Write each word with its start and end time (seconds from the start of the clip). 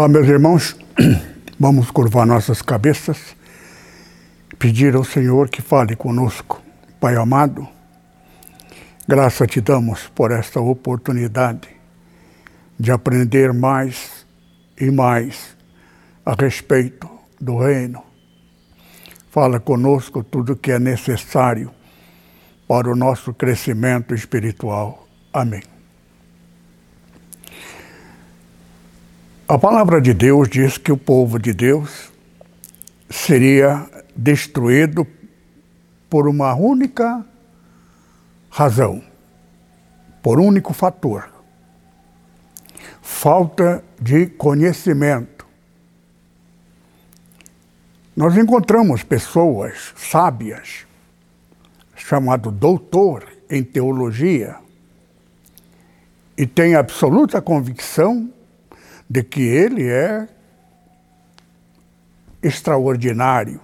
Olá, 0.00 0.08
meus 0.08 0.28
irmãos. 0.28 0.74
Vamos 1.60 1.90
curvar 1.90 2.24
nossas 2.24 2.62
cabeças, 2.62 3.36
pedir 4.58 4.94
ao 4.94 5.04
Senhor 5.04 5.50
que 5.50 5.60
fale 5.60 5.94
conosco. 5.94 6.62
Pai 6.98 7.16
amado, 7.16 7.68
graça 9.06 9.46
te 9.46 9.60
damos 9.60 10.08
por 10.14 10.32
esta 10.32 10.58
oportunidade 10.58 11.68
de 12.78 12.90
aprender 12.90 13.52
mais 13.52 14.26
e 14.80 14.90
mais 14.90 15.54
a 16.24 16.32
respeito 16.32 17.06
do 17.38 17.58
Reino. 17.58 18.02
Fala 19.30 19.60
conosco 19.60 20.24
tudo 20.24 20.54
o 20.54 20.56
que 20.56 20.72
é 20.72 20.78
necessário 20.78 21.70
para 22.66 22.90
o 22.90 22.96
nosso 22.96 23.34
crescimento 23.34 24.14
espiritual. 24.14 25.06
Amém. 25.30 25.79
A 29.50 29.58
palavra 29.58 30.00
de 30.00 30.14
Deus 30.14 30.48
diz 30.48 30.78
que 30.78 30.92
o 30.92 30.96
povo 30.96 31.36
de 31.36 31.52
Deus 31.52 32.12
seria 33.10 33.84
destruído 34.14 35.04
por 36.08 36.28
uma 36.28 36.54
única 36.54 37.26
razão, 38.48 39.02
por 40.22 40.38
um 40.38 40.46
único 40.46 40.72
fator: 40.72 41.28
falta 43.02 43.82
de 44.00 44.26
conhecimento. 44.26 45.44
Nós 48.14 48.36
encontramos 48.36 49.02
pessoas 49.02 49.92
sábias, 49.96 50.86
chamado 51.96 52.52
doutor 52.52 53.26
em 53.50 53.64
teologia, 53.64 54.54
e 56.38 56.46
tem 56.46 56.76
absoluta 56.76 57.42
convicção 57.42 58.32
de 59.10 59.24
que 59.24 59.42
ele 59.42 59.90
é 59.90 60.28
extraordinário. 62.40 63.60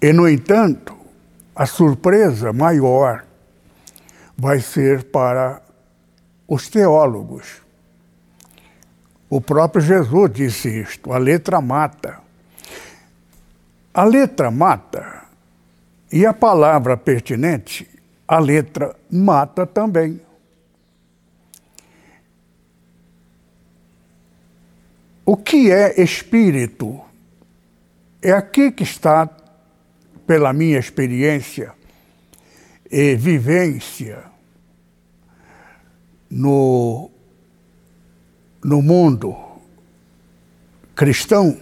E, 0.00 0.10
no 0.10 0.26
entanto, 0.26 0.96
a 1.54 1.66
surpresa 1.66 2.50
maior 2.50 3.26
vai 4.34 4.60
ser 4.60 5.04
para 5.04 5.60
os 6.46 6.68
teólogos. 6.68 7.60
O 9.28 9.38
próprio 9.38 9.82
Jesus 9.82 10.32
disse 10.32 10.80
isto: 10.80 11.12
a 11.12 11.18
letra 11.18 11.60
mata. 11.60 12.20
A 13.92 14.04
letra 14.04 14.50
mata, 14.50 15.24
e 16.10 16.24
a 16.24 16.32
palavra 16.32 16.96
pertinente, 16.96 17.86
a 18.26 18.38
letra 18.38 18.96
mata 19.10 19.66
também. 19.66 20.20
O 25.30 25.36
que 25.36 25.70
é 25.70 26.00
espírito? 26.02 26.98
É 28.22 28.32
aqui 28.32 28.72
que 28.72 28.82
está, 28.82 29.28
pela 30.26 30.54
minha 30.54 30.78
experiência 30.78 31.74
e 32.90 33.14
vivência 33.14 34.24
no, 36.30 37.10
no 38.64 38.80
mundo 38.80 39.36
cristão, 40.96 41.60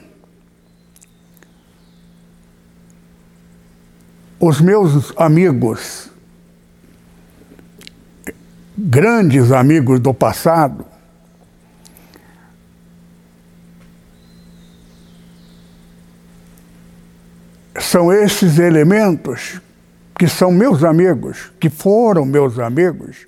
os 4.39 4.61
meus 4.61 5.13
amigos, 5.17 6.09
grandes 8.79 9.51
amigos 9.51 9.99
do 9.99 10.15
passado, 10.15 10.87
são 17.97 18.13
esses 18.13 18.59
elementos 18.59 19.59
que 20.19 20.29
são 20.29 20.53
meus 20.53 20.85
amigos, 20.85 21.51
que 21.59 21.71
foram 21.71 22.27
meus 22.27 22.59
amigos, 22.59 23.27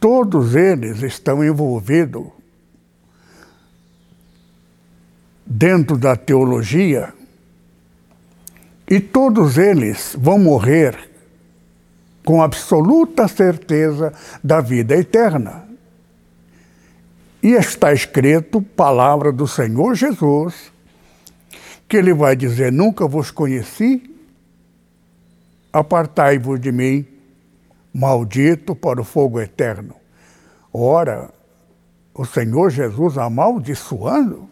todos 0.00 0.54
eles 0.54 1.02
estão 1.02 1.44
envolvidos 1.44 2.28
dentro 5.44 5.98
da 5.98 6.16
teologia 6.16 7.12
e 8.88 8.98
todos 9.00 9.58
eles 9.58 10.16
vão 10.18 10.38
morrer 10.38 11.10
com 12.24 12.40
absoluta 12.40 13.28
certeza 13.28 14.14
da 14.42 14.62
vida 14.62 14.96
eterna. 14.96 15.68
E 17.42 17.48
está 17.48 17.92
escrito, 17.92 18.62
palavra 18.62 19.30
do 19.30 19.46
Senhor 19.46 19.94
Jesus, 19.94 20.72
que 21.88 21.96
ele 21.96 22.12
vai 22.12 22.36
dizer: 22.36 22.70
Nunca 22.70 23.06
vos 23.08 23.30
conheci, 23.30 24.14
apartai-vos 25.72 26.60
de 26.60 26.70
mim, 26.70 27.06
maldito 27.94 28.76
para 28.76 29.00
o 29.00 29.04
fogo 29.04 29.40
eterno. 29.40 29.94
Ora, 30.72 31.30
o 32.14 32.24
Senhor 32.24 32.70
Jesus 32.70 33.16
amaldiçoando, 33.16 34.48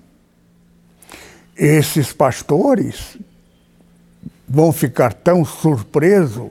esses 1.56 2.12
pastores 2.12 3.18
vão 4.48 4.72
ficar 4.72 5.12
tão 5.12 5.44
surpresos, 5.44 6.50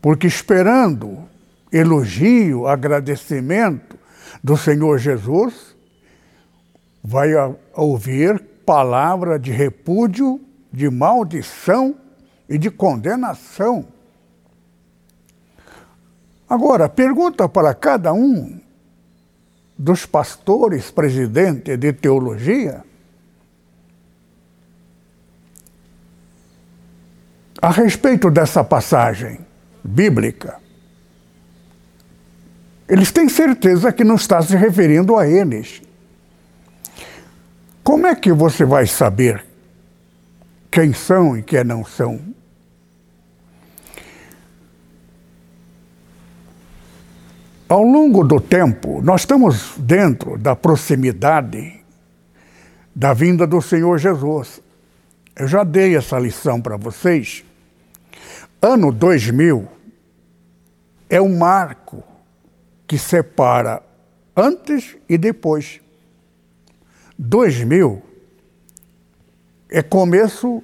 porque 0.00 0.26
esperando 0.26 1.28
elogio, 1.72 2.66
agradecimento 2.66 3.96
do 4.42 4.56
Senhor 4.56 4.98
Jesus, 4.98 5.76
vai 7.02 7.28
ouvir 7.74 8.42
palavra 8.68 9.38
de 9.38 9.50
repúdio, 9.50 10.38
de 10.70 10.90
maldição 10.90 11.94
e 12.46 12.58
de 12.58 12.70
condenação. 12.70 13.86
Agora, 16.46 16.86
pergunta 16.86 17.48
para 17.48 17.72
cada 17.72 18.12
um 18.12 18.60
dos 19.78 20.04
pastores 20.04 20.90
presidentes 20.90 21.78
de 21.78 21.94
teologia 21.94 22.84
a 27.62 27.70
respeito 27.70 28.30
dessa 28.30 28.62
passagem 28.62 29.40
bíblica. 29.82 30.60
Eles 32.86 33.10
têm 33.10 33.30
certeza 33.30 33.90
que 33.94 34.04
não 34.04 34.16
está 34.16 34.42
se 34.42 34.54
referindo 34.54 35.16
a 35.16 35.26
eles. 35.26 35.87
Como 37.88 38.06
é 38.06 38.14
que 38.14 38.30
você 38.30 38.66
vai 38.66 38.86
saber 38.86 39.46
quem 40.70 40.92
são 40.92 41.38
e 41.38 41.42
quem 41.42 41.64
não 41.64 41.82
são? 41.86 42.20
Ao 47.66 47.82
longo 47.82 48.24
do 48.24 48.42
tempo, 48.42 49.00
nós 49.00 49.22
estamos 49.22 49.72
dentro 49.78 50.36
da 50.36 50.54
proximidade 50.54 51.82
da 52.94 53.14
vinda 53.14 53.46
do 53.46 53.62
Senhor 53.62 53.96
Jesus. 53.96 54.60
Eu 55.34 55.48
já 55.48 55.64
dei 55.64 55.96
essa 55.96 56.18
lição 56.18 56.60
para 56.60 56.76
vocês. 56.76 57.42
Ano 58.60 58.92
2000 58.92 59.66
é 61.08 61.22
um 61.22 61.38
marco 61.38 62.04
que 62.86 62.98
separa 62.98 63.82
antes 64.36 64.94
e 65.08 65.16
depois. 65.16 65.80
2000 67.18 68.02
é 69.68 69.82
começo 69.82 70.62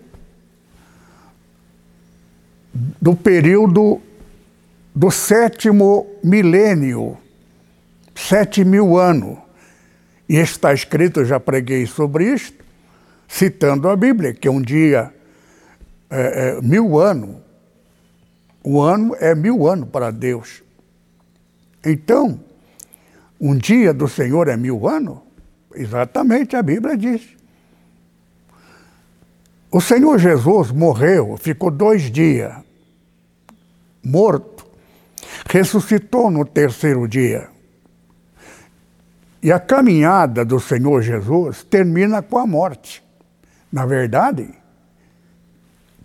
do 2.73 3.15
período 3.15 4.01
do 4.95 5.11
sétimo 5.11 6.07
milênio, 6.23 7.19
sete 8.15 8.65
mil 8.65 8.97
anos. 8.97 9.39
E 10.29 10.37
está 10.37 10.73
escrito, 10.73 11.21
eu 11.21 11.25
já 11.25 11.39
preguei 11.39 11.87
sobre 11.87 12.33
isto, 12.33 12.65
citando 13.29 13.89
a 13.89 13.97
Bíblia, 13.97 14.33
que 14.33 14.49
um 14.49 14.63
dia 14.63 15.13
é, 16.09 16.57
é 16.59 16.61
mil 16.63 16.99
anos. 16.99 17.37
Um 18.65 18.81
ano 18.81 19.15
é 19.19 19.35
mil 19.35 19.67
anos 19.67 19.89
para 19.91 20.11
Deus. 20.11 20.63
Então, 21.85 22.41
Um 23.41 23.57
dia 23.57 23.93
do 23.93 24.09
Senhor 24.09 24.49
é 24.49 24.57
mil 24.57 24.89
anos? 24.89 25.19
Exatamente, 25.75 26.57
a 26.57 26.63
Bíblia 26.63 26.97
diz. 26.97 27.23
O 29.71 29.81
Senhor 29.81 30.19
Jesus 30.19 30.71
morreu, 30.71 31.37
ficou 31.37 31.71
dois 31.71 32.11
dias 32.11 32.65
morto, 34.05 34.67
ressuscitou 35.49 36.31
no 36.31 36.45
terceiro 36.45 37.09
dia. 37.09 37.49
E 39.43 39.51
a 39.51 39.59
caminhada 39.59 40.45
do 40.45 40.61
Senhor 40.61 41.03
Jesus 41.03 41.63
termina 41.65 42.23
com 42.23 42.39
a 42.39 42.47
morte. 42.47 43.03
Na 43.73 43.87
verdade, 43.87 44.55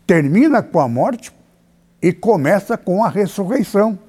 termina 0.07 0.63
com 0.63 0.79
a 0.79 0.87
morte 0.87 1.31
e 2.01 2.11
começa 2.11 2.77
com 2.77 3.03
a 3.03 3.09
ressurreição. 3.09 3.99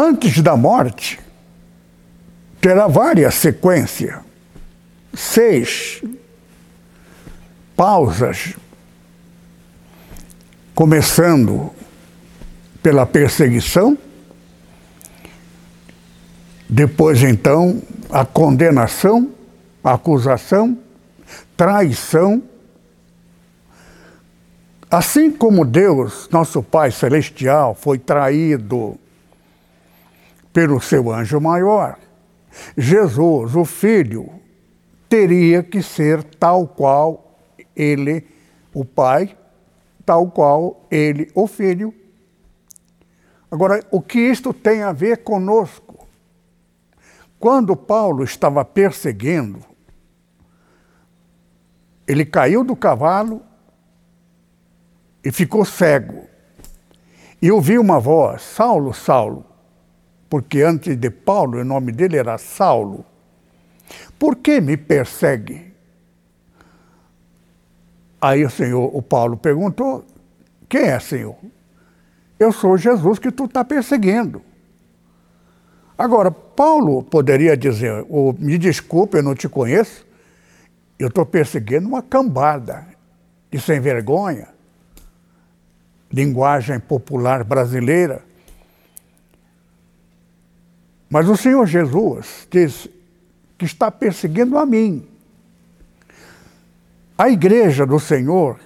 Antes 0.00 0.40
da 0.40 0.56
morte, 0.56 1.18
terá 2.60 2.86
várias 2.86 3.34
sequências, 3.34 4.14
seis 5.12 6.00
pausas, 7.74 8.54
começando 10.72 11.72
pela 12.80 13.04
perseguição, 13.04 13.98
depois 16.68 17.24
então 17.24 17.82
a 18.08 18.24
condenação, 18.24 19.32
a 19.82 19.94
acusação, 19.94 20.78
traição. 21.56 22.40
Assim 24.88 25.28
como 25.28 25.64
Deus, 25.64 26.28
nosso 26.30 26.62
Pai 26.62 26.92
Celestial, 26.92 27.74
foi 27.74 27.98
traído 27.98 28.96
pelo 30.52 30.80
seu 30.80 31.12
anjo 31.12 31.40
maior. 31.40 31.98
Jesus, 32.76 33.54
o 33.54 33.64
Filho, 33.64 34.30
teria 35.08 35.62
que 35.62 35.82
ser 35.82 36.22
tal 36.22 36.66
qual 36.66 37.38
ele, 37.74 38.26
o 38.74 38.84
Pai, 38.84 39.36
tal 40.04 40.30
qual 40.30 40.86
ele, 40.90 41.30
o 41.34 41.46
Filho. 41.46 41.94
Agora, 43.50 43.84
o 43.90 44.00
que 44.00 44.18
isto 44.18 44.52
tem 44.52 44.82
a 44.82 44.92
ver 44.92 45.18
conosco? 45.18 46.06
Quando 47.38 47.76
Paulo 47.76 48.24
estava 48.24 48.64
perseguindo, 48.64 49.64
ele 52.06 52.24
caiu 52.24 52.64
do 52.64 52.74
cavalo 52.74 53.42
e 55.22 55.30
ficou 55.30 55.64
cego. 55.64 56.26
E 57.40 57.50
ouviu 57.52 57.80
uma 57.80 58.00
voz: 58.00 58.42
Saulo, 58.42 58.92
Saulo, 58.92 59.44
porque 60.28 60.62
antes 60.62 60.96
de 60.96 61.10
Paulo 61.10 61.58
o 61.58 61.64
nome 61.64 61.92
dele 61.92 62.16
era 62.16 62.38
Saulo. 62.38 63.04
Por 64.18 64.36
que 64.36 64.60
me 64.60 64.76
persegue? 64.76 65.72
Aí 68.20 68.44
o 68.44 68.50
Senhor, 68.50 68.90
o 68.94 69.00
Paulo 69.00 69.36
perguntou: 69.36 70.04
Quem 70.68 70.82
é, 70.82 70.98
Senhor? 70.98 71.36
Eu 72.38 72.52
sou 72.52 72.76
Jesus 72.76 73.18
que 73.18 73.30
tu 73.30 73.46
está 73.46 73.64
perseguindo. 73.64 74.42
Agora, 75.96 76.30
Paulo 76.30 77.02
poderia 77.02 77.56
dizer: 77.56 78.04
oh, 78.08 78.34
Me 78.38 78.58
desculpe, 78.58 79.16
eu 79.16 79.22
não 79.22 79.34
te 79.34 79.48
conheço. 79.48 80.06
Eu 80.98 81.08
estou 81.08 81.24
perseguindo 81.24 81.88
uma 81.88 82.02
cambada 82.02 82.86
de 83.50 83.60
sem 83.60 83.80
vergonha, 83.80 84.48
linguagem 86.12 86.78
popular 86.80 87.44
brasileira. 87.44 88.27
Mas 91.10 91.28
o 91.28 91.36
Senhor 91.36 91.66
Jesus 91.66 92.46
diz 92.50 92.88
que 93.56 93.64
está 93.64 93.90
perseguindo 93.90 94.58
a 94.58 94.66
mim. 94.66 95.06
A 97.16 97.30
igreja 97.30 97.86
do 97.86 97.98
Senhor 97.98 98.60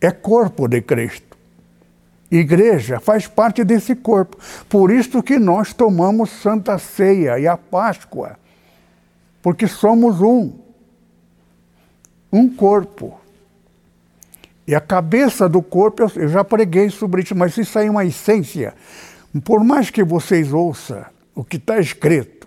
é 0.00 0.10
corpo 0.10 0.68
de 0.68 0.82
Cristo. 0.82 1.36
Igreja 2.30 2.98
faz 2.98 3.26
parte 3.26 3.62
desse 3.62 3.94
corpo. 3.94 4.36
Por 4.68 4.90
isso 4.90 5.22
que 5.22 5.38
nós 5.38 5.72
tomamos 5.72 6.30
Santa 6.30 6.78
Ceia 6.78 7.38
e 7.38 7.46
a 7.46 7.56
Páscoa. 7.56 8.36
Porque 9.40 9.68
somos 9.68 10.20
um. 10.20 10.52
Um 12.32 12.52
corpo. 12.52 13.18
E 14.66 14.74
a 14.74 14.80
cabeça 14.80 15.48
do 15.48 15.62
corpo, 15.62 16.10
eu 16.16 16.28
já 16.28 16.42
preguei 16.42 16.90
sobre 16.90 17.22
isso, 17.22 17.36
mas 17.36 17.56
isso 17.56 17.78
aí 17.78 17.86
é 17.86 17.90
uma 17.90 18.04
essência 18.04 18.74
por 19.40 19.62
mais 19.62 19.90
que 19.90 20.04
vocês 20.04 20.52
ouçam 20.52 21.04
o 21.34 21.42
que 21.44 21.56
está 21.56 21.78
escrito 21.78 22.44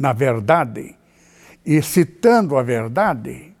na 0.00 0.14
verdade, 0.14 0.96
e 1.64 1.82
citando 1.82 2.56
a 2.56 2.62
verdade, 2.62 3.52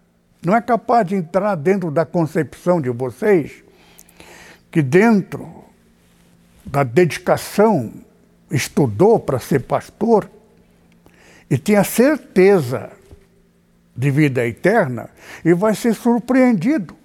não 0.42 0.56
é 0.56 0.62
capaz 0.62 1.06
de 1.06 1.14
entrar 1.14 1.54
dentro 1.54 1.90
da 1.90 2.06
concepção 2.06 2.80
de 2.80 2.88
vocês 2.88 3.62
que 4.70 4.80
dentro 4.80 5.62
da 6.64 6.82
dedicação 6.82 7.92
estudou 8.50 9.20
para 9.20 9.38
ser 9.38 9.64
pastor 9.64 10.30
e 11.50 11.58
tinha 11.58 11.84
certeza 11.84 12.90
de 13.94 14.10
vida 14.10 14.46
eterna 14.46 15.10
e 15.44 15.52
vai 15.52 15.74
ser 15.74 15.94
surpreendido. 15.94 16.96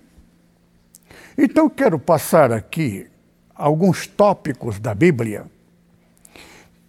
Então 1.38 1.70
quero 1.70 2.00
passar 2.00 2.54
aqui 2.54 3.06
alguns 3.56 4.06
tópicos 4.06 4.80
da 4.80 4.94
Bíblia 4.94 5.46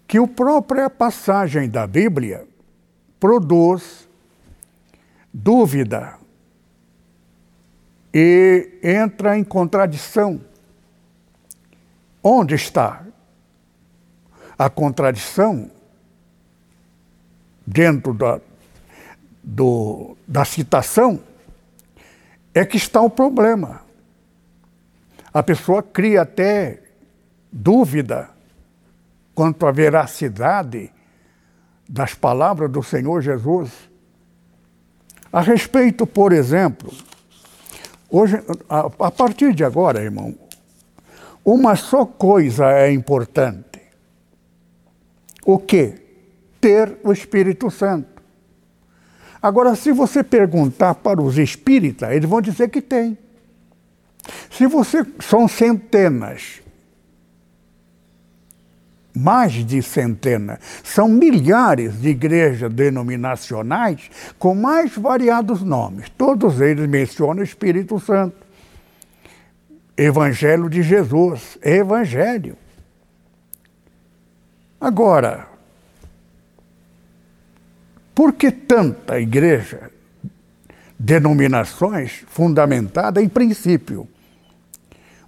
que 0.07 0.19
a 0.19 0.27
própria 0.27 0.91
passagem 0.91 1.69
da 1.69 1.87
Bíblia 1.87 2.47
produz 3.19 4.09
dúvida 5.33 6.19
e 8.13 8.79
entra 8.83 9.37
em 9.39 9.45
contradição. 9.45 10.41
Onde 12.23 12.55
está 12.55 13.05
a 14.59 14.71
contradição 14.71 15.71
dentro 17.67 18.15
da, 18.15 18.41
do, 19.43 20.17
da 20.27 20.45
citação? 20.45 21.21
É 22.55 22.65
que 22.65 22.77
está 22.77 23.01
o 23.01 23.11
problema 23.11 23.86
a 25.37 25.43
pessoa 25.43 25.83
cria 25.83 26.23
até 26.23 26.83
dúvida 27.53 28.31
quanto 29.35 29.67
à 29.67 29.71
veracidade 29.71 30.91
das 31.87 32.15
palavras 32.15 32.71
do 32.71 32.83
Senhor 32.83 33.21
Jesus. 33.21 33.71
A 35.31 35.43
respeito, 35.43 36.07
por 36.07 36.33
exemplo, 36.33 36.91
hoje, 38.09 38.43
a, 38.67 38.89
a 38.99 39.11
partir 39.11 39.53
de 39.53 39.63
agora, 39.63 40.01
irmão, 40.01 40.35
uma 41.45 41.77
só 41.77 42.07
coisa 42.07 42.73
é 42.73 42.91
importante. 42.91 43.83
O 45.45 45.59
que? 45.59 46.01
Ter 46.63 46.99
o 47.05 47.13
Espírito 47.13 47.71
Santo. 47.71 48.23
Agora, 49.43 49.77
se 49.77 49.93
você 49.93 50.25
perguntar 50.25 50.95
para 50.95 51.21
os 51.21 51.37
espíritas, 51.37 52.11
eles 52.11 52.27
vão 52.27 52.41
dizer 52.41 52.71
que 52.71 52.81
tem. 52.81 53.19
Se 54.51 54.67
você. 54.67 55.05
São 55.21 55.49
centenas. 55.49 56.63
Mais 59.15 59.53
de 59.53 59.83
centenas. 59.83 60.59
São 60.85 61.09
milhares 61.09 62.01
de 62.01 62.11
igrejas 62.11 62.73
denominacionais 62.73 64.11
com 64.39 64.55
mais 64.55 64.95
variados 64.97 65.63
nomes. 65.63 66.09
Todos 66.11 66.61
eles 66.61 66.87
mencionam 66.87 67.41
o 67.41 67.45
Espírito 67.45 67.99
Santo. 67.99 68.37
Evangelho 69.97 70.69
de 70.69 70.83
Jesus. 70.83 71.57
Evangelho. 71.63 72.57
Agora, 74.79 75.49
por 78.15 78.33
que 78.33 78.51
tanta 78.51 79.21
igreja? 79.21 79.91
Denominações 80.99 82.25
fundamentadas 82.29 83.23
em 83.23 83.29
princípio. 83.29 84.09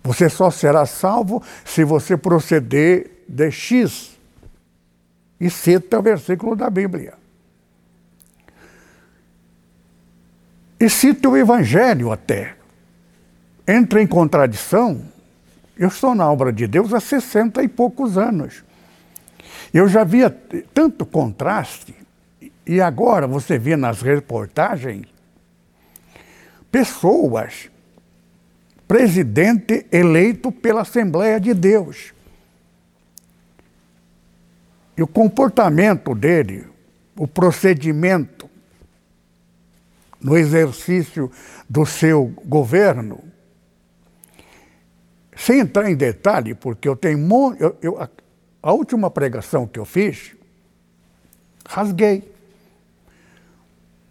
Você 0.03 0.29
só 0.29 0.51
será 0.51 0.87
salvo 0.87 1.43
se 1.65 1.85
você 1.85 2.17
proceder 2.17 3.25
de 3.29 3.51
X. 3.51 4.17
E 5.41 5.51
cita 5.51 5.99
o 5.99 6.03
versículo 6.03 6.57
da 6.57 6.69
Bíblia. 6.69 7.15
E 10.81 10.89
cita 10.89 11.29
o 11.29 11.37
Evangelho 11.37 12.11
até. 12.13 12.57
Entra 13.67 14.01
em 14.01 14.07
contradição. 14.07 15.03
Eu 15.77 15.89
estou 15.89 16.15
na 16.15 16.31
obra 16.31 16.53
de 16.53 16.67
Deus 16.67 16.93
há 16.93 17.01
60 17.01 17.63
e 17.63 17.69
poucos 17.69 18.17
anos. 18.17 18.65
Eu 19.73 19.89
já 19.89 20.03
via 20.03 20.31
tanto 20.73 21.05
contraste, 21.05 21.95
e 22.67 22.81
agora 22.81 23.27
você 23.27 23.59
vê 23.59 23.77
nas 23.77 24.03
reportagens 24.03 25.07
pessoas 26.71 27.71
presidente 28.89 29.87
eleito 29.93 30.51
pela 30.51 30.81
Assembleia 30.81 31.39
de 31.39 31.53
Deus. 31.53 32.15
E 34.97 35.03
o 35.03 35.07
comportamento 35.07 36.15
dele, 36.15 36.67
o 37.15 37.29
procedimento 37.29 38.49
no 40.21 40.37
exercício 40.37 41.31
do 41.69 41.87
seu 41.87 42.35
governo, 42.45 43.23
sem 45.37 45.61
entrar 45.61 45.89
em 45.89 45.95
detalhe, 45.95 46.55
porque 46.55 46.89
eu 46.89 46.97
tenho. 46.97 47.19
Eu, 47.61 47.77
eu, 47.81 48.03
a, 48.03 48.09
a 48.61 48.73
última 48.73 49.09
pregação 49.09 49.67
que 49.67 49.79
eu 49.79 49.85
fiz, 49.85 50.35
rasguei. 51.65 52.38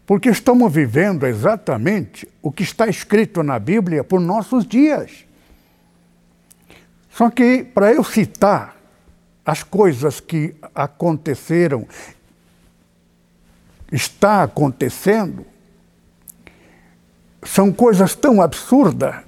Porque 0.08 0.30
estamos 0.30 0.72
vivendo 0.72 1.28
exatamente 1.28 2.28
o 2.42 2.50
que 2.50 2.64
está 2.64 2.88
escrito 2.88 3.44
na 3.44 3.60
Bíblia 3.60 4.06
por 4.06 4.22
nossos 4.22 4.66
dias. 4.66 5.26
Só 7.10 7.30
que, 7.30 7.66
para 7.66 7.92
eu 7.92 8.06
citar 8.06 8.78
as 9.46 9.64
coisas 9.64 10.22
que 10.22 10.56
aconteceram, 10.74 11.86
está 13.92 14.44
acontecendo, 14.44 15.46
são 17.44 17.74
coisas 17.74 18.16
tão 18.16 18.42
absurdas 18.42 19.26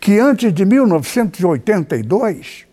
que 0.00 0.18
antes 0.18 0.52
de 0.52 0.64
1982, 0.64 2.66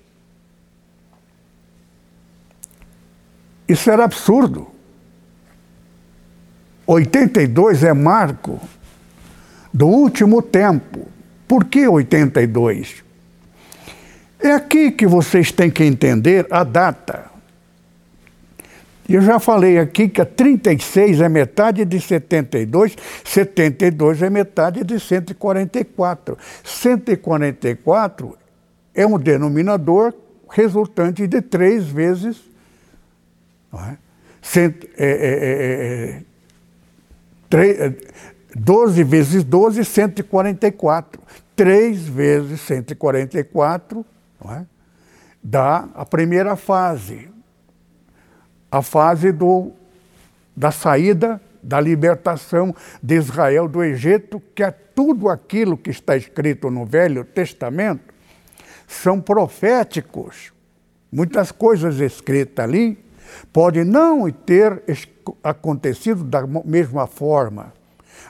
isso 3.67 3.91
era 3.91 4.03
absurdo. 4.03 4.76
82 6.87 7.83
é 7.83 7.93
marco 7.93 8.59
do 9.73 9.87
último 9.87 10.41
tempo. 10.41 11.05
Por 11.45 11.65
que 11.65 11.87
82? 11.87 13.03
É 14.39 14.53
aqui 14.53 14.91
que 14.91 15.05
vocês 15.05 15.51
têm 15.51 15.69
que 15.69 15.83
entender 15.83 16.47
a 16.49 16.63
data. 16.63 17.25
Eu 19.09 19.21
já 19.21 19.39
falei 19.39 19.77
aqui 19.79 20.09
que 20.09 20.21
a 20.21 20.25
36 20.25 21.21
é 21.21 21.29
metade 21.29 21.85
de 21.85 21.99
72, 21.99 22.95
72 23.23 24.21
é 24.21 24.29
metade 24.29 24.83
de 24.83 24.99
144. 24.99 26.37
144 26.63 28.37
é 28.93 29.05
um 29.05 29.17
denominador 29.17 30.13
resultante 30.49 31.25
de 31.25 31.41
três 31.41 31.85
vezes. 31.85 32.37
Não 33.71 33.79
é? 33.79 33.97
Cent, 34.41 34.83
é, 34.97 35.05
é, 35.05 35.07
é, 35.07 36.21
12 38.55 39.03
vezes 39.03 39.43
12, 39.43 39.85
144. 39.85 41.21
3 41.55 42.07
vezes 42.07 42.61
144 42.61 44.05
não 44.43 44.53
é? 44.53 44.65
dá 45.43 45.89
a 45.95 46.05
primeira 46.05 46.55
fase, 46.55 47.29
a 48.71 48.83
fase 48.83 49.31
do, 49.31 49.71
da 50.55 50.71
saída, 50.71 51.41
da 51.63 51.81
libertação 51.81 52.75
de 53.01 53.15
Israel 53.15 53.67
do 53.67 53.83
Egito, 53.83 54.39
que 54.53 54.61
é 54.61 54.69
tudo 54.69 55.29
aquilo 55.29 55.77
que 55.77 55.89
está 55.89 56.15
escrito 56.15 56.69
no 56.69 56.85
Velho 56.85 57.25
Testamento, 57.25 58.13
são 58.87 59.19
proféticos. 59.19 60.53
Muitas 61.11 61.51
coisas 61.51 61.99
escritas 61.99 62.63
ali 62.63 63.03
podem 63.51 63.83
não 63.83 64.29
ter 64.31 64.83
acontecido 65.43 66.23
da 66.23 66.45
mesma 66.65 67.07
forma. 67.07 67.73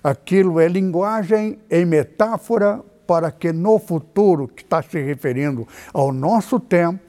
Aquilo 0.04 0.60
é 0.60 0.68
linguagem 0.68 1.60
em 1.70 1.86
metáfora 1.86 2.84
para 3.06 3.32
que 3.32 3.51
no 3.54 3.80
futuro, 3.80 4.48
que 4.48 4.63
está 4.63 4.82
se 4.82 5.01
referindo 5.01 5.68
ao 5.94 6.12
nosso 6.12 6.60
tempo, 6.60 7.00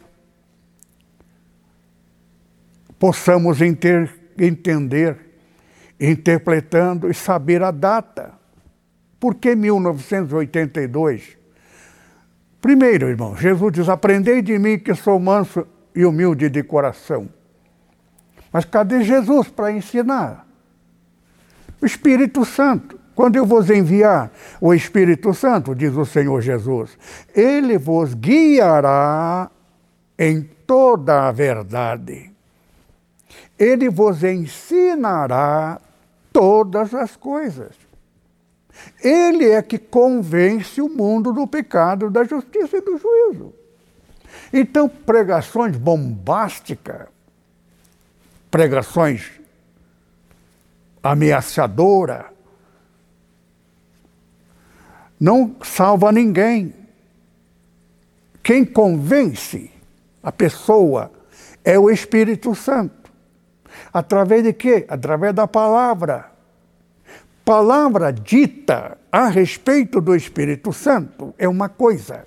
possamos 2.99 3.61
inter, 3.61 4.13
entender, 4.39 5.17
interpretando 6.01 7.11
e 7.11 7.15
saber 7.15 7.63
a 7.63 7.71
data. 7.71 8.33
Por 9.19 9.35
que 9.35 9.55
1982? 9.57 11.37
Primeiro, 12.61 13.09
irmão, 13.09 13.37
Jesus 13.37 13.73
diz: 13.73 13.89
Aprendei 13.89 14.43
de 14.43 14.59
mim 14.59 14.79
que 14.79 14.95
sou 14.95 15.19
manso 15.19 15.67
e 15.95 16.05
humilde 16.05 16.49
de 16.49 16.63
coração. 16.63 17.29
Mas 18.53 18.65
cadê 18.65 19.03
Jesus 19.03 19.49
para 19.49 19.73
ensinar? 19.73 20.47
O 21.81 21.87
Espírito 21.87 22.45
Santo. 22.45 22.99
Quando 23.15 23.37
eu 23.37 23.45
vos 23.45 23.69
enviar 23.69 24.31
o 24.61 24.73
Espírito 24.73 25.35
Santo, 25.35 25.75
diz 25.75 25.93
o 25.97 26.05
Senhor 26.05 26.41
Jesus, 26.41 26.97
ele 27.35 27.77
vos 27.77 28.15
guiará 28.15 29.51
em 30.17 30.43
toda 30.65 31.27
a 31.27 31.33
verdade. 31.33 32.31
Ele 33.59 33.91
vos 33.91 34.23
ensinará 34.23 35.81
todas 36.33 36.95
as 36.95 37.17
coisas. 37.17 37.73
Ele 39.03 39.51
é 39.51 39.63
que 39.63 39.79
convence 39.79 40.81
o 40.81 40.89
mundo 40.89 41.33
do 41.33 41.47
pecado, 41.47 42.11
da 42.11 42.23
justiça 42.23 42.77
e 42.77 42.81
do 42.81 42.97
juízo. 42.97 43.53
Então, 44.53 44.89
pregações 44.89 45.77
bombásticas, 45.77 47.09
pregações 48.51 49.31
ameaçadoras, 51.03 52.27
não 55.21 55.57
salva 55.63 56.13
ninguém. 56.13 56.75
Quem 58.43 58.65
convence 58.65 59.71
a 60.23 60.31
pessoa 60.31 61.11
é 61.65 61.79
o 61.79 61.91
Espírito 61.91 62.55
Santo. 62.55 63.11
Através 63.93 64.43
de 64.43 64.53
quê? 64.53 64.87
Através 64.89 65.35
da 65.35 65.47
palavra. 65.47 66.31
Palavra 67.45 68.13
dita 68.13 68.99
a 69.11 69.29
respeito 69.29 70.01
do 70.01 70.15
Espírito 70.15 70.73
Santo 70.73 71.35
é 71.39 71.49
uma 71.49 71.69
coisa. 71.69 72.27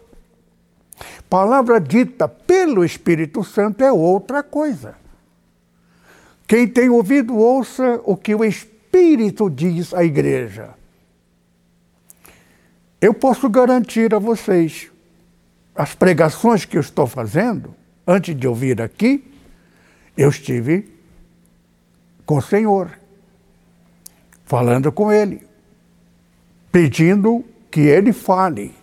Palavra 1.29 1.79
dita 1.79 2.27
pelo 2.27 2.83
Espírito 2.83 3.43
Santo 3.43 3.83
é 3.83 3.91
outra 3.91 4.43
coisa. 4.43 4.95
Quem 6.51 6.67
tem 6.67 6.89
ouvido, 6.89 7.37
ouça 7.37 8.01
o 8.03 8.17
que 8.17 8.35
o 8.35 8.43
Espírito 8.43 9.49
diz 9.49 9.93
à 9.93 10.03
igreja. 10.03 10.71
Eu 12.99 13.13
posso 13.13 13.49
garantir 13.49 14.13
a 14.13 14.19
vocês, 14.19 14.91
as 15.73 15.95
pregações 15.95 16.65
que 16.65 16.75
eu 16.75 16.81
estou 16.81 17.07
fazendo, 17.07 17.73
antes 18.05 18.35
de 18.35 18.45
eu 18.45 18.53
vir 18.53 18.81
aqui, 18.81 19.23
eu 20.17 20.27
estive 20.27 20.91
com 22.25 22.35
o 22.35 22.41
Senhor, 22.41 22.99
falando 24.43 24.91
com 24.91 25.09
Ele, 25.09 25.47
pedindo 26.69 27.45
que 27.71 27.79
Ele 27.79 28.11
fale. 28.11 28.75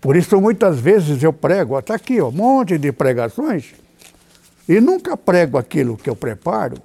Por 0.00 0.16
isso, 0.16 0.40
muitas 0.40 0.80
vezes 0.80 1.22
eu 1.22 1.34
prego, 1.34 1.76
até 1.76 1.92
aqui, 1.92 2.18
um 2.22 2.32
monte 2.32 2.78
de 2.78 2.90
pregações, 2.92 3.74
e 4.68 4.80
nunca 4.82 5.16
prego 5.16 5.56
aquilo 5.56 5.96
que 5.96 6.10
eu 6.10 6.14
preparo, 6.14 6.76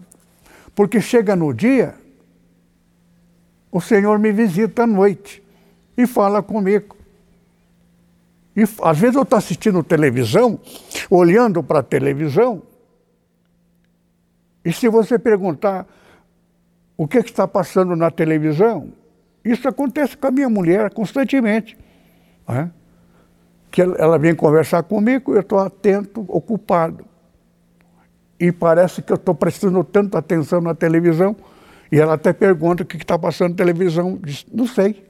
porque 0.73 1.01
chega 1.01 1.35
no 1.35 1.53
dia, 1.53 1.93
o 3.69 3.81
Senhor 3.81 4.17
me 4.17 4.31
visita 4.31 4.83
à 4.83 4.87
noite 4.87 5.43
e 5.97 6.07
fala 6.07 6.41
comigo. 6.41 6.95
E 8.55 8.63
às 8.81 8.97
vezes 8.97 9.15
eu 9.15 9.23
estou 9.23 9.37
assistindo 9.37 9.83
televisão, 9.83 10.59
olhando 11.09 11.61
para 11.61 11.79
a 11.79 11.83
televisão, 11.83 12.63
e 14.63 14.71
se 14.71 14.87
você 14.87 15.19
perguntar 15.19 15.85
o 16.95 17.05
que, 17.05 17.21
que 17.21 17.31
está 17.31 17.45
passando 17.45 17.97
na 17.97 18.09
televisão, 18.09 18.93
isso 19.43 19.67
acontece 19.67 20.15
com 20.15 20.27
a 20.27 20.31
minha 20.31 20.47
mulher 20.47 20.93
constantemente. 20.93 21.77
Né? 22.47 22.71
Que 23.69 23.81
ela 23.81 24.17
vem 24.17 24.33
conversar 24.33 24.83
comigo, 24.83 25.33
eu 25.33 25.41
estou 25.41 25.59
atento, 25.59 26.23
ocupado 26.29 27.03
e 28.43 28.51
parece 28.51 29.01
que 29.01 29.09
eu 29.09 29.15
estou 29.15 29.33
prestando 29.33 29.81
tanta 29.85 30.17
atenção 30.17 30.59
na 30.59 30.75
televisão. 30.75 31.33
E 31.89 31.97
ela 31.97 32.15
até 32.15 32.33
pergunta 32.33 32.83
o 32.83 32.85
que 32.85 32.97
está 32.97 33.17
passando 33.17 33.51
na 33.51 33.55
televisão. 33.55 34.19
Diz, 34.21 34.45
não 34.51 34.67
sei. 34.67 35.01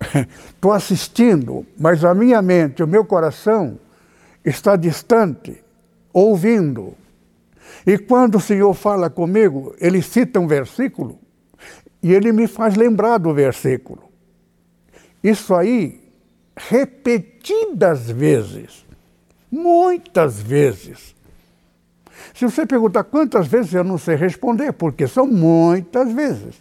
Estou 0.48 0.72
assistindo, 0.72 1.66
mas 1.78 2.02
a 2.02 2.14
minha 2.14 2.40
mente, 2.40 2.82
o 2.82 2.86
meu 2.86 3.04
coração 3.04 3.78
está 4.42 4.74
distante, 4.74 5.62
ouvindo. 6.14 6.94
E 7.86 7.98
quando 7.98 8.36
o 8.36 8.40
Senhor 8.40 8.72
fala 8.72 9.10
comigo, 9.10 9.74
ele 9.78 10.00
cita 10.00 10.40
um 10.40 10.46
versículo 10.46 11.18
e 12.02 12.14
ele 12.14 12.32
me 12.32 12.46
faz 12.46 12.74
lembrar 12.74 13.18
do 13.18 13.34
versículo. 13.34 14.10
Isso 15.22 15.54
aí, 15.54 16.00
repetidas 16.56 18.10
vezes, 18.10 18.86
muitas 19.50 20.40
vezes. 20.40 21.19
Se 22.40 22.46
você 22.46 22.64
perguntar 22.64 23.04
quantas 23.04 23.46
vezes, 23.46 23.74
eu 23.74 23.84
não 23.84 23.98
sei 23.98 24.16
responder, 24.16 24.72
porque 24.72 25.06
são 25.06 25.26
muitas 25.26 26.10
vezes. 26.10 26.54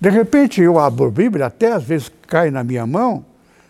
De 0.00 0.08
repente 0.08 0.62
eu 0.62 0.78
abro 0.78 1.08
a 1.08 1.10
Bíblia, 1.10 1.46
até 1.46 1.72
às 1.72 1.82
vezes 1.82 2.12
cai 2.28 2.48
na 2.48 2.62
minha 2.62 2.86
mão, 2.86 3.26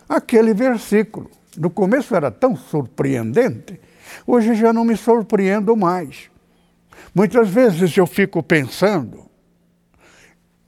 aquele 0.07 0.53
versículo. 0.53 1.31
No 1.57 1.71
começo 1.71 2.15
era 2.15 2.31
tão 2.31 2.55
surpreendente, 2.55 3.81
hoje 4.27 4.55
já 4.55 4.71
não 4.71 4.85
me 4.85 4.99
surpreendo 4.99 5.75
mais. 5.75 6.29
Muitas 7.15 7.49
vezes 7.49 7.97
eu 7.97 8.07
fico 8.07 8.43
pensando, 8.43 9.25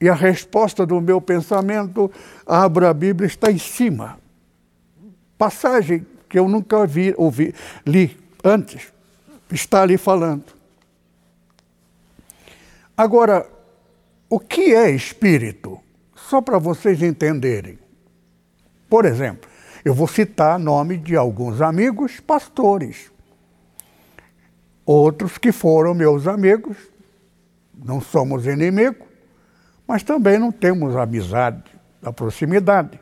e 0.01 0.09
a 0.09 0.15
resposta 0.15 0.87
do 0.87 0.99
meu 0.99 1.21
pensamento, 1.21 2.11
abro 2.47 2.87
a 2.87 2.93
Bíblia, 2.95 3.27
está 3.27 3.51
em 3.51 3.59
cima. 3.59 4.17
Passagem 5.37 6.03
que 6.27 6.39
eu 6.39 6.49
nunca 6.49 6.87
vi, 6.87 7.13
ouvi, 7.15 7.53
li 7.85 8.17
antes, 8.43 8.91
está 9.55 9.81
ali 9.81 9.97
falando. 9.97 10.45
Agora, 12.95 13.49
o 14.29 14.39
que 14.39 14.73
é 14.73 14.91
espírito? 14.91 15.79
Só 16.15 16.41
para 16.41 16.59
vocês 16.59 17.01
entenderem. 17.01 17.79
Por 18.89 19.05
exemplo, 19.05 19.49
eu 19.83 19.93
vou 19.93 20.07
citar 20.07 20.59
nome 20.59 20.97
de 20.97 21.15
alguns 21.15 21.61
amigos 21.61 22.19
pastores. 22.19 23.11
Outros 24.85 25.37
que 25.37 25.51
foram 25.51 25.93
meus 25.93 26.27
amigos, 26.27 26.77
não 27.73 28.01
somos 28.01 28.45
inimigos, 28.45 29.07
mas 29.87 30.03
também 30.03 30.37
não 30.37 30.51
temos 30.51 30.95
amizade, 30.95 31.63
a 32.03 32.11
proximidade. 32.11 32.99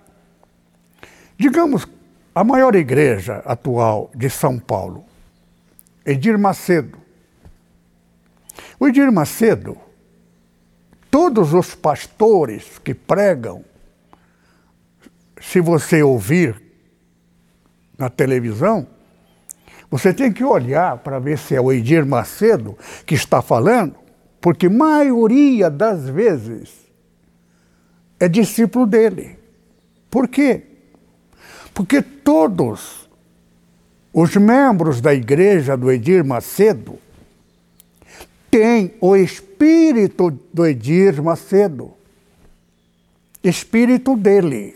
Digamos, 1.38 1.88
a 2.36 2.44
maior 2.44 2.76
igreja 2.76 3.42
atual 3.46 4.12
de 4.14 4.30
São 4.30 4.60
Paulo, 4.60 5.07
Edir 6.08 6.38
Macedo. 6.38 6.98
O 8.80 8.88
Edir 8.88 9.12
Macedo, 9.12 9.78
todos 11.12 11.54
os 11.54 11.76
pastores 11.76 12.80
que 12.80 12.94
pregam, 12.94 13.66
se 15.42 15.60
você 15.60 16.02
ouvir 16.02 16.62
na 17.98 18.10
televisão, 18.10 18.88
você 19.92 20.14
tem 20.14 20.32
que 20.32 20.46
olhar 20.46 20.98
para 21.00 21.20
ver 21.20 21.38
se 21.38 21.54
é 21.56 21.60
o 21.60 21.74
Edir 21.74 22.06
Macedo 22.06 22.78
que 23.06 23.14
está 23.14 23.42
falando, 23.42 23.96
porque 24.40 24.70
maioria 24.70 25.70
das 25.70 26.08
vezes 26.08 26.88
é 28.18 28.30
discípulo 28.30 28.86
dele. 28.86 29.38
Por 30.10 30.30
quê? 30.30 30.64
Porque 31.74 32.02
todos 32.02 33.07
os 34.20 34.36
membros 34.36 35.00
da 35.00 35.14
igreja 35.14 35.78
do 35.78 35.92
Edir 35.92 36.26
Macedo 36.26 36.98
têm 38.50 38.96
o 39.00 39.16
espírito 39.16 40.32
do 40.52 40.66
Edir 40.66 41.22
Macedo, 41.22 41.94
espírito 43.44 44.18
dele. 44.18 44.76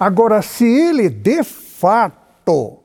Agora, 0.00 0.40
se 0.40 0.64
ele 0.64 1.10
de 1.10 1.44
fato 1.44 2.78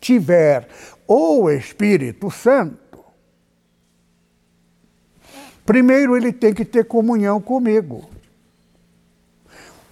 tiver 0.00 0.66
o 1.06 1.48
Espírito 1.48 2.28
Santo, 2.28 2.98
primeiro 5.64 6.16
ele 6.16 6.32
tem 6.32 6.52
que 6.52 6.64
ter 6.64 6.84
comunhão 6.86 7.40
comigo. 7.40 8.10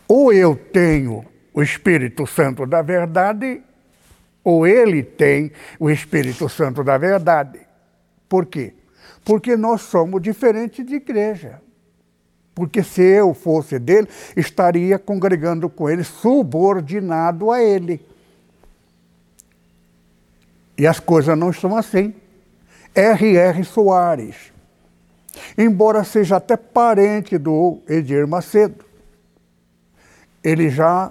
Ou 0.09 0.33
eu 0.33 0.57
tenho 0.57 1.25
o 1.55 1.63
Espírito 1.63 2.27
Santo 2.27 2.67
da 2.67 2.83
verdade, 2.83 3.63
ou 4.45 4.67
ele 4.67 5.03
tem 5.03 5.53
o 5.79 5.91
Espírito 5.91 6.49
Santo 6.49 6.83
da 6.83 6.99
verdade. 6.99 7.61
Por 8.29 8.47
quê? 8.47 8.75
Porque 9.25 9.57
nós 9.57 9.83
somos 9.83 10.21
diferentes 10.21 10.85
de 10.85 10.95
igreja. 10.97 11.61
Porque 12.55 12.83
se 12.83 13.03
eu 13.03 13.33
fosse 13.33 13.79
dele, 13.79 14.09
estaria 14.37 14.99
congregando 14.99 15.71
com 15.71 15.89
ele, 15.89 16.05
subordinado 16.05 17.51
a 17.51 17.63
ele. 17.63 18.05
E 20.77 20.87
as 20.87 20.99
coisas 21.01 21.37
não 21.39 21.51
estão 21.51 21.77
assim. 21.77 22.15
R.R. 22.95 23.65
Soares, 23.65 24.53
embora 25.57 26.05
seja 26.05 26.37
até 26.37 26.59
parente 26.59 27.39
do 27.39 27.79
Edir 27.89 28.27
Macedo, 28.27 28.85
ele 30.45 30.69
já 30.69 31.11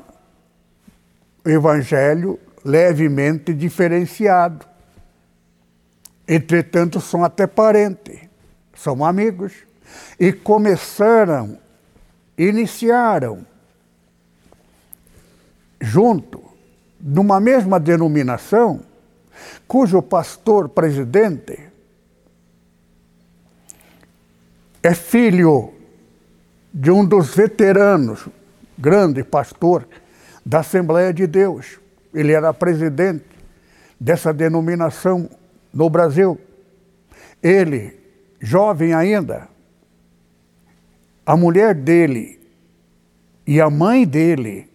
o 1.44 1.50
evangelho 1.50 2.39
levemente 2.63 3.54
diferenciado. 3.54 4.65
Entretanto, 6.28 7.02
são 7.02 7.24
até 7.24 7.47
parentes, 7.47 8.19
são 8.74 9.04
amigos. 9.04 9.54
E 10.19 10.32
começaram, 10.32 11.58
iniciaram 12.38 13.45
junto, 15.82 16.41
numa 17.00 17.39
mesma 17.39 17.80
denominação, 17.80 18.86
cujo 19.67 20.02
pastor 20.02 20.69
presidente 20.69 21.71
é 24.84 24.93
filho 24.93 25.74
de 26.74 26.89
um 26.91 27.06
dos 27.06 27.36
veteranos, 27.36 28.28
grande 28.78 29.24
pastor 29.24 29.88
da 30.45 30.60
Assembleia 30.60 31.13
de 31.13 31.28
Deus. 31.28 31.81
Ele 32.13 32.34
era 32.34 32.54
presidente 32.54 33.26
dessa 34.00 34.34
denominação 34.34 35.30
no 35.74 35.89
Brasil. 35.89 36.39
Ele, 37.41 38.00
jovem 38.39 38.93
ainda, 38.93 39.47
a 41.26 41.38
mulher 41.38 41.74
dele 41.74 42.39
e 43.45 43.62
a 43.62 43.69
mãe 43.69 44.06
dele, 44.06 44.69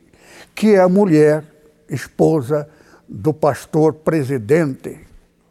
que 0.54 0.74
é 0.74 0.80
a 0.80 0.88
mulher, 0.88 1.44
esposa 1.88 2.68
do 3.08 3.32
pastor 3.32 3.94
presidente, 3.94 4.98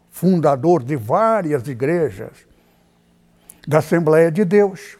fundador 0.10 0.84
de 0.84 0.96
várias 0.96 1.68
igrejas 1.68 2.46
da 3.68 3.80
Assembleia 3.80 4.32
de 4.32 4.44
Deus. 4.44 4.98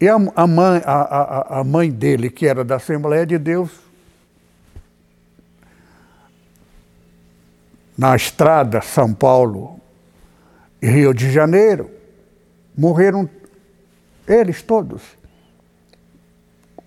E 0.00 0.08
a, 0.08 0.14
a, 0.14 0.46
mãe, 0.46 0.82
a, 0.84 1.00
a, 1.00 1.60
a 1.60 1.64
mãe 1.64 1.90
dele, 1.90 2.30
que 2.30 2.46
era 2.46 2.64
da 2.64 2.76
Assembleia 2.76 3.26
de 3.26 3.38
Deus, 3.38 3.89
na 8.00 8.16
estrada 8.16 8.80
São 8.80 9.12
Paulo 9.12 9.78
e 10.80 10.88
Rio 10.88 11.12
de 11.12 11.30
Janeiro, 11.30 11.90
morreram 12.74 13.28
eles 14.26 14.62
todos. 14.62 15.02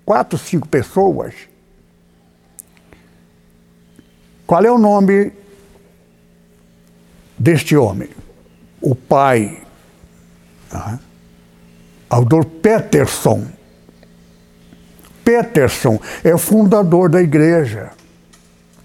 Quatro, 0.03 0.39
cinco 0.39 0.67
pessoas 0.67 1.35
qual 4.45 4.63
é 4.65 4.71
o 4.71 4.77
nome 4.77 5.31
deste 7.37 7.75
homem? 7.75 8.09
O 8.81 8.93
pai, 8.93 9.61
uh, 10.73 10.99
Aldor 12.09 12.45
Peterson. 12.45 13.47
Peterson 15.23 15.99
é 16.23 16.35
o 16.35 16.37
fundador 16.37 17.09
da 17.09 17.21
igreja 17.21 17.91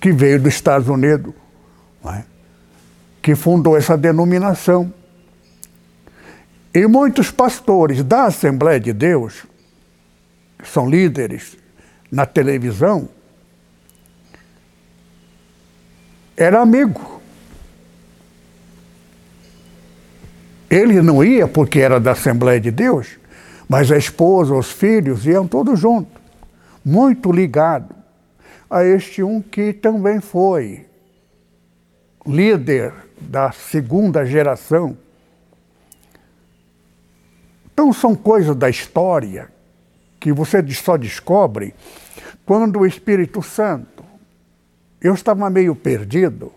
que 0.00 0.12
veio 0.12 0.40
dos 0.40 0.54
Estados 0.54 0.88
Unidos, 0.88 1.34
é? 2.06 2.24
que 3.22 3.34
fundou 3.34 3.76
essa 3.76 3.96
denominação. 3.96 4.90
E 6.72 6.86
muitos 6.86 7.30
pastores 7.30 8.02
da 8.02 8.24
Assembleia 8.24 8.80
de 8.80 8.92
Deus, 8.92 9.44
que 10.58 10.68
são 10.68 10.88
líderes 10.88 11.56
na 12.10 12.24
televisão, 12.24 13.08
era 16.36 16.60
amigo. 16.60 17.20
Ele 20.70 21.02
não 21.02 21.22
ia 21.24 21.48
porque 21.48 21.80
era 21.80 21.98
da 21.98 22.12
Assembleia 22.12 22.60
de 22.60 22.70
Deus, 22.70 23.18
mas 23.68 23.92
a 23.92 23.98
esposa, 23.98 24.54
os 24.54 24.70
filhos 24.70 25.26
iam 25.26 25.46
todos 25.46 25.78
juntos, 25.78 26.18
muito 26.84 27.30
ligado 27.30 27.94
a 28.70 28.84
este 28.84 29.22
um 29.22 29.42
que 29.42 29.72
também 29.72 30.20
foi 30.20 30.87
líder 32.28 32.92
da 33.20 33.50
segunda 33.50 34.24
geração. 34.24 34.96
Então 37.72 37.92
são 37.92 38.14
coisas 38.14 38.54
da 38.54 38.68
história 38.68 39.50
que 40.20 40.32
você 40.32 40.62
só 40.72 40.96
descobre 40.96 41.74
quando 42.44 42.80
o 42.80 42.86
Espírito 42.86 43.42
Santo 43.42 44.04
eu 45.00 45.14
estava 45.14 45.48
meio 45.48 45.74
perdido, 45.76 46.52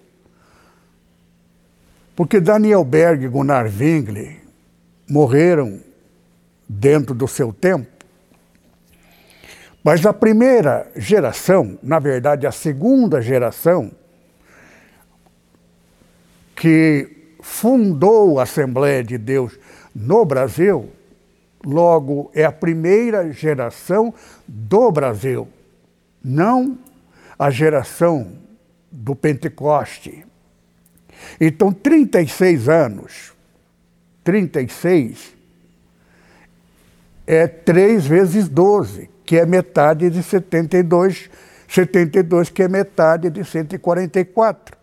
porque 2.15 2.39
Daniel 2.39 2.84
Berg 2.84 3.23
e 3.23 3.27
Gunnar 3.27 3.65
Wingli 3.65 4.41
morreram 5.07 5.79
dentro 6.67 7.13
do 7.13 7.27
seu 7.27 7.53
tempo. 7.53 7.88
Mas 9.84 10.05
a 10.05 10.13
primeira 10.13 10.91
geração, 10.95 11.77
na 11.81 11.99
verdade 11.99 12.45
a 12.45 12.51
segunda 12.51 13.21
geração, 13.21 13.91
que 16.62 17.34
fundou 17.39 18.39
a 18.39 18.43
Assembleia 18.43 19.04
de 19.04 19.17
Deus 19.17 19.58
no 19.95 20.24
Brasil, 20.24 20.91
logo 21.65 22.30
é 22.36 22.45
a 22.45 22.52
primeira 22.52 23.32
geração 23.32 24.13
do 24.47 24.91
Brasil. 24.91 25.47
não 26.24 26.78
a 27.39 27.50
geração 27.50 28.34
do 28.91 29.15
Pentecoste. 29.15 30.24
Então, 31.39 31.74
36 31.74 32.69
anos, 32.69 33.34
36 34.24 35.34
é 37.26 37.47
3 37.47 38.06
vezes 38.06 38.47
12, 38.47 39.10
que 39.26 39.36
é 39.36 39.47
metade 39.47 40.12
de 40.12 40.21
72, 40.21 41.28
72 41.67 42.52
que 42.52 42.62
é 42.62 42.67
metade 42.67 43.32
de 43.32 43.43
144. 43.43 44.80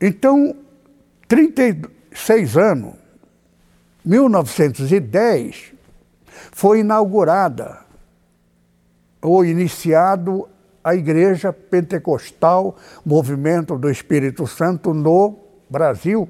Então, 0.00 0.56
36 1.28 2.56
anos, 2.56 2.94
1910, 4.04 5.72
foi 6.52 6.80
inaugurada 6.80 7.80
ou 9.20 9.44
iniciado 9.44 10.48
a 10.82 10.94
Igreja 10.94 11.52
Pentecostal 11.52 12.76
Movimento 13.04 13.76
do 13.76 13.90
Espírito 13.90 14.46
Santo 14.46 14.94
no 14.94 15.36
Brasil. 15.68 16.28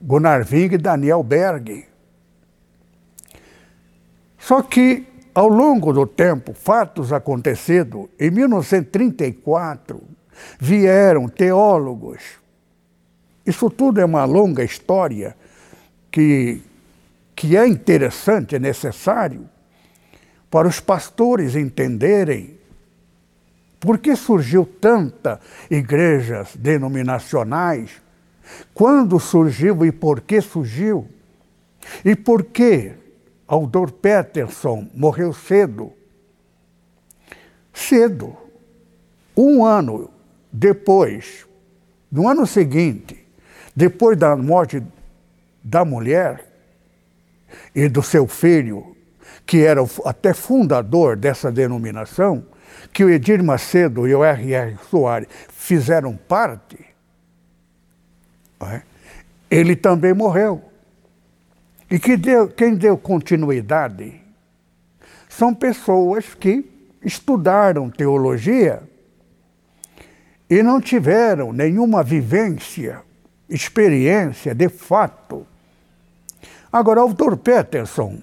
Gunnar 0.00 0.44
Ving 0.44 0.74
e 0.74 0.78
Daniel 0.78 1.22
Berg. 1.22 1.86
Só 4.38 4.62
que, 4.62 5.06
ao 5.34 5.46
longo 5.46 5.92
do 5.92 6.06
tempo, 6.06 6.54
fatos 6.54 7.12
acontecidos, 7.12 8.08
em 8.18 8.30
1934, 8.30 10.02
vieram 10.58 11.28
teólogos. 11.28 12.22
Isso 13.46 13.70
tudo 13.70 14.00
é 14.00 14.04
uma 14.04 14.24
longa 14.24 14.62
história 14.62 15.36
que, 16.10 16.62
que 17.34 17.56
é 17.56 17.66
interessante, 17.66 18.56
é 18.56 18.58
necessário 18.58 19.48
para 20.50 20.66
os 20.68 20.80
pastores 20.80 21.54
entenderem 21.54 22.58
por 23.80 23.98
que 23.98 24.14
surgiu 24.14 24.66
tanta 24.66 25.40
igrejas 25.70 26.54
denominacionais? 26.54 27.90
Quando 28.74 29.18
surgiu 29.18 29.86
e 29.86 29.90
por 29.90 30.20
que 30.20 30.40
surgiu? 30.42 31.08
E 32.04 32.14
por 32.14 32.44
que 32.44 32.92
Aldor 33.48 33.90
Peterson 33.90 34.86
morreu 34.94 35.32
cedo? 35.32 35.92
Cedo. 37.72 38.36
Um 39.34 39.64
ano 39.64 40.10
depois, 40.52 41.46
no 42.10 42.28
ano 42.28 42.46
seguinte, 42.46 43.26
depois 43.74 44.16
da 44.18 44.36
morte 44.36 44.82
da 45.62 45.84
mulher 45.84 46.46
e 47.74 47.88
do 47.88 48.02
seu 48.02 48.26
filho, 48.26 48.96
que 49.46 49.64
era 49.64 49.80
até 50.04 50.32
fundador 50.34 51.16
dessa 51.16 51.50
denominação, 51.50 52.44
que 52.92 53.04
o 53.04 53.10
Edir 53.10 53.42
Macedo 53.42 54.08
e 54.08 54.14
o 54.14 54.24
R.R. 54.24 54.76
Soares 54.90 55.28
fizeram 55.48 56.16
parte, 56.16 56.78
é? 58.60 58.82
ele 59.50 59.76
também 59.76 60.14
morreu. 60.14 60.62
E 61.90 61.98
que 61.98 62.16
deu, 62.16 62.48
quem 62.48 62.76
deu 62.76 62.96
continuidade 62.96 64.20
são 65.28 65.52
pessoas 65.52 66.34
que 66.34 66.70
estudaram 67.04 67.90
teologia 67.90 68.82
e 70.50 70.64
não 70.64 70.80
tiveram 70.80 71.52
nenhuma 71.52 72.02
vivência, 72.02 73.02
experiência 73.48 74.52
de 74.52 74.68
fato. 74.68 75.46
Agora, 76.72 77.06
Dr. 77.06 77.36
Peterson, 77.36 78.20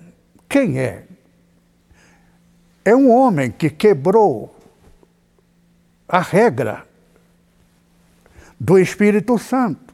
quem 0.50 0.78
é? 0.78 1.06
É 2.84 2.94
um 2.94 3.10
homem 3.10 3.50
que 3.50 3.70
quebrou 3.70 4.54
a 6.08 6.20
regra 6.20 6.86
do 8.60 8.78
Espírito 8.78 9.38
Santo. 9.38 9.94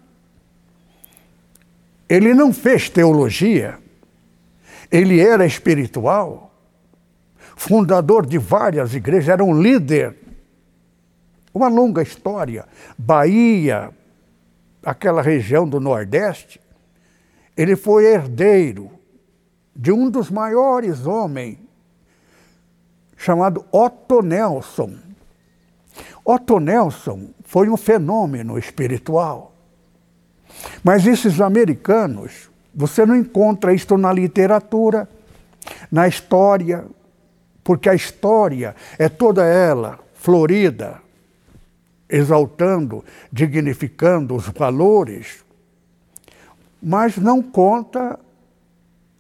Ele 2.09 2.33
não 2.33 2.51
fez 2.51 2.89
teologia, 2.89 3.77
ele 4.91 5.19
era 5.19 5.45
espiritual, 5.45 6.51
fundador 7.55 8.25
de 8.25 8.37
várias 8.37 8.93
igrejas, 8.93 9.29
era 9.29 9.43
um 9.43 9.59
líder. 9.59 10.22
Uma 11.53 11.67
longa 11.67 12.01
história. 12.01 12.65
Bahia, 12.97 13.91
aquela 14.83 15.21
região 15.21 15.67
do 15.67 15.79
Nordeste, 15.79 16.59
ele 17.55 17.75
foi 17.75 18.05
herdeiro 18.05 18.91
de 19.75 19.91
um 19.91 20.09
dos 20.09 20.29
maiores 20.29 21.05
homens, 21.05 21.57
chamado 23.15 23.65
Otto 23.71 24.21
Nelson. 24.21 24.95
Otto 26.25 26.59
Nelson 26.59 27.29
foi 27.43 27.69
um 27.69 27.77
fenômeno 27.77 28.57
espiritual. 28.57 29.53
Mas 30.83 31.05
esses 31.05 31.39
americanos, 31.41 32.49
você 32.73 33.05
não 33.05 33.15
encontra 33.15 33.73
isto 33.73 33.97
na 33.97 34.11
literatura, 34.11 35.07
na 35.91 36.07
história, 36.07 36.85
porque 37.63 37.89
a 37.89 37.95
história 37.95 38.75
é 38.97 39.07
toda 39.07 39.45
ela 39.45 39.99
florida, 40.13 41.02
exaltando, 42.13 43.03
dignificando 43.31 44.35
os 44.35 44.47
valores, 44.47 45.43
mas 46.81 47.17
não 47.17 47.41
conta 47.41 48.19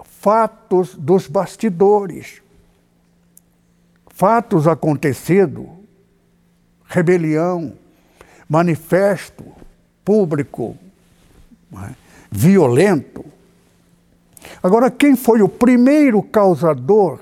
fatos 0.03 0.93
dos 0.93 1.27
bastidores, 1.27 2.41
fatos 4.07 4.67
acontecidos 4.67 5.67
rebelião, 6.85 7.73
manifesto 8.47 9.43
público, 10.05 10.77
é? 11.73 11.95
violento. 12.29 13.25
Agora, 14.61 14.91
quem 14.91 15.15
foi 15.15 15.41
o 15.41 15.49
primeiro 15.49 16.21
causador 16.21 17.19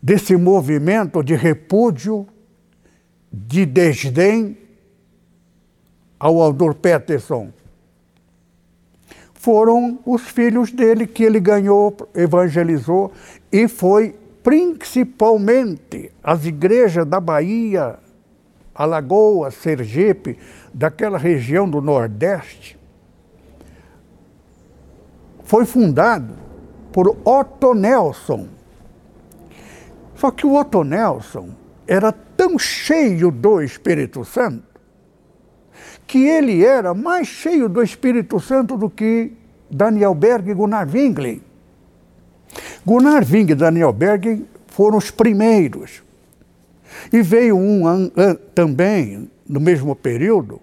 desse 0.00 0.36
movimento 0.36 1.24
de 1.24 1.34
repúdio, 1.34 2.28
de 3.34 3.66
desdém 3.66 4.56
ao 6.18 6.40
Aldor 6.40 6.74
Peterson? 6.74 7.50
Foram 9.34 9.98
os 10.06 10.22
filhos 10.22 10.70
dele 10.70 11.06
que 11.06 11.24
ele 11.24 11.40
ganhou, 11.40 11.94
evangelizou 12.14 13.12
e 13.52 13.66
foi 13.68 14.14
principalmente 14.42 16.12
as 16.22 16.46
igrejas 16.46 17.04
da 17.06 17.18
Bahia, 17.18 17.98
Alagoas, 18.74 19.54
Sergipe, 19.54 20.38
daquela 20.72 21.18
região 21.18 21.68
do 21.68 21.80
Nordeste, 21.80 22.78
foi 25.44 25.64
fundado 25.64 26.34
por 26.92 27.16
Otto 27.24 27.74
Nelson. 27.74 28.48
Só 30.16 30.30
que 30.30 30.46
o 30.46 30.54
Otto 30.54 30.82
Nelson 30.82 31.50
era 31.86 32.12
tão 32.12 32.58
cheio 32.58 33.30
do 33.30 33.60
Espírito 33.60 34.24
Santo 34.24 34.74
que 36.06 36.26
ele 36.26 36.64
era 36.64 36.94
mais 36.94 37.26
cheio 37.26 37.68
do 37.68 37.82
Espírito 37.82 38.38
Santo 38.38 38.76
do 38.76 38.90
que 38.90 39.32
Daniel 39.70 40.14
Berg 40.14 40.50
e 40.50 40.54
Gunnar 40.54 40.88
Wingling. 40.88 41.42
Gunnar 42.84 43.24
Ving 43.24 43.50
e 43.50 43.54
Daniel 43.54 43.92
Berg 43.92 44.46
foram 44.68 44.98
os 44.98 45.10
primeiros. 45.10 46.02
E 47.12 47.22
veio 47.22 47.56
um 47.56 47.86
an, 47.86 48.10
an, 48.16 48.34
também, 48.54 49.30
no 49.48 49.58
mesmo 49.58 49.96
período, 49.96 50.60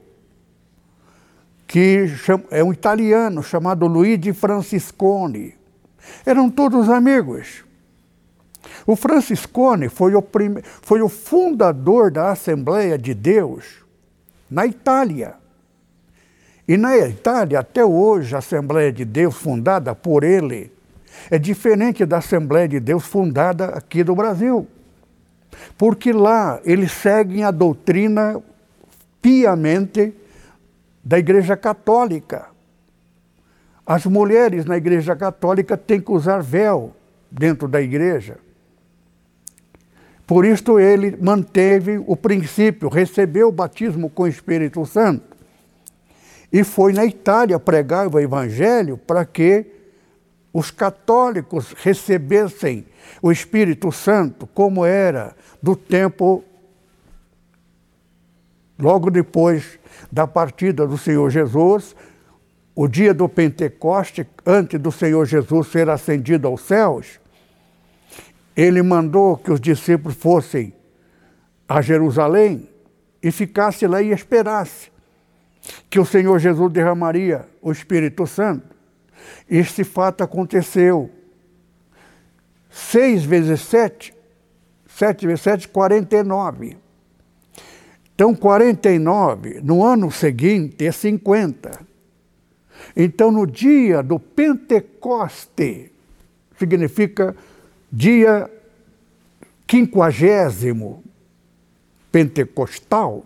que 1.68 2.06
é 2.50 2.64
um 2.64 2.72
italiano 2.72 3.42
chamado 3.44 3.88
Luigi 3.88 4.34
Franciscone. 4.34 5.56
Eram 6.26 6.50
todos 6.50 6.90
amigos. 6.90 7.66
O 8.86 8.96
Franciscone 8.96 9.89
foi 9.89 10.15
o, 10.15 10.22
prime... 10.22 10.62
foi 10.63 11.02
o 11.02 11.10
fundador 11.10 12.12
da 12.12 12.32
Assembleia 12.32 12.98
de 12.98 13.13
Deus 13.13 13.84
na 14.50 14.65
Itália. 14.65 15.36
E 16.67 16.78
na 16.78 16.98
Itália, 16.98 17.60
até 17.60 17.84
hoje, 17.84 18.36
a 18.36 18.39
Assembleia 18.39 18.91
de 18.91 19.06
Deus, 19.06 19.36
fundada 19.36 19.94
por 19.94 20.24
ele, 20.24 20.72
é 21.30 21.38
diferente 21.38 22.06
da 22.06 22.17
Assembleia 22.17 22.67
de 22.67 22.80
Deus 22.80 23.06
fundada 23.06 23.65
aqui 23.65 24.04
do 24.04 24.15
Brasil. 24.15 24.67
Porque 25.78 26.13
lá 26.13 26.60
eles 26.63 26.91
seguem 26.91 27.44
a 27.44 27.52
doutrina 27.52 28.41
piamente 29.22 30.13
da 31.04 31.20
Igreja 31.20 31.58
Católica. 31.58 32.48
As 33.86 34.06
mulheres 34.06 34.65
na 34.65 34.78
Igreja 34.78 35.15
Católica 35.15 35.76
têm 35.76 36.00
que 36.00 36.12
usar 36.12 36.41
véu 36.41 36.96
dentro 37.30 37.67
da 37.67 37.82
igreja. 37.82 38.38
Por 40.32 40.46
isso 40.46 40.80
ele 40.80 41.17
manteve 41.20 42.02
o 42.08 42.15
princípio, 42.15 42.88
recebeu 42.88 43.50
o 43.50 43.52
batismo 43.52 44.10
com 44.10 44.24
o 44.24 44.28
Espírito 44.30 44.86
Santo 44.86 45.36
e 46.50 46.63
foi 46.63 46.94
na 46.94 47.04
Itália 47.04 47.60
pregar 47.60 48.08
o 48.08 48.17
Evangelho 48.17 48.96
para 48.96 49.26
que 49.26 49.65
os 50.54 50.72
católicos 50.72 51.74
recebessem 51.74 52.86
o 53.22 53.30
Espírito 53.30 53.91
Santo 53.91 54.48
como 54.48 54.86
era 54.86 55.36
do 55.62 55.76
tempo 55.76 56.46
logo 58.80 59.12
depois 59.12 59.78
da 60.10 60.26
partida 60.26 60.88
do 60.88 60.98
Senhor 60.98 61.30
Jesus, 61.30 61.94
o 62.74 62.88
dia 62.88 63.13
do 63.13 63.28
Pentecoste, 63.28 64.26
antes 64.46 64.80
do 64.80 64.94
Senhor 64.94 65.26
Jesus 65.26 65.67
ser 65.67 65.89
ascendido 65.89 66.48
aos 66.48 66.62
céus, 66.62 67.20
ele 68.56 68.82
mandou 68.82 69.38
que 69.38 69.52
os 69.52 69.60
discípulos 69.60 70.18
fossem 70.18 70.74
a 71.68 71.82
Jerusalém 71.82 72.70
e 73.22 73.32
ficasse 73.32 73.88
lá 73.88 74.02
e 74.02 74.12
esperasse 74.12 74.92
que 75.90 76.00
o 76.00 76.06
Senhor 76.06 76.40
Jesus 76.40 76.72
derramaria 76.72 77.48
o 77.62 77.72
Espírito 77.72 78.26
Santo. 78.26 78.76
Este 79.50 79.84
fato 79.84 80.24
aconteceu. 80.24 81.10
Seis 82.70 83.24
vezes 83.24 83.62
sete, 83.62 84.14
sete 84.88 85.28
vezes 85.28 85.42
sete, 85.42 85.68
quarenta 85.68 86.16
e 86.16 86.24
nove. 86.24 86.78
Então, 88.14 88.36
49, 88.36 89.62
no 89.64 89.84
ano 89.84 90.12
seguinte, 90.12 90.86
é 90.86 90.92
50. 90.92 91.80
Então, 92.96 93.32
no 93.32 93.48
dia 93.48 94.04
do 94.04 94.20
Pentecoste, 94.20 95.92
significa 96.56 97.36
dia 97.92 98.50
quinquagésimo 99.68 101.04
pentecostal, 102.12 103.26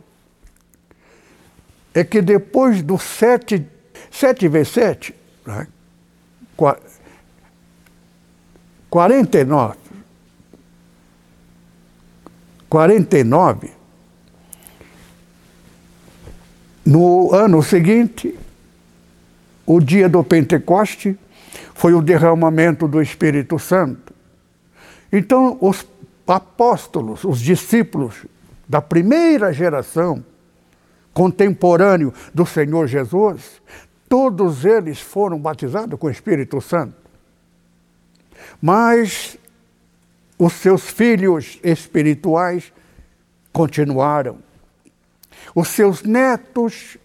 é 1.93 2.03
que 2.03 2.21
depois 2.21 2.81
do 2.81 2.97
sete, 2.97 3.65
sete 4.11 4.47
vezes 4.47 4.73
sete, 4.73 5.15
né, 5.45 5.67
49, 8.89 9.77
49, 12.69 13.71
no 16.85 17.33
ano 17.33 17.63
seguinte, 17.63 18.37
o 19.65 19.79
dia 19.79 20.07
do 20.07 20.23
Pentecoste, 20.23 21.17
foi 21.73 21.93
o 21.93 22.01
derramamento 22.01 22.87
do 22.87 23.01
Espírito 23.01 23.57
Santo. 23.57 24.04
Então, 25.17 25.57
os 25.61 25.87
apóstolos, 26.27 27.23
os 27.23 27.39
discípulos 27.39 28.25
da 28.67 28.81
primeira 28.81 29.53
geração, 29.53 30.21
contemporâneo 31.13 32.13
do 32.33 32.45
Senhor 32.45 32.85
Jesus, 32.85 33.61
todos 34.09 34.65
eles 34.65 34.99
foram 34.99 35.39
batizados 35.39 35.97
com 35.97 36.07
o 36.07 36.11
Espírito 36.11 36.59
Santo. 36.59 36.95
Mas 38.61 39.37
os 40.37 40.51
seus 40.51 40.89
filhos 40.89 41.61
espirituais 41.63 42.73
continuaram. 43.53 44.39
Os 45.55 45.69
seus 45.69 46.03
netos 46.03 46.97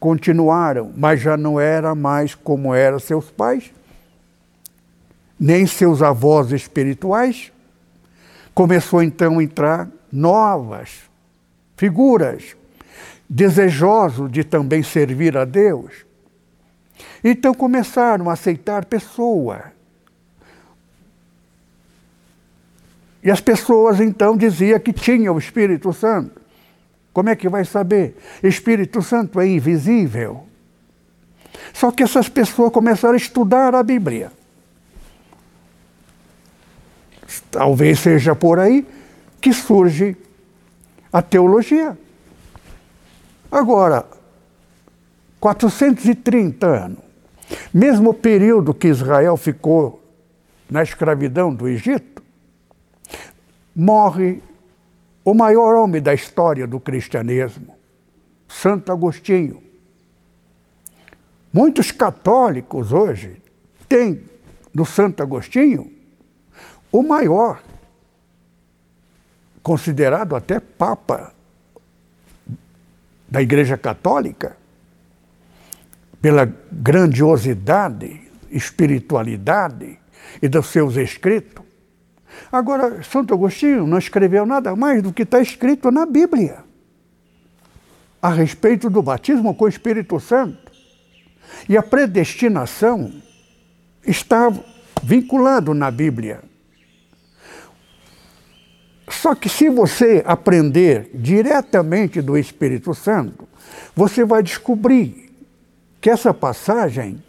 continuaram, 0.00 0.92
mas 0.96 1.20
já 1.20 1.36
não 1.36 1.60
era 1.60 1.94
mais 1.94 2.34
como 2.34 2.74
eram 2.74 2.98
seus 2.98 3.30
pais, 3.30 3.70
nem 5.42 5.66
seus 5.66 6.00
avós 6.00 6.52
espirituais. 6.52 7.50
Começou 8.54 9.02
então 9.02 9.40
a 9.40 9.42
entrar 9.42 9.90
novas 10.12 11.00
figuras 11.76 12.54
desejosos 13.28 14.30
de 14.30 14.44
também 14.44 14.84
servir 14.84 15.36
a 15.36 15.44
Deus. 15.44 16.06
Então 17.24 17.52
começaram 17.52 18.30
a 18.30 18.34
aceitar 18.34 18.84
pessoa. 18.84 19.72
E 23.20 23.28
as 23.28 23.40
pessoas 23.40 23.98
então 23.98 24.36
diziam 24.36 24.78
que 24.78 24.92
tinham 24.92 25.34
o 25.34 25.38
Espírito 25.40 25.92
Santo. 25.92 26.40
Como 27.12 27.28
é 27.28 27.34
que 27.34 27.48
vai 27.48 27.64
saber? 27.64 28.16
Espírito 28.44 29.02
Santo 29.02 29.40
é 29.40 29.48
invisível. 29.48 30.46
Só 31.72 31.90
que 31.90 32.04
essas 32.04 32.28
pessoas 32.28 32.70
começaram 32.70 33.14
a 33.14 33.16
estudar 33.16 33.74
a 33.74 33.82
Bíblia. 33.82 34.30
Talvez 37.52 37.98
seja 38.00 38.34
por 38.34 38.58
aí 38.58 38.86
que 39.38 39.52
surge 39.52 40.16
a 41.12 41.20
teologia. 41.20 41.98
Agora, 43.50 44.06
430 45.38 46.66
anos, 46.66 46.98
mesmo 47.72 48.14
período 48.14 48.72
que 48.72 48.88
Israel 48.88 49.36
ficou 49.36 50.02
na 50.70 50.82
escravidão 50.82 51.54
do 51.54 51.68
Egito, 51.68 52.22
morre 53.76 54.42
o 55.22 55.34
maior 55.34 55.74
homem 55.74 56.00
da 56.00 56.14
história 56.14 56.66
do 56.66 56.80
cristianismo, 56.80 57.76
Santo 58.48 58.90
Agostinho. 58.90 59.62
Muitos 61.52 61.92
católicos 61.92 62.94
hoje 62.94 63.42
têm 63.86 64.22
no 64.72 64.86
Santo 64.86 65.22
Agostinho 65.22 66.00
o 66.92 67.02
maior, 67.02 67.60
considerado 69.62 70.36
até 70.36 70.60
Papa 70.60 71.32
da 73.26 73.40
Igreja 73.40 73.78
Católica, 73.78 74.56
pela 76.20 76.44
grandiosidade, 76.70 78.30
espiritualidade 78.50 79.98
e 80.40 80.48
dos 80.48 80.66
seus 80.66 80.96
escritos. 80.96 81.64
Agora, 82.52 83.02
Santo 83.02 83.34
Agostinho 83.34 83.86
não 83.86 83.98
escreveu 83.98 84.44
nada 84.46 84.76
mais 84.76 85.02
do 85.02 85.12
que 85.12 85.22
está 85.22 85.40
escrito 85.40 85.90
na 85.90 86.06
Bíblia 86.06 86.64
a 88.22 88.30
respeito 88.30 88.88
do 88.88 89.02
batismo 89.02 89.52
com 89.52 89.64
o 89.64 89.68
Espírito 89.68 90.20
Santo. 90.20 90.70
E 91.68 91.76
a 91.76 91.82
predestinação 91.82 93.12
está 94.06 94.52
vinculado 95.02 95.74
na 95.74 95.90
Bíblia. 95.90 96.40
Só 99.12 99.34
que 99.34 99.48
se 99.48 99.68
você 99.68 100.22
aprender 100.26 101.10
diretamente 101.14 102.22
do 102.22 102.36
Espírito 102.36 102.94
Santo, 102.94 103.46
você 103.94 104.24
vai 104.24 104.42
descobrir 104.42 105.30
que 106.00 106.08
essa 106.08 106.32
passagem 106.32 107.22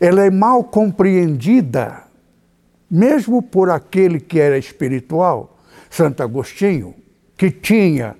ela 0.00 0.24
é 0.24 0.30
mal 0.30 0.62
compreendida, 0.62 2.04
mesmo 2.90 3.42
por 3.42 3.70
aquele 3.70 4.20
que 4.20 4.38
era 4.38 4.56
espiritual, 4.58 5.58
Santo 5.90 6.22
Agostinho, 6.22 6.94
que 7.36 7.50
tinha, 7.50 8.14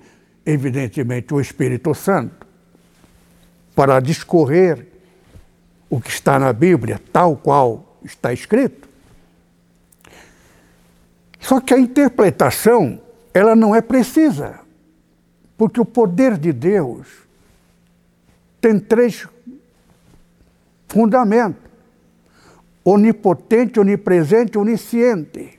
evidentemente, 0.45 1.33
o 1.33 1.39
Espírito 1.39 1.93
Santo, 1.93 2.45
para 3.75 3.99
discorrer 3.99 4.87
o 5.89 6.01
que 6.01 6.09
está 6.09 6.39
na 6.39 6.51
Bíblia, 6.51 6.99
tal 7.13 7.37
qual 7.37 7.99
está 8.03 8.33
escrito. 8.33 8.86
Só 11.47 11.61
que 11.61 11.73
a 11.73 11.79
interpretação, 11.79 12.99
ela 13.33 13.55
não 13.55 13.73
é 13.73 13.79
precisa, 13.79 14.59
porque 15.57 15.79
o 15.79 15.85
poder 15.85 16.37
de 16.37 16.51
Deus 16.51 17.07
tem 18.59 18.77
três 18.77 19.25
fundamentos: 20.89 21.61
onipotente, 22.83 23.79
onipresente, 23.79 24.57
onisciente. 24.57 25.57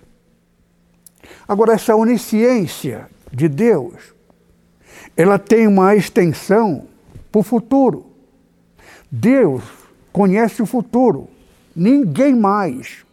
Agora, 1.49 1.73
essa 1.73 1.97
onisciência 1.97 3.09
de 3.33 3.49
Deus, 3.49 4.13
ela 5.17 5.39
tem 5.39 5.67
uma 5.67 5.97
extensão 5.97 6.87
para 7.33 7.39
o 7.39 7.43
futuro. 7.43 8.05
Deus 9.11 9.65
conhece 10.13 10.61
o 10.61 10.67
futuro, 10.67 11.29
ninguém 11.75 12.35
mais. 12.37 13.08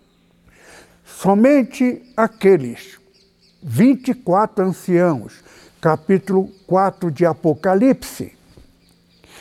Somente 1.18 2.04
aqueles 2.16 3.00
24 3.64 4.66
anciãos, 4.66 5.42
capítulo 5.80 6.50
4 6.68 7.10
de 7.10 7.26
Apocalipse, 7.26 8.38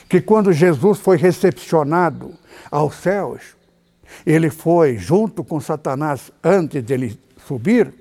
que 0.09 0.21
quando 0.21 0.53
Jesus 0.53 1.01
foi 1.01 1.17
recepcionado 1.17 2.33
aos 2.71 2.95
céus, 2.95 3.57
ele 4.25 4.51
foi 4.51 4.97
junto 4.97 5.43
com 5.43 5.59
Satanás 5.59 6.31
antes 6.45 6.81
de 6.81 6.95
ele 6.95 7.21
subir, 7.45 7.93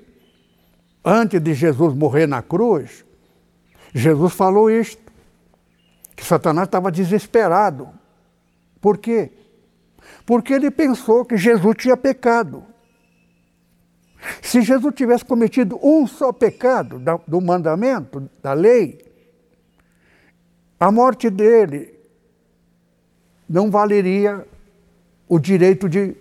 antes 1.04 1.40
de 1.40 1.52
Jesus 1.52 1.94
morrer 1.94 2.28
na 2.28 2.42
cruz. 2.42 3.04
Jesus 3.92 4.34
falou 4.34 4.70
isto, 4.70 5.02
que 6.14 6.24
Satanás 6.24 6.68
estava 6.68 6.92
desesperado. 6.92 7.88
Por 8.80 8.98
quê? 8.98 9.32
Porque 10.24 10.54
ele 10.54 10.70
pensou 10.70 11.24
que 11.24 11.36
Jesus 11.36 11.74
tinha 11.76 11.96
pecado. 11.96 12.72
Se 14.42 14.62
Jesus 14.62 14.94
tivesse 14.94 15.24
cometido 15.24 15.78
um 15.82 16.06
só 16.06 16.32
pecado 16.32 17.00
do 17.26 17.40
mandamento, 17.40 18.28
da 18.42 18.52
lei, 18.52 19.04
a 20.78 20.90
morte 20.90 21.30
dele 21.30 21.94
não 23.48 23.70
valeria 23.70 24.46
o 25.28 25.38
direito 25.38 25.88
de 25.88 26.16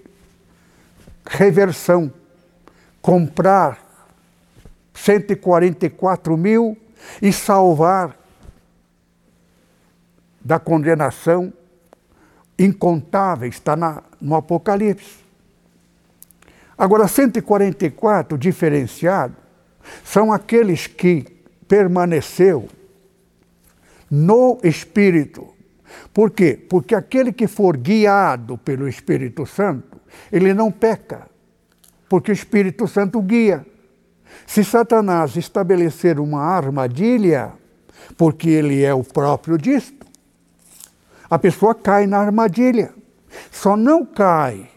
reversão, 1.26 2.12
comprar 3.02 3.80
144 4.94 6.38
mil 6.38 6.78
e 7.22 7.32
salvar 7.32 8.18
da 10.39 10.60
condenação 10.60 11.52
incontáveis, 12.58 13.56
está 13.56 13.76
na, 13.76 14.04
no 14.20 14.36
Apocalipse. 14.36 15.23
Agora, 16.78 17.08
144 17.08 18.38
diferenciado 18.38 19.36
são 20.04 20.32
aqueles 20.32 20.88
que 20.88 21.26
permaneceu 21.68 22.68
no 24.10 24.60
Espírito. 24.64 25.48
Por 26.14 26.32
quê? 26.32 26.60
Porque 26.70 26.96
aquele 26.96 27.32
que 27.32 27.48
for 27.48 27.78
guiado 27.78 28.58
pelo 28.58 28.88
Espírito 28.88 29.46
Santo, 29.46 30.00
ele 30.32 30.54
não 30.54 30.72
peca, 30.72 31.28
porque 32.10 32.32
o 32.32 32.34
Espírito 32.34 32.88
Santo 32.88 33.22
guia. 33.22 33.66
Se 34.46 34.64
Satanás 34.64 35.36
estabelecer 35.36 36.20
uma 36.20 36.42
armadilha, 36.42 37.54
porque 38.18 38.50
ele 38.50 38.84
é 38.84 38.94
o 38.94 39.04
próprio 39.04 39.58
disto, 39.58 40.06
a 41.30 41.40
pessoa 41.40 41.74
cai 41.74 42.06
na 42.06 42.20
armadilha. 42.20 42.94
Só 43.52 43.76
não 43.76 44.06
cai 44.06 44.70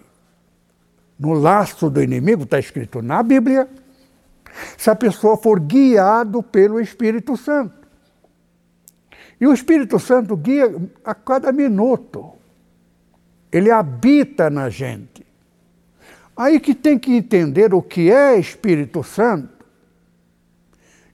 no 1.19 1.33
laço 1.33 1.89
do 1.89 2.03
inimigo, 2.03 2.45
está 2.45 2.59
escrito 2.59 3.01
na 3.01 3.23
Bíblia, 3.23 3.69
se 4.77 4.91
a 4.91 4.95
pessoa 4.95 5.37
for 5.37 5.61
guiado 5.61 6.43
pelo 6.43 6.81
Espírito 6.81 7.37
Santo. 7.37 7.87
E 9.41 9.47
o 9.47 9.53
Espírito 9.53 9.99
Santo 9.99 10.37
guia 10.37 10.75
a 11.05 11.15
cada 11.15 11.53
minuto. 11.53 12.33
Ele 13.53 13.71
habita 13.71 14.49
na 14.49 14.69
gente. 14.71 15.27
Aí 16.37 16.61
que 16.61 16.75
tem 16.75 16.99
que 16.99 17.13
entender 17.13 17.73
o 17.73 17.83
que 17.83 18.11
é 18.11 18.39
Espírito 18.39 19.03
Santo, 19.03 19.65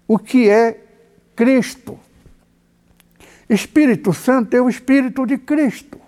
o 0.06 0.18
que 0.18 0.48
é 0.48 0.80
Cristo. 1.36 1.98
Espírito 3.48 4.12
Santo 4.12 4.54
é 4.56 4.60
o 4.60 4.68
Espírito 4.68 5.26
de 5.26 5.38
Cristo. 5.38 6.00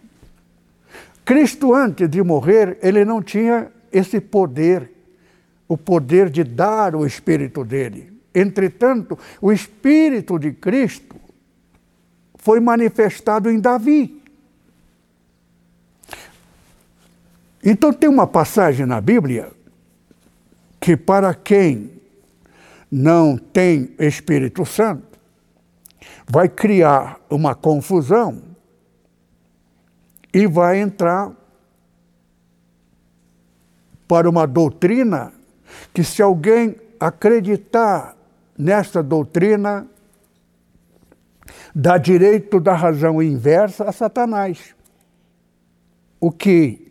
Cristo, 1.25 1.75
antes 1.75 2.09
de 2.09 2.23
morrer, 2.23 2.79
ele 2.83 3.05
não 3.05 3.23
tinha 3.23 3.71
esse 3.95 4.21
poder, 4.21 4.91
o 5.69 5.79
poder 5.79 6.29
de 6.29 6.43
dar 6.43 6.97
o 6.97 7.07
Espírito 7.07 7.65
dele. 7.65 8.13
Entretanto, 8.35 9.17
o 9.41 9.53
Espírito 9.53 10.37
de 10.37 10.53
Cristo 10.53 11.15
foi 12.35 12.59
manifestado 12.59 13.49
em 13.49 13.61
Davi. 13.61 14.21
Então, 17.63 17.93
tem 17.93 18.11
uma 18.11 18.27
passagem 18.27 18.85
na 18.85 19.01
Bíblia 19.01 19.51
que, 20.81 20.97
para 20.97 21.33
quem 21.33 21.93
não 22.91 23.39
tem 23.39 23.95
Espírito 23.99 24.67
Santo, 24.67 25.19
vai 26.29 26.49
criar 26.49 27.21
uma 27.31 27.55
confusão 27.55 28.43
e 30.33 30.47
vai 30.47 30.81
entrar 30.81 31.33
para 34.07 34.29
uma 34.29 34.47
doutrina 34.47 35.33
que, 35.93 36.05
se 36.05 36.23
alguém 36.23 36.77
acreditar 36.99 38.17
nesta 38.57 39.03
doutrina, 39.03 39.87
dá 41.75 41.99
direito 41.99 42.61
da 42.61 42.75
razão 42.75 43.23
inversa 43.23 43.85
a 43.85 43.93
Satanás. 43.93 44.75
O 46.21 46.31
que? 46.31 46.91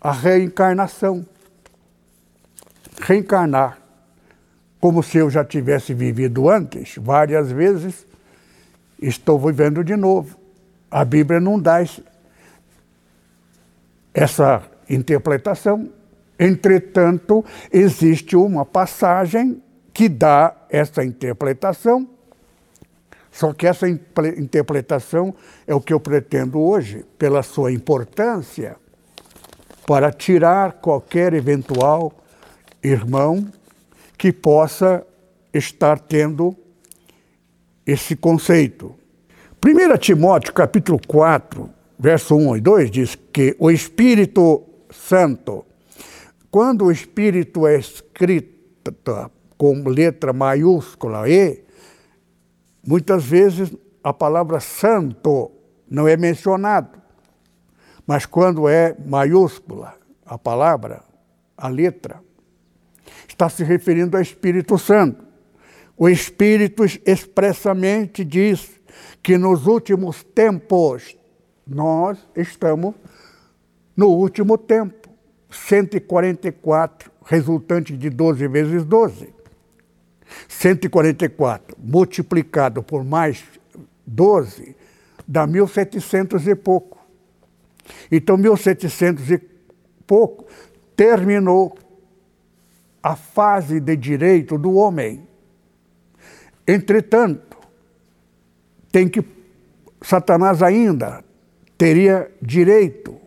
A 0.00 0.12
reencarnação. 0.12 1.24
Reencarnar. 3.00 3.78
Como 4.80 5.02
se 5.02 5.18
eu 5.18 5.30
já 5.30 5.44
tivesse 5.44 5.94
vivido 5.94 6.48
antes, 6.48 6.96
várias 6.98 7.50
vezes, 7.50 8.06
estou 9.00 9.38
vivendo 9.38 9.82
de 9.82 9.96
novo. 9.96 10.38
A 10.90 11.04
Bíblia 11.04 11.40
não 11.40 11.58
dá 11.58 11.84
essa 14.14 14.62
interpretação. 14.88 15.90
Entretanto, 16.38 17.44
existe 17.72 18.36
uma 18.36 18.64
passagem 18.64 19.62
que 19.92 20.08
dá 20.08 20.54
essa 20.68 21.04
interpretação. 21.04 22.08
Só 23.30 23.52
que 23.52 23.66
essa 23.66 23.88
interpretação 23.88 25.34
é 25.66 25.74
o 25.74 25.80
que 25.80 25.92
eu 25.92 26.00
pretendo 26.00 26.58
hoje, 26.58 27.04
pela 27.18 27.42
sua 27.42 27.72
importância, 27.72 28.76
para 29.86 30.10
tirar 30.10 30.72
qualquer 30.74 31.34
eventual 31.34 32.12
irmão 32.82 33.46
que 34.18 34.32
possa 34.32 35.06
estar 35.52 35.98
tendo 35.98 36.56
esse 37.86 38.16
conceito. 38.16 38.94
1 39.64 39.96
Timóteo 39.98 40.52
capítulo 40.52 41.00
4, 41.06 41.68
verso 41.98 42.36
1 42.36 42.56
e 42.56 42.60
2 42.60 42.90
diz 42.90 43.18
que 43.32 43.56
o 43.58 43.70
Espírito 43.70 44.62
Santo. 44.96 45.64
Quando 46.50 46.86
o 46.86 46.92
Espírito 46.92 47.66
é 47.66 47.78
escrito 47.78 48.56
com 49.56 49.88
letra 49.88 50.32
maiúscula 50.32 51.28
E, 51.28 51.64
muitas 52.86 53.24
vezes 53.24 53.72
a 54.02 54.12
palavra 54.12 54.60
santo 54.60 55.50
não 55.88 56.06
é 56.06 56.16
mencionado. 56.16 57.00
Mas 58.06 58.24
quando 58.24 58.68
é 58.68 58.96
maiúscula 59.04 59.94
a 60.24 60.38
palavra, 60.38 61.02
a 61.56 61.68
letra, 61.68 62.22
está 63.26 63.48
se 63.48 63.64
referindo 63.64 64.16
ao 64.16 64.22
Espírito 64.22 64.78
Santo. 64.78 65.24
O 65.96 66.08
Espírito 66.08 66.84
expressamente 67.04 68.24
diz 68.24 68.70
que 69.22 69.36
nos 69.36 69.66
últimos 69.66 70.22
tempos 70.22 71.16
nós 71.66 72.18
estamos 72.36 72.94
no 73.96 74.08
último 74.08 74.58
tempo, 74.58 75.08
144, 75.50 77.10
resultante 77.24 77.96
de 77.96 78.10
12 78.10 78.46
vezes 78.48 78.84
12. 78.84 79.34
144 80.48 81.76
multiplicado 81.78 82.82
por 82.82 83.04
mais 83.04 83.44
12 84.04 84.76
dá 85.26 85.46
1700 85.46 86.46
e 86.46 86.54
pouco. 86.54 86.98
Então, 88.10 88.36
1700 88.36 89.30
e 89.30 89.38
pouco 90.06 90.46
terminou 90.94 91.76
a 93.02 93.14
fase 93.16 93.80
de 93.80 93.96
direito 93.96 94.58
do 94.58 94.74
homem. 94.74 95.26
Entretanto, 96.66 97.56
tem 98.90 99.08
que 99.08 99.24
Satanás 100.02 100.62
ainda 100.62 101.24
teria 101.78 102.30
direito 102.40 103.25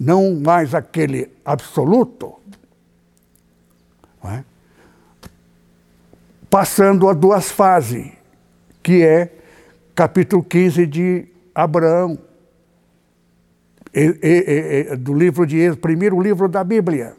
não 0.00 0.34
mais 0.40 0.74
aquele 0.74 1.30
absoluto, 1.44 2.40
é? 4.24 4.42
passando 6.48 7.06
a 7.06 7.12
duas 7.12 7.50
fases, 7.50 8.10
que 8.82 9.04
é 9.04 9.30
capítulo 9.94 10.42
15 10.42 10.86
de 10.86 11.26
Abraão, 11.54 12.18
e, 13.92 14.18
e, 14.22 14.92
e, 14.92 14.96
do 14.96 15.12
livro 15.12 15.46
de 15.46 15.58
Êxodo, 15.58 15.82
primeiro 15.82 16.18
livro 16.18 16.48
da 16.48 16.64
Bíblia. 16.64 17.14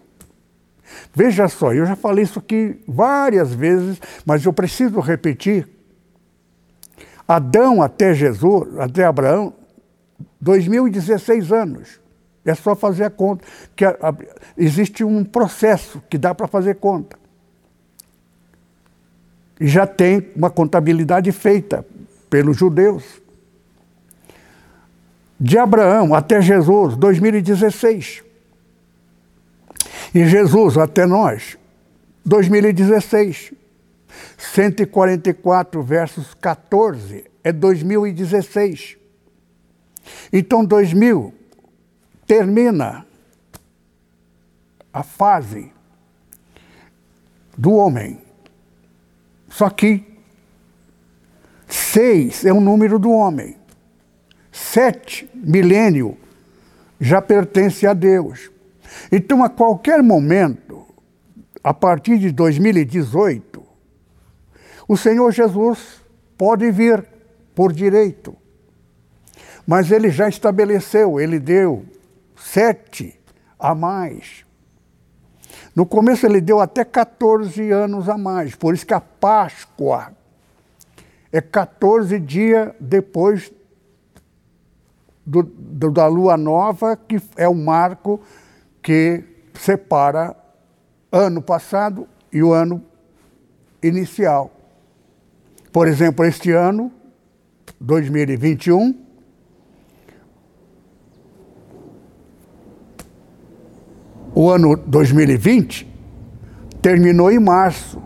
Veja 1.13 1.47
só, 1.47 1.73
eu 1.73 1.85
já 1.85 1.95
falei 1.95 2.23
isso 2.23 2.39
aqui 2.39 2.81
várias 2.87 3.53
vezes, 3.53 4.01
mas 4.25 4.43
eu 4.43 4.51
preciso 4.51 4.99
repetir. 4.99 5.67
Adão 7.27 7.81
até 7.81 8.13
Jesus, 8.13 8.79
até 8.79 9.05
Abraão, 9.05 9.53
2016 10.39 11.51
anos. 11.51 12.00
É 12.45 12.55
só 12.55 12.75
fazer 12.75 13.05
a 13.05 13.09
conta. 13.09 13.45
Que 13.75 13.85
a, 13.85 13.89
a, 14.01 14.15
existe 14.57 15.03
um 15.03 15.23
processo 15.23 16.01
que 16.09 16.17
dá 16.17 16.33
para 16.33 16.47
fazer 16.47 16.75
conta. 16.75 17.17
E 19.59 19.67
já 19.67 19.85
tem 19.85 20.29
uma 20.35 20.49
contabilidade 20.49 21.31
feita 21.31 21.85
pelos 22.29 22.57
judeus. 22.57 23.21
De 25.39 25.57
Abraão 25.57 26.15
até 26.15 26.41
Jesus, 26.41 26.95
2016. 26.97 28.23
E 30.13 30.25
Jesus 30.25 30.77
até 30.77 31.05
nós, 31.05 31.57
2016. 32.25 33.53
144 34.37 35.81
versos 35.81 36.33
14 36.33 37.23
é 37.43 37.51
2016. 37.51 38.97
Então, 40.33 40.65
2000 40.65 41.40
termina 42.31 43.05
a 44.93 45.03
fase 45.03 45.69
do 47.57 47.73
homem. 47.73 48.21
Só 49.49 49.69
que 49.69 50.01
seis 51.67 52.45
é 52.45 52.53
o 52.53 52.61
número 52.61 52.97
do 52.97 53.11
homem. 53.11 53.57
Sete, 54.49 55.29
milênio, 55.33 56.17
já 57.01 57.21
pertence 57.21 57.85
a 57.85 57.93
Deus. 57.93 58.49
Então, 59.11 59.43
a 59.43 59.49
qualquer 59.49 60.01
momento, 60.01 60.87
a 61.61 61.73
partir 61.73 62.17
de 62.17 62.31
2018, 62.31 63.61
o 64.87 64.95
Senhor 64.95 65.33
Jesus 65.33 66.01
pode 66.37 66.71
vir 66.71 67.05
por 67.53 67.73
direito. 67.73 68.33
Mas 69.67 69.91
ele 69.91 70.09
já 70.09 70.29
estabeleceu, 70.29 71.19
ele 71.19 71.37
deu 71.37 71.85
sete 72.43 73.19
a 73.59 73.73
mais. 73.75 74.45
No 75.75 75.85
começo 75.85 76.25
ele 76.25 76.41
deu 76.41 76.59
até 76.59 76.83
14 76.83 77.71
anos 77.71 78.09
a 78.09 78.17
mais, 78.17 78.55
por 78.55 78.73
isso 78.73 78.85
que 78.85 78.93
a 78.93 78.99
Páscoa 78.99 80.13
é 81.31 81.39
14 81.39 82.19
dias 82.19 82.73
depois 82.79 83.51
do, 85.25 85.43
do, 85.43 85.91
da 85.91 86.07
lua 86.07 86.35
nova, 86.35 86.97
que 86.97 87.21
é 87.37 87.47
o 87.47 87.55
marco 87.55 88.19
que 88.81 89.23
separa 89.53 90.35
ano 91.11 91.41
passado 91.41 92.07
e 92.31 92.41
o 92.43 92.53
ano 92.53 92.83
inicial. 93.81 94.51
Por 95.71 95.87
exemplo, 95.87 96.25
este 96.25 96.51
ano, 96.51 96.91
2021, 97.79 99.10
o 104.33 104.49
ano 104.49 104.75
2020 104.75 105.87
terminou 106.81 107.31
em 107.31 107.39
março, 107.39 108.01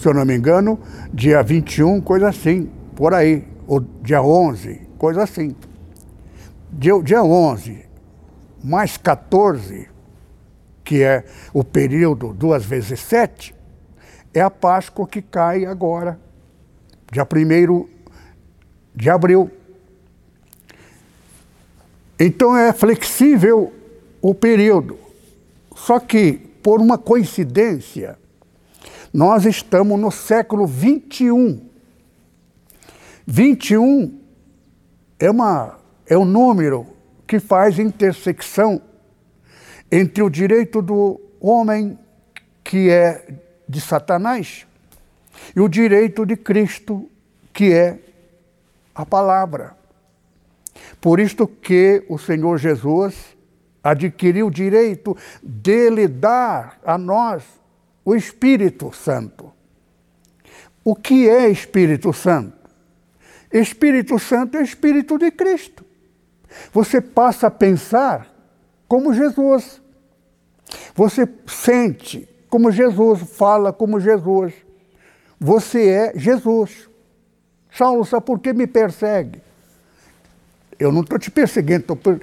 se 0.00 0.08
eu 0.08 0.14
não 0.14 0.24
me 0.24 0.36
engano, 0.36 0.78
dia 1.12 1.42
21, 1.42 2.00
coisa 2.00 2.28
assim, 2.28 2.70
por 2.96 3.14
aí, 3.14 3.46
ou 3.66 3.80
dia 3.80 4.22
11, 4.22 4.88
coisa 4.98 5.22
assim. 5.22 5.54
Dia, 6.72 7.00
dia 7.02 7.22
11 7.22 7.88
mais 8.62 8.96
14, 8.96 9.88
que 10.84 11.02
é 11.02 11.24
o 11.52 11.62
período 11.62 12.32
duas 12.32 12.64
vezes 12.64 13.00
sete, 13.00 13.54
é 14.34 14.40
a 14.40 14.50
Páscoa 14.50 15.06
que 15.06 15.22
cai 15.22 15.64
agora, 15.64 16.18
dia 17.10 17.24
1 17.24 17.88
de 18.94 19.10
abril. 19.10 19.50
Então 22.18 22.56
é 22.56 22.72
flexível 22.72 23.72
o 24.20 24.34
período. 24.34 24.98
Só 25.78 26.00
que, 26.00 26.32
por 26.60 26.80
uma 26.80 26.98
coincidência, 26.98 28.18
nós 29.14 29.46
estamos 29.46 29.98
no 29.98 30.10
século 30.10 30.66
21. 30.66 31.66
21 33.24 34.20
é, 35.20 35.30
uma, 35.30 35.78
é 36.04 36.18
um 36.18 36.24
número 36.24 36.84
que 37.26 37.38
faz 37.38 37.78
intersecção 37.78 38.82
entre 39.90 40.22
o 40.22 40.28
direito 40.28 40.82
do 40.82 41.20
homem, 41.40 41.96
que 42.64 42.90
é 42.90 43.38
de 43.66 43.80
Satanás, 43.80 44.66
e 45.54 45.60
o 45.60 45.68
direito 45.68 46.26
de 46.26 46.36
Cristo, 46.36 47.08
que 47.52 47.72
é 47.72 48.00
a 48.94 49.06
palavra. 49.06 49.76
Por 51.00 51.20
isto 51.20 51.46
que 51.46 52.04
o 52.08 52.18
Senhor 52.18 52.58
Jesus 52.58 53.37
adquiriu 53.82 54.48
o 54.48 54.50
direito 54.50 55.16
dele 55.42 56.08
dar 56.08 56.78
a 56.84 56.98
nós 56.98 57.42
o 58.04 58.14
Espírito 58.14 58.92
Santo. 58.92 59.52
O 60.84 60.94
que 60.94 61.28
é 61.28 61.48
Espírito 61.48 62.12
Santo? 62.12 62.56
Espírito 63.52 64.18
Santo 64.18 64.56
é 64.56 64.62
Espírito 64.62 65.18
de 65.18 65.30
Cristo. 65.30 65.84
Você 66.72 67.00
passa 67.00 67.48
a 67.48 67.50
pensar 67.50 68.32
como 68.86 69.12
Jesus. 69.12 69.80
Você 70.94 71.28
sente 71.46 72.28
como 72.48 72.70
Jesus, 72.70 73.20
fala 73.20 73.72
como 73.72 74.00
Jesus. 74.00 74.54
Você 75.38 75.88
é 75.88 76.12
Jesus. 76.18 76.88
Saulo, 77.70 78.04
sabe 78.04 78.26
por 78.26 78.40
que 78.40 78.52
me 78.52 78.66
persegue? 78.66 79.40
Eu 80.78 80.90
não 80.90 81.02
estou 81.02 81.18
te 81.18 81.30
perseguindo, 81.30 81.92
estou 81.92 82.18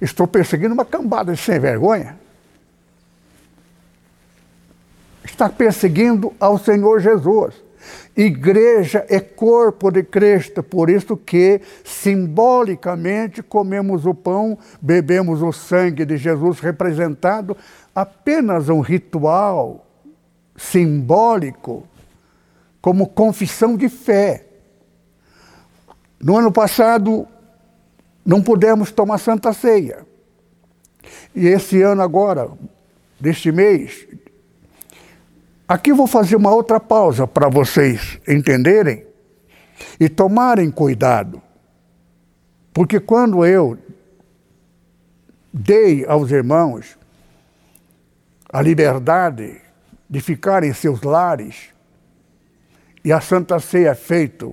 Estou 0.00 0.26
perseguindo 0.26 0.74
uma 0.74 0.84
cambada 0.84 1.32
de 1.32 1.40
sem 1.40 1.58
vergonha. 1.58 2.18
Está 5.24 5.48
perseguindo 5.48 6.32
ao 6.38 6.58
Senhor 6.58 7.00
Jesus. 7.00 7.54
Igreja 8.16 9.04
é 9.08 9.18
corpo 9.18 9.90
de 9.90 10.02
Cristo, 10.02 10.62
por 10.62 10.88
isso 10.88 11.16
que 11.16 11.60
simbolicamente 11.82 13.42
comemos 13.42 14.06
o 14.06 14.14
pão, 14.14 14.56
bebemos 14.80 15.42
o 15.42 15.52
sangue 15.52 16.04
de 16.04 16.16
Jesus 16.16 16.60
representado 16.60 17.56
apenas 17.94 18.68
um 18.68 18.80
ritual 18.80 19.84
simbólico, 20.56 21.86
como 22.80 23.08
confissão 23.08 23.76
de 23.76 23.88
fé. 23.88 24.46
No 26.20 26.36
ano 26.36 26.52
passado, 26.52 27.26
não 28.24 28.42
pudemos 28.42 28.90
tomar 28.90 29.18
Santa 29.18 29.52
Ceia. 29.52 30.06
E 31.34 31.46
esse 31.46 31.82
ano 31.82 32.02
agora, 32.02 32.50
deste 33.20 33.52
mês, 33.52 34.06
aqui 35.68 35.92
vou 35.92 36.06
fazer 36.06 36.36
uma 36.36 36.50
outra 36.50 36.80
pausa 36.80 37.26
para 37.26 37.48
vocês 37.48 38.18
entenderem 38.26 39.04
e 40.00 40.08
tomarem 40.08 40.70
cuidado. 40.70 41.42
Porque 42.72 42.98
quando 42.98 43.44
eu 43.44 43.78
dei 45.52 46.04
aos 46.06 46.30
irmãos 46.30 46.98
a 48.50 48.62
liberdade 48.62 49.60
de 50.08 50.20
ficar 50.20 50.64
em 50.64 50.72
seus 50.72 51.02
lares, 51.02 51.74
e 53.04 53.12
a 53.12 53.20
Santa 53.20 53.60
Ceia 53.60 53.90
é 53.90 53.94
feita 53.94 54.50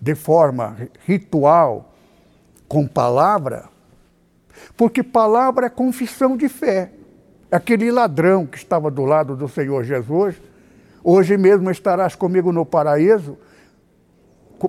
de 0.00 0.14
forma 0.14 0.76
ritual, 1.06 1.95
com 2.68 2.86
palavra, 2.86 3.68
porque 4.76 5.02
palavra 5.02 5.66
é 5.66 5.70
confissão 5.70 6.36
de 6.36 6.48
fé. 6.48 6.90
Aquele 7.50 7.90
ladrão 7.90 8.44
que 8.44 8.58
estava 8.58 8.90
do 8.90 9.04
lado 9.04 9.36
do 9.36 9.48
Senhor 9.48 9.84
Jesus, 9.84 10.34
hoje 11.02 11.36
mesmo 11.36 11.70
estarás 11.70 12.14
comigo 12.14 12.52
no 12.52 12.66
paraíso, 12.66 13.38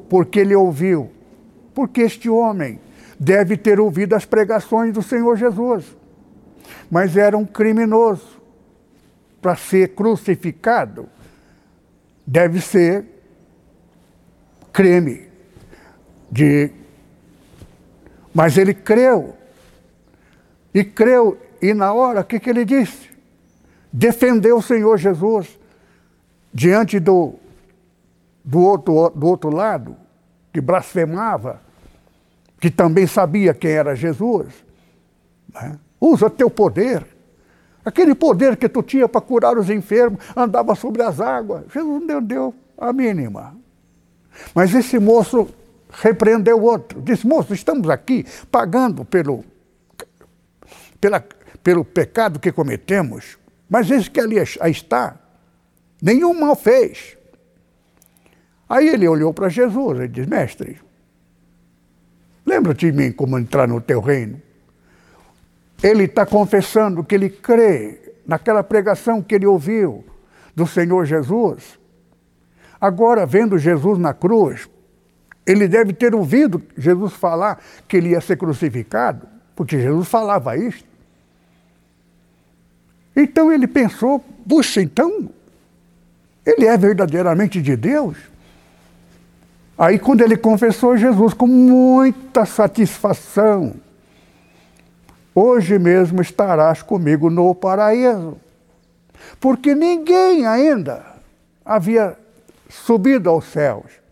porque 0.10 0.40
ele 0.40 0.56
ouviu. 0.56 1.12
Porque 1.74 2.02
este 2.02 2.30
homem 2.30 2.80
deve 3.20 3.58
ter 3.58 3.80
ouvido 3.80 4.14
as 4.14 4.26
pregações 4.26 4.94
do 4.94 5.02
Senhor 5.02 5.36
Jesus, 5.36 5.86
mas 6.90 7.18
era 7.18 7.38
um 7.38 7.46
criminoso. 7.46 8.38
Para 9.42 9.56
ser 9.56 9.90
crucificado, 9.90 11.08
deve 12.26 12.60
ser 12.60 13.06
crime 14.74 15.28
de 16.32 16.72
mas 18.38 18.56
ele 18.56 18.72
creu. 18.72 19.36
E 20.72 20.84
creu, 20.84 21.40
e 21.60 21.74
na 21.74 21.92
hora, 21.92 22.22
o 22.22 22.24
que, 22.24 22.40
que 22.40 22.52
ele 22.52 22.64
disse? 22.64 23.10
Defendeu 23.92 24.58
o 24.58 24.62
Senhor 24.62 24.96
Jesus 24.96 25.60
diante 26.54 27.00
do, 27.00 27.34
do, 28.46 28.60
outro, 28.60 29.10
do 29.10 29.26
outro 29.26 29.50
lado, 29.50 29.98
que 30.54 30.62
blasfemava, 30.62 31.60
que 32.62 32.70
também 32.70 33.08
sabia 33.08 33.56
quem 33.56 33.72
era 33.72 33.96
Jesus. 33.96 34.54
Né? 35.52 35.80
Usa 36.00 36.30
teu 36.30 36.48
poder. 36.48 37.08
Aquele 37.84 38.14
poder 38.14 38.56
que 38.56 38.70
tu 38.70 38.84
tinha 38.84 39.10
para 39.10 39.20
curar 39.20 39.58
os 39.58 39.68
enfermos, 39.68 40.24
andava 40.36 40.76
sobre 40.76 41.02
as 41.02 41.20
águas. 41.20 41.64
Jesus 41.74 42.06
não 42.06 42.22
deu 42.22 42.54
a 42.78 42.94
mínima. 42.94 43.58
Mas 44.54 44.76
esse 44.76 45.00
moço 45.00 45.50
repreendeu 46.02 46.58
o 46.58 46.64
outro. 46.64 47.02
Disse, 47.02 47.26
moço, 47.26 47.54
estamos 47.54 47.90
aqui 47.90 48.26
pagando 48.52 49.04
pelo, 49.04 49.44
pela, 51.02 51.24
pelo 51.64 51.84
pecado 51.84 52.40
que 52.40 52.52
cometemos, 52.52 53.38
mas 53.70 53.90
esse 53.90 54.10
que 54.10 54.20
ali 54.20 54.38
está, 54.38 55.20
nenhum 56.02 56.34
mal 56.34 56.56
fez. 56.56 57.18
Aí 58.70 58.88
ele 58.88 59.08
olhou 59.08 59.34
para 59.34 59.50
Jesus 59.50 60.00
e 60.00 60.08
disse, 60.08 60.30
mestre, 60.30 60.80
lembra-te 62.46 62.92
de 62.92 62.98
mim 62.98 63.12
como 63.12 63.38
entrar 63.40 63.68
no 63.68 63.82
teu 63.82 64.00
reino. 64.00 64.42
Ele 65.82 66.04
está 66.04 66.26
confessando 66.26 67.04
que 67.04 67.16
ele 67.16 67.30
crê 67.30 68.16
naquela 68.26 68.64
pregação 68.64 69.22
que 69.22 69.36
ele 69.36 69.46
ouviu 69.46 70.04
do 70.56 70.66
Senhor 70.66 71.06
Jesus. 71.06 71.80
Agora, 72.82 73.26
vendo 73.26 73.58
Jesus 73.58 73.98
na 74.00 74.14
cruz, 74.14 74.68
ele 75.48 75.66
deve 75.66 75.94
ter 75.94 76.14
ouvido 76.14 76.62
Jesus 76.78 77.14
falar 77.14 77.64
que 77.88 77.96
ele 77.96 78.10
ia 78.10 78.20
ser 78.20 78.36
crucificado, 78.36 79.26
porque 79.56 79.80
Jesus 79.80 80.10
falava 80.10 80.58
isso. 80.58 80.84
Então 83.16 83.52
ele 83.52 83.66
pensou, 83.66 84.20
puxa, 84.48 84.82
então, 84.82 85.30
ele 86.46 86.68
é 86.68 86.78
verdadeiramente 86.78 87.62
de 87.62 87.78
Deus? 87.78 88.18
Aí 89.78 89.98
quando 89.98 90.22
ele 90.22 90.36
confessou 90.36 90.98
Jesus 90.98 91.34
com 91.34 91.48
muita 91.48 92.46
satisfação, 92.46 93.74
hoje 95.34 95.80
mesmo 95.80 96.22
estarás 96.22 96.82
comigo 96.82 97.30
no 97.30 97.56
paraíso. 97.56 98.38
Porque 99.40 99.74
ninguém 99.74 100.46
ainda 100.46 101.06
havia 101.64 102.18
subido 102.70 103.30
aos 103.30 103.46
céus. 103.46 104.07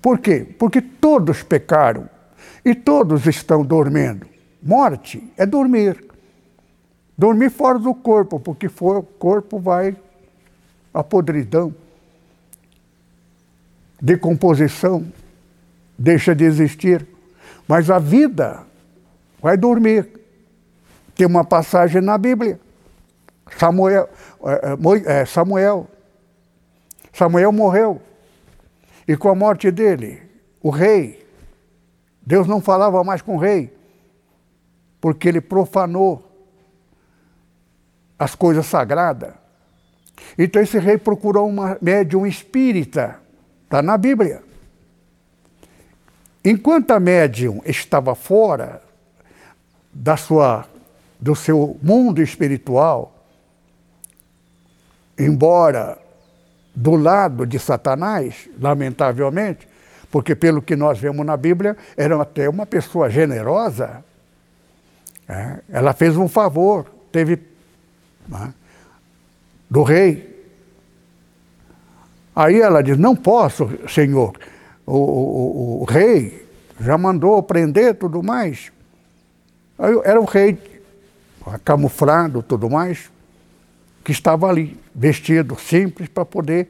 Por 0.00 0.18
quê? 0.18 0.46
Porque 0.58 0.80
todos 0.80 1.42
pecaram 1.42 2.08
e 2.64 2.74
todos 2.74 3.26
estão 3.26 3.64
dormindo. 3.64 4.26
Morte 4.62 5.22
é 5.36 5.44
dormir. 5.44 6.04
Dormir 7.16 7.50
fora 7.50 7.78
do 7.78 7.94
corpo, 7.94 8.40
porque 8.40 8.68
for, 8.68 8.98
o 8.98 9.02
corpo 9.02 9.58
vai 9.58 9.94
à 10.92 11.04
podridão, 11.04 11.74
decomposição, 14.00 15.06
deixa 15.98 16.34
de 16.34 16.44
existir. 16.44 17.06
Mas 17.68 17.90
a 17.90 17.98
vida 17.98 18.62
vai 19.40 19.56
dormir. 19.56 20.08
Tem 21.14 21.26
uma 21.26 21.44
passagem 21.44 22.00
na 22.00 22.16
Bíblia. 22.16 22.58
Samuel, 23.58 24.08
é, 24.44 25.12
é, 25.12 25.20
é, 25.20 25.26
Samuel, 25.26 25.86
Samuel 27.12 27.52
morreu. 27.52 28.00
E 29.10 29.16
com 29.16 29.28
a 29.28 29.34
morte 29.34 29.72
dele, 29.72 30.22
o 30.62 30.70
rei, 30.70 31.26
Deus 32.24 32.46
não 32.46 32.60
falava 32.60 33.02
mais 33.02 33.20
com 33.20 33.34
o 33.34 33.38
rei, 33.40 33.76
porque 35.00 35.28
ele 35.28 35.40
profanou 35.40 36.24
as 38.16 38.36
coisas 38.36 38.66
sagradas. 38.66 39.34
Então 40.38 40.62
esse 40.62 40.78
rei 40.78 40.96
procurou 40.96 41.48
uma 41.48 41.76
médium 41.82 42.24
espírita, 42.24 43.18
está 43.64 43.82
na 43.82 43.98
Bíblia. 43.98 44.44
Enquanto 46.44 46.92
a 46.92 47.00
médium 47.00 47.60
estava 47.66 48.14
fora 48.14 48.80
da 49.92 50.16
sua, 50.16 50.68
do 51.18 51.34
seu 51.34 51.76
mundo 51.82 52.22
espiritual, 52.22 53.12
embora 55.18 55.98
do 56.74 56.96
lado 56.96 57.46
de 57.46 57.58
Satanás, 57.58 58.48
lamentavelmente, 58.58 59.68
porque 60.10 60.34
pelo 60.34 60.60
que 60.60 60.74
nós 60.74 60.98
vemos 60.98 61.24
na 61.24 61.36
Bíblia, 61.36 61.76
era 61.96 62.20
até 62.20 62.48
uma 62.48 62.66
pessoa 62.66 63.08
generosa. 63.08 64.04
É, 65.28 65.60
ela 65.68 65.92
fez 65.92 66.16
um 66.16 66.28
favor, 66.28 66.86
teve 67.12 67.38
né, 68.28 68.52
do 69.68 69.82
rei. 69.82 70.28
Aí 72.34 72.60
ela 72.60 72.82
diz: 72.82 72.98
Não 72.98 73.14
posso, 73.14 73.70
senhor. 73.88 74.32
O, 74.84 74.96
o, 74.96 75.82
o, 75.82 75.84
rei 75.84 76.48
já 76.80 76.98
mandou 76.98 77.40
prender 77.42 77.94
tudo 77.94 78.22
mais. 78.22 78.72
Aí 79.78 80.00
era 80.04 80.20
o 80.20 80.24
rei 80.24 80.58
camuflado 81.64 82.42
tudo 82.42 82.68
mais, 82.68 83.10
que 84.04 84.12
estava 84.12 84.48
ali, 84.48 84.78
vestido 84.94 85.58
simples, 85.58 86.08
para 86.08 86.24
poder 86.24 86.68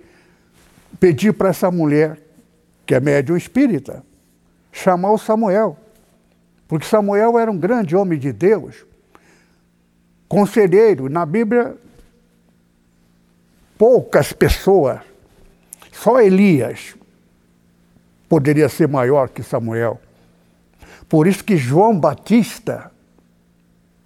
pedir 0.98 1.32
para 1.32 1.50
essa 1.50 1.70
mulher, 1.70 2.18
que 2.84 2.94
é 2.94 3.00
médium 3.00 3.36
espírita, 3.36 4.04
chamar 4.72 5.12
o 5.12 5.18
Samuel. 5.18 5.78
Porque 6.66 6.86
Samuel 6.86 7.38
era 7.38 7.50
um 7.50 7.58
grande 7.58 7.96
homem 7.96 8.18
de 8.18 8.32
Deus, 8.32 8.84
conselheiro. 10.28 11.08
Na 11.08 11.24
Bíblia, 11.24 11.76
poucas 13.78 14.32
pessoas, 14.32 15.00
só 15.92 16.20
Elias 16.20 16.94
poderia 18.28 18.68
ser 18.68 18.86
maior 18.86 19.28
que 19.28 19.42
Samuel. 19.42 20.00
Por 21.08 21.26
isso 21.26 21.42
que 21.42 21.56
João 21.56 21.98
Batista 21.98 22.92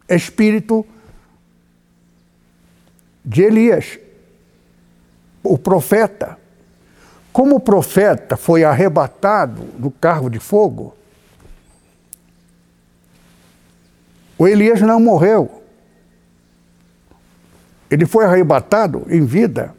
é 0.08 0.16
espírito 0.16 0.86
de 3.24 3.42
Elias, 3.42 3.98
o 5.42 5.56
profeta. 5.56 6.38
Como 7.32 7.56
o 7.56 7.60
profeta 7.60 8.36
foi 8.36 8.62
arrebatado 8.62 9.64
no 9.78 9.90
carro 9.90 10.28
de 10.28 10.38
fogo, 10.38 10.94
o 14.38 14.46
Elias 14.46 14.80
não 14.80 15.00
morreu. 15.00 15.62
Ele 17.90 18.06
foi 18.06 18.24
arrebatado 18.24 19.06
em 19.08 19.24
vida. 19.24 19.74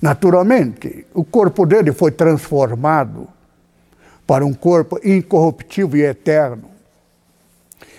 Naturalmente, 0.00 1.06
o 1.14 1.24
corpo 1.24 1.66
dele 1.66 1.92
foi 1.92 2.10
transformado 2.10 3.28
para 4.26 4.44
um 4.44 4.52
corpo 4.52 4.98
incorruptível 5.04 6.00
e 6.00 6.04
eterno. 6.04 6.70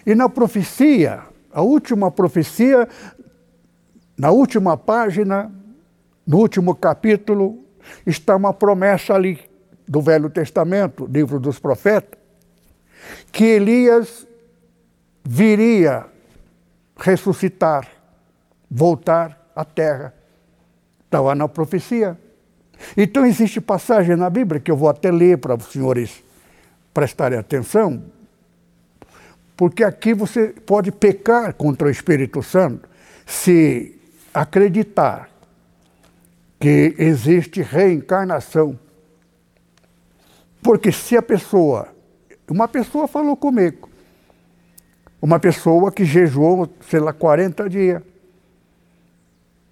E 0.05 0.13
na 0.13 0.29
profecia, 0.29 1.21
a 1.51 1.61
última 1.61 2.11
profecia, 2.11 2.87
na 4.17 4.31
última 4.31 4.75
página, 4.75 5.51
no 6.25 6.37
último 6.37 6.75
capítulo, 6.75 7.63
está 8.05 8.35
uma 8.35 8.53
promessa 8.53 9.13
ali 9.13 9.39
do 9.87 10.01
Velho 10.01 10.29
Testamento, 10.29 11.05
livro 11.05 11.39
dos 11.39 11.59
profetas, 11.59 12.19
que 13.31 13.43
Elias 13.43 14.27
viria 15.23 16.05
ressuscitar, 16.97 17.87
voltar 18.69 19.49
a 19.55 19.63
terra. 19.63 20.13
Estava 21.05 21.35
na 21.35 21.47
profecia. 21.47 22.17
Então 22.95 23.25
existe 23.25 23.61
passagem 23.61 24.15
na 24.15 24.29
Bíblia 24.29 24.59
que 24.59 24.69
eu 24.69 24.75
vou 24.75 24.89
até 24.89 25.11
ler 25.11 25.37
para 25.37 25.55
os 25.55 25.71
senhores 25.71 26.23
prestarem 26.93 27.37
atenção, 27.37 28.03
porque 29.55 29.83
aqui 29.83 30.13
você 30.13 30.47
pode 30.47 30.91
pecar 30.91 31.53
contra 31.53 31.87
o 31.87 31.91
Espírito 31.91 32.41
Santo 32.41 32.89
se 33.25 33.96
acreditar 34.37 35.29
que 36.59 36.93
existe 36.99 37.61
reencarnação. 37.63 38.77
Porque 40.61 40.91
se 40.91 41.17
a 41.17 41.23
pessoa, 41.23 41.87
uma 42.47 42.67
pessoa 42.67 43.07
falou 43.07 43.35
comigo, 43.35 43.89
uma 45.19 45.39
pessoa 45.39 45.91
que 45.91 46.05
jejuou, 46.05 46.71
sei 46.81 46.99
lá, 46.99 47.11
40 47.11 47.67
dias, 47.67 48.03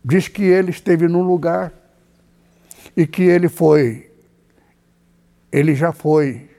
diz 0.03 0.27
que 0.27 0.43
ele 0.43 0.71
esteve 0.71 1.07
num 1.07 1.21
lugar 1.21 1.71
e 2.97 3.05
que 3.05 3.21
ele 3.21 3.47
foi, 3.47 4.09
ele 5.51 5.75
já 5.75 5.91
foi 5.91 6.49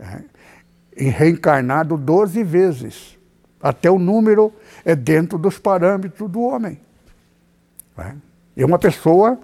é, 0.00 1.08
reencarnado 1.08 1.96
12 1.96 2.42
vezes. 2.42 3.16
Até 3.62 3.88
o 3.88 3.98
número 3.98 4.52
é 4.84 4.96
dentro 4.96 5.38
dos 5.38 5.56
parâmetros 5.56 6.28
do 6.28 6.40
homem. 6.40 6.83
É, 7.98 8.14
é 8.56 8.66
uma 8.66 8.78
pessoa 8.78 9.38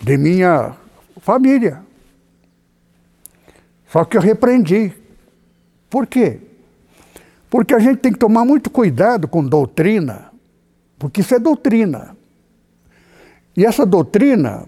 de 0.00 0.16
minha 0.16 0.74
família. 1.20 1.82
Só 3.88 4.04
que 4.04 4.16
eu 4.16 4.20
repreendi. 4.20 4.92
Por 5.88 6.06
quê? 6.06 6.40
Porque 7.50 7.74
a 7.74 7.78
gente 7.78 7.98
tem 7.98 8.12
que 8.12 8.18
tomar 8.18 8.44
muito 8.44 8.70
cuidado 8.70 9.28
com 9.28 9.44
doutrina, 9.44 10.32
porque 10.98 11.20
isso 11.20 11.34
é 11.34 11.38
doutrina. 11.38 12.16
E 13.54 13.66
essa 13.66 13.84
doutrina 13.84 14.66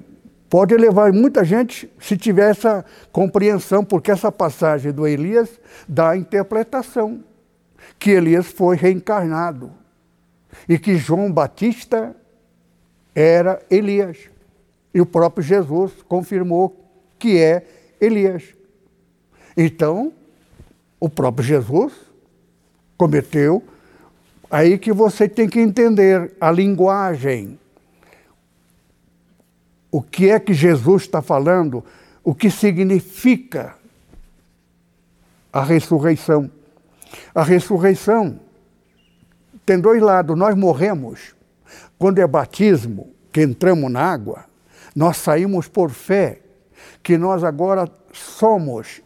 pode 0.50 0.76
levar 0.76 1.12
muita 1.12 1.42
gente, 1.42 1.90
se 1.98 2.16
tiver 2.16 2.50
essa 2.50 2.84
compreensão, 3.10 3.82
porque 3.82 4.10
essa 4.10 4.30
passagem 4.30 4.92
do 4.92 5.06
Elias 5.06 5.48
dá 5.88 6.10
a 6.10 6.16
interpretação 6.16 7.24
que 7.98 8.10
Elias 8.10 8.46
foi 8.46 8.76
reencarnado 8.76 9.72
e 10.68 10.78
que 10.78 10.96
João 10.96 11.32
Batista 11.32 12.14
era 13.14 13.60
Elias. 13.70 14.18
E 14.92 15.00
o 15.00 15.06
próprio 15.06 15.44
Jesus 15.44 15.92
confirmou 16.08 16.76
que 17.18 17.38
é 17.38 17.66
Elias. 18.00 18.44
Então, 19.56 20.12
o 20.98 21.08
próprio 21.08 21.46
Jesus 21.46 21.92
cometeu. 22.96 23.62
Aí 24.50 24.78
que 24.78 24.92
você 24.92 25.28
tem 25.28 25.48
que 25.48 25.60
entender 25.60 26.32
a 26.40 26.50
linguagem 26.50 27.58
o 29.94 30.02
que 30.02 30.28
é 30.28 30.40
que 30.40 30.52
Jesus 30.52 31.02
está 31.02 31.22
falando, 31.22 31.84
o 32.24 32.34
que 32.34 32.50
significa 32.50 33.76
a 35.52 35.62
ressurreição. 35.62 36.50
A 37.32 37.44
ressurreição 37.44 38.40
tem 39.64 39.78
dois 39.78 40.02
lados. 40.02 40.36
Nós 40.36 40.56
morremos. 40.56 41.32
Quando 41.98 42.18
é 42.18 42.26
batismo, 42.26 43.12
que 43.32 43.42
entramos 43.42 43.90
na 43.90 44.00
água, 44.00 44.44
nós 44.94 45.16
saímos 45.16 45.68
por 45.68 45.90
fé, 45.90 46.40
que 47.02 47.18
nós 47.18 47.42
agora 47.42 47.90
somos 48.12 49.02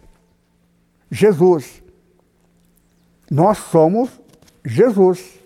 Jesus. 1.11 1.83
Nós 3.31 3.59
somos 3.59 4.11
Jesus. 4.65 5.39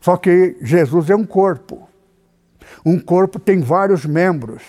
Só 0.00 0.16
que 0.16 0.56
Jesus 0.60 1.10
é 1.10 1.16
um 1.16 1.24
corpo. 1.24 1.88
Um 2.84 3.00
corpo 3.00 3.38
tem 3.38 3.60
vários 3.60 4.04
membros. 4.04 4.62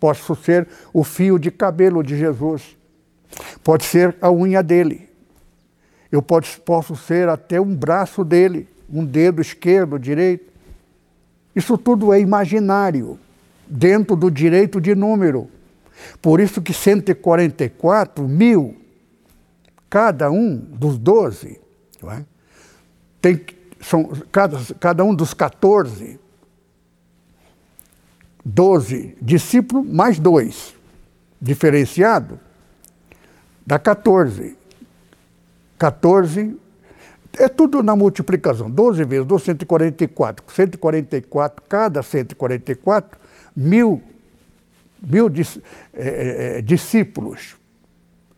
Posso 0.00 0.34
ser 0.34 0.68
o 0.92 1.04
fio 1.04 1.38
de 1.38 1.50
cabelo 1.50 2.02
de 2.02 2.16
Jesus. 2.16 2.76
Pode 3.62 3.84
ser 3.84 4.16
a 4.20 4.30
unha 4.30 4.62
dele. 4.62 5.08
Eu 6.10 6.22
posso 6.22 6.96
ser 6.96 7.28
até 7.28 7.60
um 7.60 7.74
braço 7.74 8.24
dele, 8.24 8.68
um 8.88 9.04
dedo 9.04 9.40
esquerdo, 9.40 9.98
direito. 9.98 10.52
Isso 11.54 11.76
tudo 11.76 12.12
é 12.12 12.20
imaginário, 12.20 13.18
dentro 13.66 14.14
do 14.14 14.30
direito 14.30 14.80
de 14.80 14.94
número. 14.94 15.50
Por 16.20 16.40
isso 16.40 16.60
que 16.60 16.72
144 16.72 18.28
mil, 18.28 18.76
cada 19.88 20.30
um 20.30 20.56
dos 20.56 20.98
12, 20.98 21.58
é? 22.04 22.24
tem, 23.20 23.40
são, 23.80 24.10
cada, 24.30 24.58
cada 24.78 25.04
um 25.04 25.14
dos 25.14 25.32
14, 25.32 26.20
12 28.44 29.16
discípulos 29.20 29.86
mais 29.88 30.18
dois, 30.18 30.74
diferenciado, 31.40 32.38
dá 33.66 33.78
14. 33.78 34.56
14 35.78 36.56
é 37.38 37.48
tudo 37.48 37.82
na 37.82 37.94
multiplicação. 37.94 38.70
12 38.70 39.04
vezes 39.04 39.26
12, 39.26 39.44
144. 39.44 40.44
144, 40.48 41.62
cada 41.68 42.02
144, 42.02 43.18
mil, 43.54 44.02
mil 45.02 45.28
dis, 45.28 45.58
é, 45.94 46.58
é, 46.58 46.62
discípulos. 46.62 47.56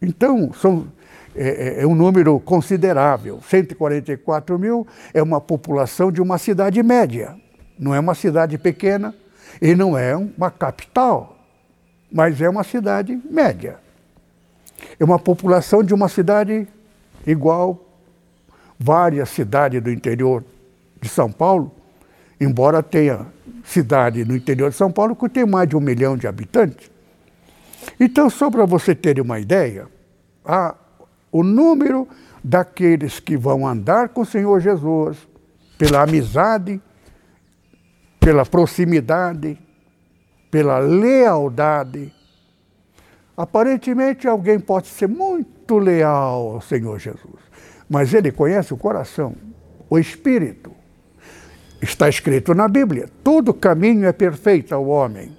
Então, 0.01 0.53
são, 0.53 0.87
é, 1.35 1.83
é, 1.83 1.87
um 1.87 1.95
número 1.95 2.39
considerável. 2.41 3.41
144 3.49 4.59
mil 4.59 4.87
é 5.15 5.23
uma 5.23 5.41
população 5.41 6.11
de 6.11 6.21
uma 6.21 6.39
cidade 6.39 6.83
média. 6.83 7.37
Não 7.79 7.95
é 7.95 8.01
uma 8.01 8.15
cidade 8.15 8.59
pequena 8.59 9.15
e 9.61 9.75
não 9.75 9.97
é 9.97 10.17
uma 10.17 10.51
capital, 10.51 11.39
mas 12.11 12.41
é 12.41 12.49
uma 12.49 12.65
cidade 12.65 13.21
média. 13.31 13.77
É 14.99 15.05
uma 15.05 15.19
população 15.19 15.83
de 15.83 15.95
uma 15.95 16.09
cidade 16.09 16.67
igual 17.27 17.88
várias 18.79 19.31
cidades 19.31 19.83
do 19.83 19.91
interior 19.91 20.45
de 21.01 21.09
São 21.09 21.33
Paulo, 21.33 21.75
embora 22.41 22.83
tenha 22.83 23.27
cidade 23.65 24.25
no 24.25 24.37
interior 24.37 24.71
de 24.71 24.77
São 24.77 24.93
Paulo 24.93 25.17
que 25.17 25.29
tem 25.29 25.45
mais 25.45 25.69
de 25.69 25.77
um 25.77 25.81
milhão 25.81 26.17
de 26.17 26.27
habitantes. 26.27 26.91
Então, 27.99 28.31
só 28.31 28.51
para 28.51 28.65
você 28.65 28.95
ter 28.95 29.21
uma 29.21 29.41
ideia, 29.41 29.89
o 31.33 31.43
número 31.43 32.07
daqueles 32.43 33.19
que 33.19 33.37
vão 33.37 33.67
andar 33.67 34.11
com 34.11 34.21
o 34.21 34.27
Senhor 34.27 34.61
Jesus, 34.61 35.19
pela 35.77 36.03
amizade, 36.03 36.81
pela 38.21 38.47
proximidade, 38.47 39.59
pela 40.51 40.79
lealdade. 40.79 42.13
Aparentemente, 43.37 44.27
alguém 44.27 44.59
pode 44.59 44.89
ser 44.89 45.09
muito 45.09 45.79
leal 45.79 46.55
ao 46.55 46.61
Senhor 46.61 46.99
Jesus 46.99 47.48
mas 47.89 48.13
ele 48.13 48.31
conhece 48.31 48.75
o 48.75 48.77
coração, 48.77 49.35
o 49.89 49.99
espírito. 49.99 50.73
Está 51.81 52.09
escrito 52.09 52.55
na 52.55 52.69
Bíblia: 52.69 53.09
todo 53.23 53.55
caminho 53.55 54.07
é 54.07 54.13
perfeito 54.13 54.75
ao 54.75 54.87
homem, 54.87 55.37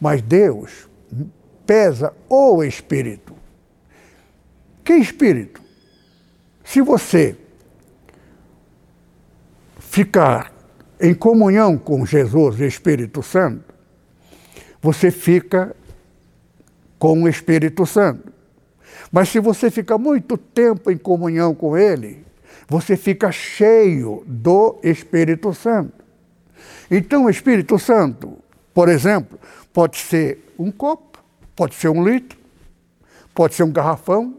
mas 0.00 0.22
Deus 0.22 0.88
pesa 1.66 2.12
o 2.28 2.62
espírito. 2.62 3.34
Que 4.82 4.94
espírito? 4.94 5.62
Se 6.64 6.80
você 6.80 7.36
ficar 9.78 10.52
em 11.00 11.14
comunhão 11.14 11.78
com 11.78 12.04
Jesus 12.04 12.60
e 12.60 12.66
Espírito 12.66 13.22
Santo, 13.22 13.72
você 14.82 15.10
fica 15.10 15.74
com 16.98 17.22
o 17.22 17.28
Espírito 17.28 17.86
Santo. 17.86 18.33
Mas 19.14 19.28
se 19.28 19.38
você 19.38 19.70
fica 19.70 19.96
muito 19.96 20.36
tempo 20.36 20.90
em 20.90 20.98
comunhão 20.98 21.54
com 21.54 21.78
Ele, 21.78 22.26
você 22.66 22.96
fica 22.96 23.30
cheio 23.30 24.24
do 24.26 24.80
Espírito 24.82 25.54
Santo. 25.54 26.04
Então, 26.90 27.26
o 27.26 27.30
Espírito 27.30 27.78
Santo, 27.78 28.36
por 28.74 28.88
exemplo, 28.88 29.38
pode 29.72 29.98
ser 29.98 30.52
um 30.58 30.72
copo, 30.72 31.22
pode 31.54 31.76
ser 31.76 31.90
um 31.90 32.04
litro, 32.04 32.36
pode 33.32 33.54
ser 33.54 33.62
um 33.62 33.70
garrafão. 33.70 34.34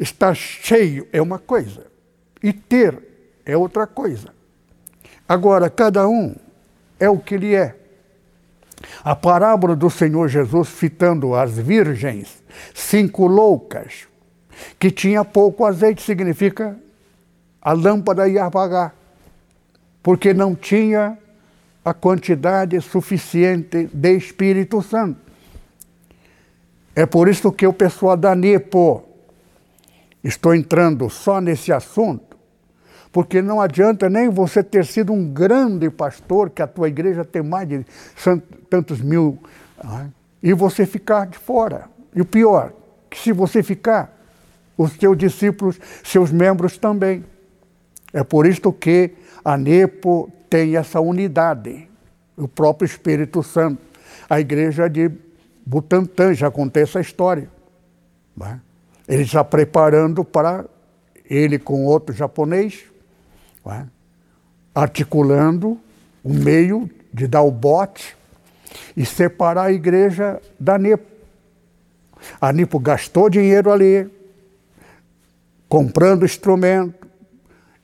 Estar 0.00 0.34
cheio 0.34 1.06
é 1.12 1.20
uma 1.20 1.38
coisa, 1.38 1.88
e 2.42 2.54
ter 2.54 2.98
é 3.44 3.54
outra 3.54 3.86
coisa. 3.86 4.32
Agora, 5.28 5.68
cada 5.68 6.08
um 6.08 6.34
é 6.98 7.10
o 7.10 7.18
que 7.18 7.34
ele 7.34 7.54
é. 7.54 7.76
A 9.04 9.14
parábola 9.14 9.74
do 9.74 9.90
Senhor 9.90 10.28
Jesus 10.28 10.68
citando 10.68 11.34
as 11.34 11.58
virgens, 11.58 12.42
cinco 12.74 13.26
loucas, 13.26 14.06
que 14.78 14.90
tinha 14.90 15.24
pouco 15.24 15.64
azeite, 15.64 16.02
significa 16.02 16.76
a 17.60 17.72
lâmpada 17.72 18.28
ia 18.28 18.44
apagar, 18.44 18.94
porque 20.02 20.32
não 20.32 20.54
tinha 20.54 21.18
a 21.84 21.94
quantidade 21.94 22.80
suficiente 22.80 23.88
de 23.92 24.16
Espírito 24.16 24.82
Santo. 24.82 25.20
É 26.94 27.06
por 27.06 27.28
isso 27.28 27.52
que 27.52 27.66
o 27.66 27.72
pessoal 27.72 28.16
da 28.16 28.34
NEPO, 28.34 29.04
estou 30.22 30.54
entrando 30.54 31.08
só 31.08 31.40
nesse 31.40 31.72
assunto, 31.72 32.27
porque 33.12 33.40
não 33.40 33.60
adianta 33.60 34.08
nem 34.08 34.28
você 34.28 34.62
ter 34.62 34.84
sido 34.84 35.12
um 35.12 35.32
grande 35.32 35.90
pastor, 35.90 36.50
que 36.50 36.62
a 36.62 36.66
tua 36.66 36.88
igreja 36.88 37.24
tem 37.24 37.42
mais 37.42 37.68
de 37.68 37.84
tantos 38.68 39.00
mil, 39.00 39.38
né? 39.82 40.10
e 40.42 40.52
você 40.52 40.86
ficar 40.86 41.26
de 41.26 41.38
fora. 41.38 41.84
E 42.14 42.20
o 42.20 42.24
pior, 42.24 42.72
que 43.10 43.18
se 43.18 43.32
você 43.32 43.62
ficar, 43.62 44.16
os 44.76 44.96
teus 44.96 45.16
discípulos, 45.16 45.78
seus 46.04 46.30
membros 46.30 46.78
também. 46.78 47.24
É 48.12 48.22
por 48.22 48.46
isso 48.46 48.72
que 48.72 49.12
a 49.44 49.56
NEPO 49.56 50.30
tem 50.48 50.76
essa 50.76 51.00
unidade, 51.00 51.88
o 52.36 52.46
próprio 52.46 52.86
Espírito 52.86 53.42
Santo. 53.42 53.82
A 54.30 54.40
igreja 54.40 54.88
de 54.88 55.10
Butantã 55.66 56.32
já 56.32 56.50
conta 56.50 56.80
essa 56.80 57.00
história. 57.00 57.50
Né? 58.36 58.60
Ele 59.08 59.22
está 59.22 59.42
preparando 59.42 60.24
para 60.24 60.64
ele 61.28 61.58
com 61.58 61.84
outro 61.84 62.14
japonês, 62.14 62.84
é? 63.72 63.86
articulando 64.74 65.78
o 66.22 66.32
meio 66.32 66.88
de 67.12 67.26
dar 67.26 67.42
o 67.42 67.50
bote 67.50 68.16
e 68.96 69.04
separar 69.04 69.64
a 69.64 69.72
igreja 69.72 70.40
da 70.58 70.78
NEPO. 70.78 71.06
A 72.40 72.52
NEPO 72.52 72.78
gastou 72.78 73.30
dinheiro 73.30 73.72
ali, 73.72 74.10
comprando 75.68 76.24
instrumento, 76.24 77.08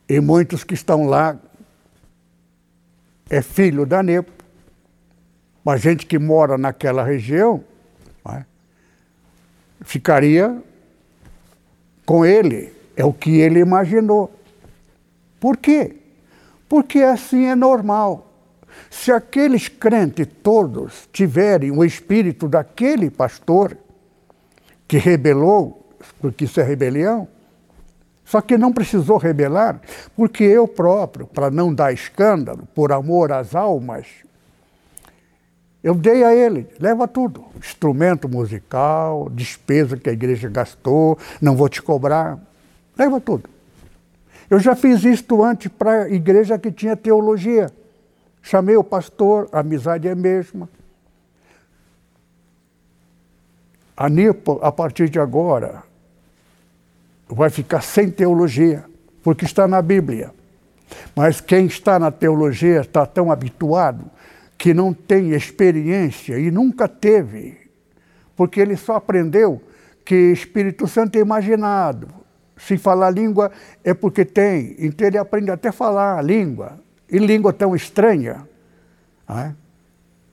e 0.09 0.21
muitos 0.21 0.65
que 0.65 0.75
estão 0.75 1.07
lá 1.07 1.39
é 3.31 3.41
filho 3.41 3.87
da 3.87 4.03
NEPO. 4.03 4.33
Mas 5.65 5.81
gente 5.81 6.05
que 6.05 6.19
mora 6.19 6.59
naquela 6.59 7.03
região 7.03 7.65
é? 8.29 8.45
ficaria 9.81 10.63
com 12.05 12.25
ele, 12.25 12.73
é 12.97 13.05
o 13.05 13.13
que 13.13 13.41
ele 13.41 13.61
imaginou. 13.61 14.33
Por 15.45 15.59
quê? 15.59 15.97
Porque 16.67 17.01
assim 17.01 17.45
é 17.45 17.55
normal. 17.55 18.33
Se 18.89 19.13
aqueles 19.13 19.69
crentes 19.69 20.27
todos 20.43 21.07
tiverem 21.13 21.71
o 21.71 21.85
espírito 21.85 22.49
daquele 22.49 23.11
pastor 23.11 23.77
que 24.89 24.97
rebelou, 24.97 25.87
porque 26.19 26.47
isso 26.47 26.59
é 26.61 26.63
rebelião, 26.63 27.29
só 28.25 28.41
que 28.41 28.57
não 28.57 28.73
precisou 28.73 29.19
rebelar, 29.19 29.83
porque 30.17 30.45
eu 30.45 30.67
próprio, 30.67 31.27
para 31.27 31.51
não 31.51 31.75
dar 31.75 31.93
escândalo, 31.93 32.67
por 32.75 32.91
amor 32.91 33.31
às 33.31 33.55
almas, 33.55 34.07
eu 35.83 35.95
dei 35.95 36.25
a 36.25 36.35
ele, 36.35 36.67
leva 36.81 37.07
tudo, 37.07 37.45
instrumento 37.59 38.31
musical, 38.31 39.29
despesa 39.29 39.99
que 39.99 40.09
a 40.09 40.15
igreja 40.15 40.49
gastou, 40.49 41.19
não 41.39 41.55
vou 41.55 41.69
te 41.69 41.83
cobrar, 41.83 42.39
leva 42.97 43.21
tudo. 43.21 43.53
Eu 44.49 44.59
já 44.59 44.75
fiz 44.75 45.05
isto 45.05 45.43
antes 45.43 45.69
para 45.69 46.05
a 46.05 46.11
igreja 46.11 46.59
que 46.59 46.71
tinha 46.71 46.97
teologia. 46.97 47.71
Chamei 48.43 48.77
o 48.77 48.85
pastor, 48.85 49.49
a 49.53 49.61
amizade 49.61 50.07
é 50.07 50.13
a 50.13 50.17
mesma. 50.17 50.69
A 53.97 54.09
NIPO, 54.09 54.59
a 54.63 54.71
partir 54.73 55.09
de 55.09 55.19
agora, 55.19 55.83
vai 57.29 57.49
ficar 57.49 57.81
sem 57.81 58.11
teologia, 58.11 58.85
porque 59.23 59.45
está 59.45 59.67
na 59.67 59.81
Bíblia. 59.81 60.33
Mas 61.15 61.41
quem 61.41 61.67
está 61.67 61.99
na 61.99 62.11
teologia 62.11 62.81
está 62.81 63.07
tão 63.07 63.31
habituado 63.31 64.11
que 64.59 64.75
não 64.75 64.93
tem 64.93 65.31
experiência 65.31 66.39
e 66.39 66.51
nunca 66.51 66.89
teve, 66.89 67.59
porque 68.37 68.61
ele 68.61 68.77
só 68.77 68.97
aprendeu 68.97 69.63
que 70.05 70.15
Espírito 70.15 70.87
Santo 70.87 71.17
é 71.17 71.21
imaginado, 71.21 72.09
se 72.57 72.77
falar 72.79 73.11
língua 73.11 73.51
é 73.83 73.93
porque 73.93 74.25
tem. 74.25 74.77
Então 74.79 75.07
ele 75.07 75.19
aprende 75.19 75.51
até 75.51 75.69
a 75.69 75.73
falar 75.73 76.19
a 76.19 76.23
língua. 76.23 76.79
E 77.11 77.19
língua 77.19 77.53
tão 77.53 77.77
estranha, 77.77 78.49
é? 79.29 79.53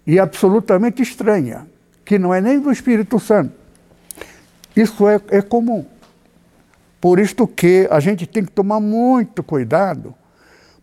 e 0.08 0.18
absolutamente 0.20 1.02
estranha, 1.02 1.68
que 2.04 2.18
não 2.18 2.34
é 2.34 2.42
nem 2.42 2.60
do 2.60 2.72
Espírito 2.72 3.20
Santo. 3.20 3.54
Isso 4.76 5.08
é, 5.08 5.22
é 5.30 5.42
comum. 5.42 5.86
Por 7.00 7.20
isto 7.20 7.48
que 7.48 7.88
a 7.92 8.00
gente 8.00 8.26
tem 8.26 8.46
que 8.46 8.52
tomar 8.52 8.80
muito 8.80 9.44
cuidado, 9.44 10.16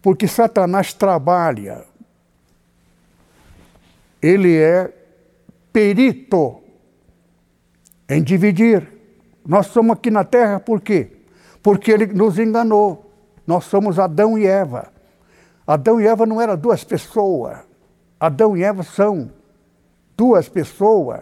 porque 0.02 0.28
Satanás 0.28 0.92
trabalha. 0.92 1.84
Ele 4.20 4.56
é 4.56 4.92
perito 5.72 6.60
em 8.08 8.22
dividir. 8.22 8.86
Nós 9.46 9.66
somos 9.68 9.96
aqui 9.96 10.10
na 10.10 10.24
terra 10.24 10.60
por 10.60 10.80
quê? 10.80 11.17
Porque 11.62 11.90
ele 11.90 12.06
nos 12.06 12.38
enganou. 12.38 13.10
Nós 13.46 13.64
somos 13.64 13.98
Adão 13.98 14.38
e 14.38 14.46
Eva. 14.46 14.92
Adão 15.66 16.00
e 16.00 16.06
Eva 16.06 16.26
não 16.26 16.40
eram 16.40 16.56
duas 16.56 16.84
pessoas. 16.84 17.58
Adão 18.18 18.56
e 18.56 18.62
Eva 18.62 18.82
são 18.82 19.30
duas 20.16 20.48
pessoas 20.48 21.20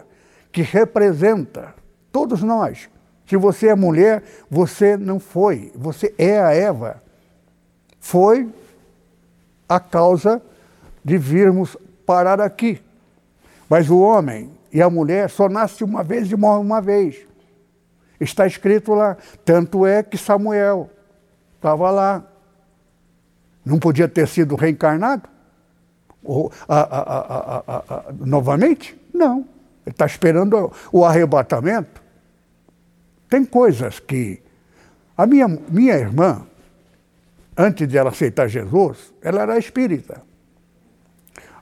que 0.50 0.62
representam 0.62 1.66
todos 2.10 2.42
nós. 2.42 2.88
Se 3.26 3.36
você 3.36 3.68
é 3.68 3.74
mulher, 3.74 4.22
você 4.48 4.96
não 4.96 5.18
foi, 5.18 5.72
você 5.74 6.14
é 6.16 6.40
a 6.40 6.52
Eva. 6.52 7.02
Foi 7.98 8.48
a 9.68 9.80
causa 9.80 10.40
de 11.04 11.18
virmos 11.18 11.76
parar 12.06 12.40
aqui. 12.40 12.80
Mas 13.68 13.90
o 13.90 13.98
homem 13.98 14.50
e 14.72 14.80
a 14.80 14.88
mulher 14.88 15.28
só 15.28 15.48
nasce 15.48 15.82
uma 15.82 16.02
vez 16.04 16.30
e 16.30 16.36
morre 16.36 16.60
uma 16.60 16.80
vez. 16.80 17.25
Está 18.20 18.46
escrito 18.46 18.94
lá. 18.94 19.16
Tanto 19.44 19.86
é 19.86 20.02
que 20.02 20.16
Samuel 20.16 20.90
estava 21.56 21.90
lá. 21.90 22.24
Não 23.64 23.78
podia 23.78 24.08
ter 24.08 24.26
sido 24.28 24.54
reencarnado? 24.54 25.28
Ou, 26.22 26.52
a, 26.68 26.80
a, 26.80 27.58
a, 27.76 28.12
novamente? 28.12 28.98
Não. 29.12 29.38
Ele 29.84 29.92
está 29.92 30.06
esperando 30.06 30.72
o 30.90 31.04
arrebatamento. 31.04 32.02
Tem 33.28 33.44
coisas 33.44 34.00
que. 34.00 34.42
A 35.16 35.26
minha, 35.26 35.48
minha 35.48 35.94
irmã, 35.94 36.46
antes 37.56 37.88
de 37.88 37.96
ela 37.96 38.10
aceitar 38.10 38.48
Jesus, 38.48 39.12
ela 39.22 39.42
era 39.42 39.58
espírita. 39.58 40.22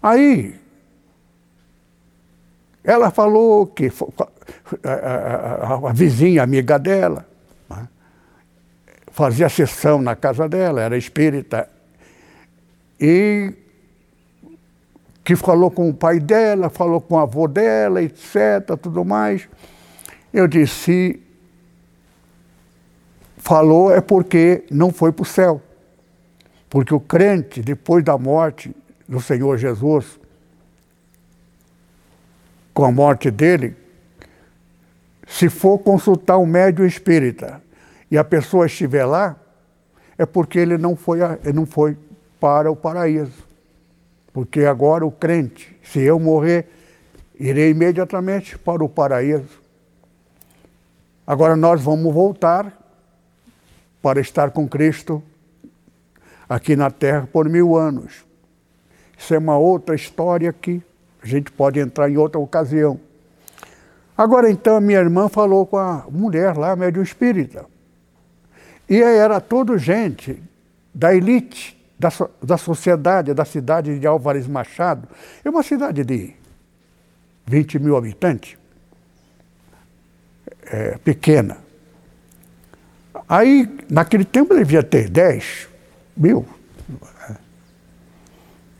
Aí, 0.02 0.60
ela 2.82 3.10
falou 3.10 3.66
que 3.66 3.90
a, 4.82 4.90
a, 4.90 5.90
a, 5.90 5.92
vizinha, 5.92 6.42
amiga 6.42 6.78
dela, 6.78 7.26
né, 7.68 7.88
fazia 9.10 9.48
sessão 9.48 10.00
na 10.00 10.16
casa 10.16 10.48
dela, 10.48 10.80
era 10.80 10.96
espírita, 10.96 11.68
e 13.00 13.52
que 15.24 15.34
falou 15.34 15.70
com 15.70 15.88
o 15.88 15.94
pai 15.94 16.20
dela, 16.20 16.68
falou 16.68 17.00
com 17.00 17.14
o 17.14 17.18
avô 17.18 17.48
dela, 17.48 18.02
etc., 18.02 18.76
tudo 18.80 19.04
mais. 19.04 19.48
Eu 20.32 20.46
disse, 20.46 21.22
falou 23.38 23.90
é 23.90 24.00
porque 24.00 24.64
não 24.70 24.92
foi 24.92 25.12
para 25.12 25.22
o 25.22 25.26
céu. 25.26 25.62
Porque 26.68 26.92
o 26.92 27.00
crente, 27.00 27.62
depois 27.62 28.04
da 28.04 28.18
morte 28.18 28.74
do 29.08 29.20
Senhor 29.20 29.56
Jesus, 29.56 30.18
com 32.74 32.84
a 32.84 32.90
morte 32.90 33.30
dele, 33.30 33.76
se 35.26 35.48
for 35.48 35.78
consultar 35.78 36.38
um 36.38 36.46
médium 36.46 36.86
espírita 36.86 37.62
e 38.10 38.18
a 38.18 38.24
pessoa 38.24 38.66
estiver 38.66 39.04
lá, 39.04 39.36
é 40.16 40.24
porque 40.24 40.58
ele 40.58 40.78
não 40.78 40.94
foi, 40.94 41.20
ele 41.42 41.52
não 41.52 41.66
foi 41.66 41.96
para 42.38 42.70
o 42.70 42.76
paraíso. 42.76 43.44
Porque 44.32 44.64
agora 44.64 45.06
o 45.06 45.10
crente, 45.10 45.76
se 45.82 46.00
eu 46.00 46.18
morrer, 46.18 46.68
irei 47.38 47.70
imediatamente 47.70 48.58
para 48.58 48.84
o 48.84 48.88
paraíso. 48.88 49.62
Agora 51.26 51.56
nós 51.56 51.80
vamos 51.80 52.12
voltar 52.12 52.80
para 54.02 54.20
estar 54.20 54.50
com 54.50 54.68
Cristo 54.68 55.22
aqui 56.48 56.76
na 56.76 56.90
terra 56.90 57.28
por 57.32 57.48
mil 57.48 57.76
anos. 57.76 58.24
Isso 59.16 59.34
é 59.34 59.38
uma 59.38 59.56
outra 59.56 59.94
história 59.94 60.52
que 60.52 60.82
a 61.22 61.26
gente 61.26 61.50
pode 61.50 61.80
entrar 61.80 62.10
em 62.10 62.18
outra 62.18 62.38
ocasião. 62.38 63.00
Agora 64.16 64.50
então 64.50 64.76
a 64.76 64.80
minha 64.80 64.98
irmã 64.98 65.28
falou 65.28 65.66
com 65.66 65.76
a 65.76 66.06
mulher 66.10 66.56
lá, 66.56 66.76
médium 66.76 67.02
espírita. 67.02 67.66
E 68.88 69.00
era 69.02 69.40
toda 69.40 69.76
gente 69.76 70.40
da 70.94 71.14
elite, 71.14 71.76
da, 71.98 72.10
da 72.42 72.56
sociedade, 72.56 73.34
da 73.34 73.44
cidade 73.44 73.98
de 73.98 74.06
Álvares 74.06 74.46
Machado. 74.46 75.08
É 75.44 75.50
uma 75.50 75.62
cidade 75.62 76.04
de 76.04 76.34
20 77.46 77.78
mil 77.78 77.96
habitantes, 77.96 78.56
é, 80.66 80.96
pequena. 80.98 81.58
Aí, 83.28 83.68
naquele 83.90 84.24
tempo, 84.24 84.54
devia 84.54 84.82
ter 84.82 85.08
10 85.08 85.68
mil. 86.16 86.46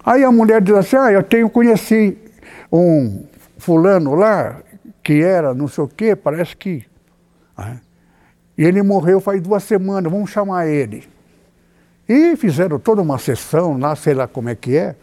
Aí 0.05 0.23
a 0.23 0.31
mulher 0.31 0.61
diz 0.61 0.75
assim, 0.75 0.97
ah, 0.97 1.11
eu 1.11 1.23
tenho, 1.23 1.49
conheci 1.49 2.19
um 2.71 3.25
fulano 3.57 4.15
lá, 4.15 4.61
que 5.05 5.23
era 5.23 5.55
não 5.55 5.69
sei 5.69 5.85
o 5.85 5.89
quê, 5.89 6.17
parece 6.17 6.57
que... 6.57 6.85
Né? 7.57 7.81
E 8.57 8.65
ele 8.65 8.83
morreu 8.83 9.21
faz 9.21 9.41
duas 9.43 9.63
semanas, 9.65 10.11
vamos 10.11 10.31
chamar 10.31 10.67
ele. 10.67 11.07
E 12.09 12.37
fizeram 12.37 12.79
toda 12.79 13.03
uma 13.03 13.19
sessão 13.19 13.79
lá, 13.79 13.95
sei 13.95 14.15
lá 14.15 14.27
como 14.27 14.49
é 14.49 14.55
que 14.55 14.77
é. 14.77 14.97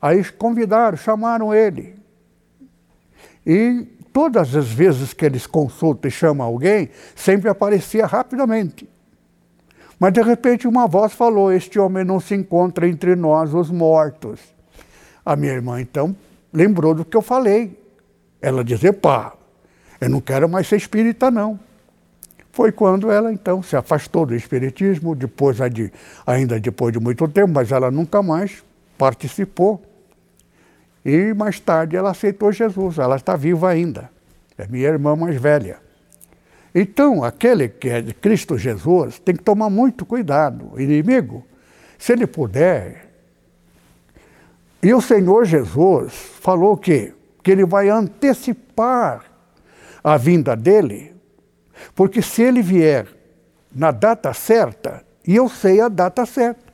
Aí 0.00 0.24
convidaram, 0.24 0.96
chamaram 0.96 1.54
ele. 1.54 1.96
E 3.46 3.86
todas 4.12 4.54
as 4.54 4.68
vezes 4.68 5.12
que 5.12 5.24
eles 5.24 5.46
consultam 5.46 6.08
e 6.08 6.12
chamam 6.12 6.46
alguém, 6.46 6.90
sempre 7.16 7.48
aparecia 7.48 8.06
rapidamente. 8.06 8.88
Mas 9.98 10.12
de 10.12 10.22
repente 10.22 10.68
uma 10.68 10.86
voz 10.86 11.12
falou: 11.12 11.52
Este 11.52 11.78
homem 11.78 12.04
não 12.04 12.20
se 12.20 12.34
encontra 12.34 12.86
entre 12.86 13.16
nós, 13.16 13.52
os 13.52 13.70
mortos. 13.70 14.40
A 15.24 15.34
minha 15.34 15.52
irmã 15.52 15.80
então 15.80 16.14
lembrou 16.52 16.94
do 16.94 17.04
que 17.04 17.16
eu 17.16 17.22
falei. 17.22 17.87
Ela 18.40 18.64
dizia: 18.64 18.92
Pá, 18.92 19.32
eu 20.00 20.08
não 20.08 20.20
quero 20.20 20.48
mais 20.48 20.66
ser 20.66 20.76
espírita, 20.76 21.30
não. 21.30 21.58
Foi 22.52 22.72
quando 22.72 23.10
ela 23.10 23.32
então 23.32 23.62
se 23.62 23.76
afastou 23.76 24.26
do 24.26 24.34
espiritismo, 24.34 25.14
depois 25.14 25.58
ainda 26.26 26.58
depois 26.58 26.92
de 26.92 26.98
muito 26.98 27.28
tempo, 27.28 27.52
mas 27.54 27.70
ela 27.70 27.90
nunca 27.90 28.22
mais 28.22 28.64
participou 28.96 29.82
e 31.04 31.32
mais 31.32 31.58
tarde 31.60 31.96
ela 31.96 32.10
aceitou 32.10 32.52
Jesus, 32.52 32.98
ela 32.98 33.16
está 33.16 33.36
viva 33.36 33.70
ainda. 33.70 34.10
É 34.56 34.66
minha 34.66 34.88
irmã 34.88 35.14
mais 35.16 35.40
velha. 35.40 35.78
Então, 36.74 37.24
aquele 37.24 37.68
que 37.68 37.88
é 37.88 38.02
de 38.02 38.12
Cristo 38.12 38.58
Jesus 38.58 39.18
tem 39.18 39.34
que 39.34 39.42
tomar 39.42 39.70
muito 39.70 40.04
cuidado. 40.04 40.78
Inimigo, 40.78 41.46
se 41.98 42.12
ele 42.12 42.26
puder. 42.26 43.08
E 44.82 44.92
o 44.92 45.00
Senhor 45.00 45.44
Jesus 45.44 46.12
falou 46.40 46.76
que, 46.76 47.14
que 47.48 47.52
ele 47.52 47.64
vai 47.64 47.88
antecipar 47.88 49.24
a 50.04 50.18
vinda 50.18 50.54
dele, 50.54 51.16
porque 51.94 52.20
se 52.20 52.42
ele 52.42 52.60
vier 52.60 53.08
na 53.74 53.90
data 53.90 54.34
certa, 54.34 55.02
e 55.26 55.34
eu 55.34 55.48
sei 55.48 55.80
a 55.80 55.88
data 55.88 56.26
certa, 56.26 56.70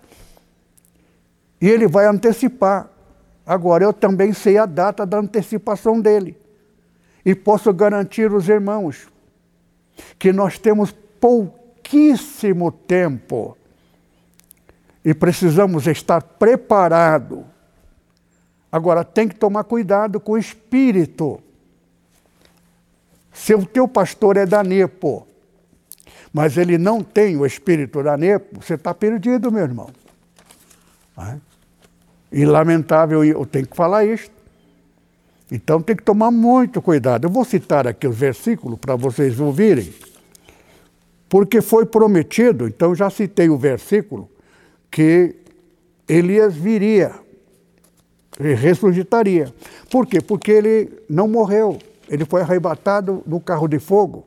e 1.60 1.70
ele 1.70 1.86
vai 1.86 2.06
antecipar. 2.06 2.88
Agora, 3.46 3.84
eu 3.84 3.92
também 3.92 4.32
sei 4.32 4.58
a 4.58 4.66
data 4.66 5.06
da 5.06 5.18
antecipação 5.18 6.00
dele. 6.00 6.36
E 7.24 7.36
posso 7.36 7.72
garantir 7.72 8.32
os 8.32 8.48
irmãos 8.48 9.06
que 10.18 10.32
nós 10.32 10.58
temos 10.58 10.90
pouquíssimo 11.20 12.72
tempo 12.72 13.56
e 15.04 15.14
precisamos 15.14 15.86
estar 15.86 16.20
preparados. 16.20 17.53
Agora, 18.74 19.04
tem 19.04 19.28
que 19.28 19.36
tomar 19.36 19.62
cuidado 19.62 20.18
com 20.18 20.32
o 20.32 20.36
espírito. 20.36 21.40
Se 23.32 23.54
o 23.54 23.64
teu 23.64 23.86
pastor 23.86 24.36
é 24.36 24.44
da 24.44 24.64
Nepo, 24.64 25.28
mas 26.32 26.56
ele 26.56 26.76
não 26.76 27.00
tem 27.00 27.36
o 27.36 27.46
espírito 27.46 28.02
da 28.02 28.16
Nepo, 28.16 28.60
você 28.60 28.74
está 28.74 28.92
perdido, 28.92 29.52
meu 29.52 29.62
irmão. 29.62 29.90
É? 31.16 31.36
E 32.32 32.44
lamentável, 32.44 33.24
eu 33.24 33.46
tenho 33.46 33.64
que 33.64 33.76
falar 33.76 34.06
isso. 34.06 34.28
Então 35.52 35.80
tem 35.80 35.94
que 35.94 36.02
tomar 36.02 36.32
muito 36.32 36.82
cuidado. 36.82 37.26
Eu 37.26 37.30
vou 37.30 37.44
citar 37.44 37.86
aqui 37.86 38.08
os 38.08 38.16
versículos 38.16 38.76
para 38.80 38.96
vocês 38.96 39.38
ouvirem, 39.38 39.94
porque 41.28 41.60
foi 41.60 41.86
prometido, 41.86 42.66
então 42.66 42.92
já 42.92 43.08
citei 43.08 43.48
o 43.48 43.56
versículo, 43.56 44.28
que 44.90 45.36
Elias 46.08 46.56
viria, 46.56 47.22
ressuscitaria. 48.38 49.52
Por 49.90 50.06
quê? 50.06 50.20
Porque 50.20 50.50
ele 50.50 51.02
não 51.08 51.28
morreu, 51.28 51.78
ele 52.08 52.24
foi 52.24 52.40
arrebatado 52.42 53.22
no 53.26 53.40
carro 53.40 53.68
de 53.68 53.78
fogo. 53.78 54.24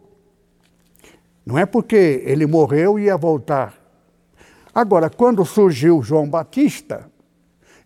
Não 1.46 1.58
é 1.58 1.66
porque 1.66 2.24
ele 2.26 2.46
morreu 2.46 3.00
e 3.00 3.04
ia 3.04 3.18
voltar. 3.18 3.74
Agora, 4.74 5.10
quando 5.10 5.44
surgiu 5.46 6.02
João 6.02 6.30
Batista, 6.30 7.10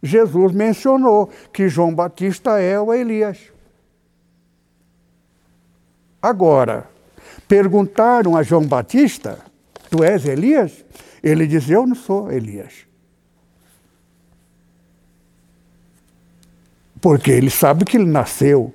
Jesus 0.02 0.52
mencionou 0.52 1.30
que 1.54 1.70
João 1.70 1.94
Batista 1.94 2.60
é 2.60 2.80
o 2.80 2.94
Elias. 2.94 3.38
Agora, 6.22 6.90
Perguntaram 7.52 8.38
a 8.38 8.44
João 8.44 8.66
Batista: 8.66 9.38
Tu 9.90 10.02
és 10.06 10.26
Elias? 10.26 10.86
Ele 11.22 11.46
diz: 11.46 11.70
Eu 11.70 11.86
não 11.86 11.96
sou 11.96 12.32
Elias. 12.32 12.86
Porque 17.02 17.32
ele 17.32 17.50
sabe 17.50 17.84
que 17.84 17.98
ele 17.98 18.06
nasceu 18.06 18.74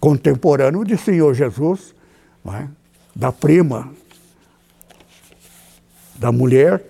contemporâneo 0.00 0.84
de 0.84 0.96
Senhor 0.96 1.34
Jesus, 1.34 1.94
é? 2.46 2.68
da 3.14 3.32
prima, 3.32 3.92
da 6.14 6.30
mulher 6.30 6.82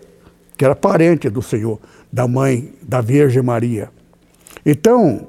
que 0.56 0.64
era 0.64 0.74
parente 0.74 1.28
do 1.28 1.42
Senhor, 1.42 1.78
da 2.10 2.26
mãe 2.26 2.74
da 2.82 3.00
Virgem 3.00 3.42
Maria. 3.42 3.90
Então, 4.64 5.28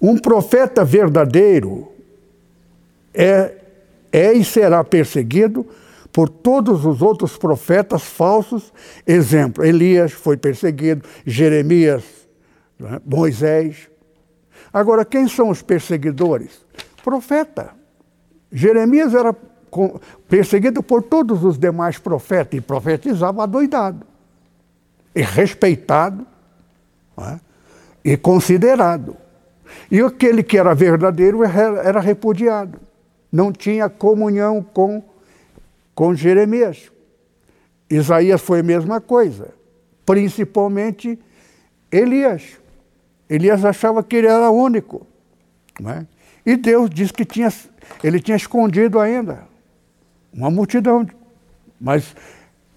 um 0.00 0.18
profeta 0.18 0.84
verdadeiro 0.84 1.90
é, 3.14 3.54
é 4.12 4.32
e 4.32 4.44
será 4.44 4.84
perseguido 4.84 5.66
por 6.12 6.28
todos 6.28 6.84
os 6.84 7.00
outros 7.00 7.38
profetas 7.38 8.02
falsos. 8.02 8.72
Exemplo, 9.06 9.64
Elias 9.64 10.12
foi 10.12 10.36
perseguido, 10.36 11.08
Jeremias, 11.24 12.04
né, 12.78 13.00
Moisés. 13.04 13.91
Agora, 14.72 15.04
quem 15.04 15.28
são 15.28 15.50
os 15.50 15.60
perseguidores? 15.60 16.64
Profeta. 17.04 17.74
Jeremias 18.50 19.14
era 19.14 19.34
perseguido 20.28 20.82
por 20.82 21.02
todos 21.02 21.44
os 21.44 21.58
demais 21.58 21.98
profetas 21.98 22.58
e 22.58 22.60
profetizava 22.60 23.42
adoidado, 23.42 24.06
e 25.14 25.22
respeitado 25.22 26.26
é? 27.18 27.40
e 28.04 28.16
considerado. 28.16 29.16
E 29.90 30.00
aquele 30.00 30.42
que 30.42 30.58
era 30.58 30.74
verdadeiro 30.74 31.42
era 31.42 32.00
repudiado, 32.00 32.78
não 33.30 33.50
tinha 33.50 33.88
comunhão 33.88 34.62
com, 34.62 35.02
com 35.94 36.14
Jeremias. 36.14 36.90
Isaías 37.88 38.40
foi 38.40 38.60
a 38.60 38.62
mesma 38.62 39.00
coisa, 39.00 39.54
principalmente 40.04 41.18
Elias. 41.90 42.61
Elias 43.32 43.64
achava 43.64 44.02
que 44.02 44.16
ele 44.16 44.26
era 44.26 44.50
único. 44.50 45.06
É? 45.86 46.04
E 46.44 46.54
Deus 46.54 46.90
disse 46.90 47.14
que 47.14 47.24
tinha, 47.24 47.50
ele 48.04 48.20
tinha 48.20 48.36
escondido 48.36 49.00
ainda 49.00 49.44
uma 50.30 50.50
multidão. 50.50 51.08
Mas 51.80 52.14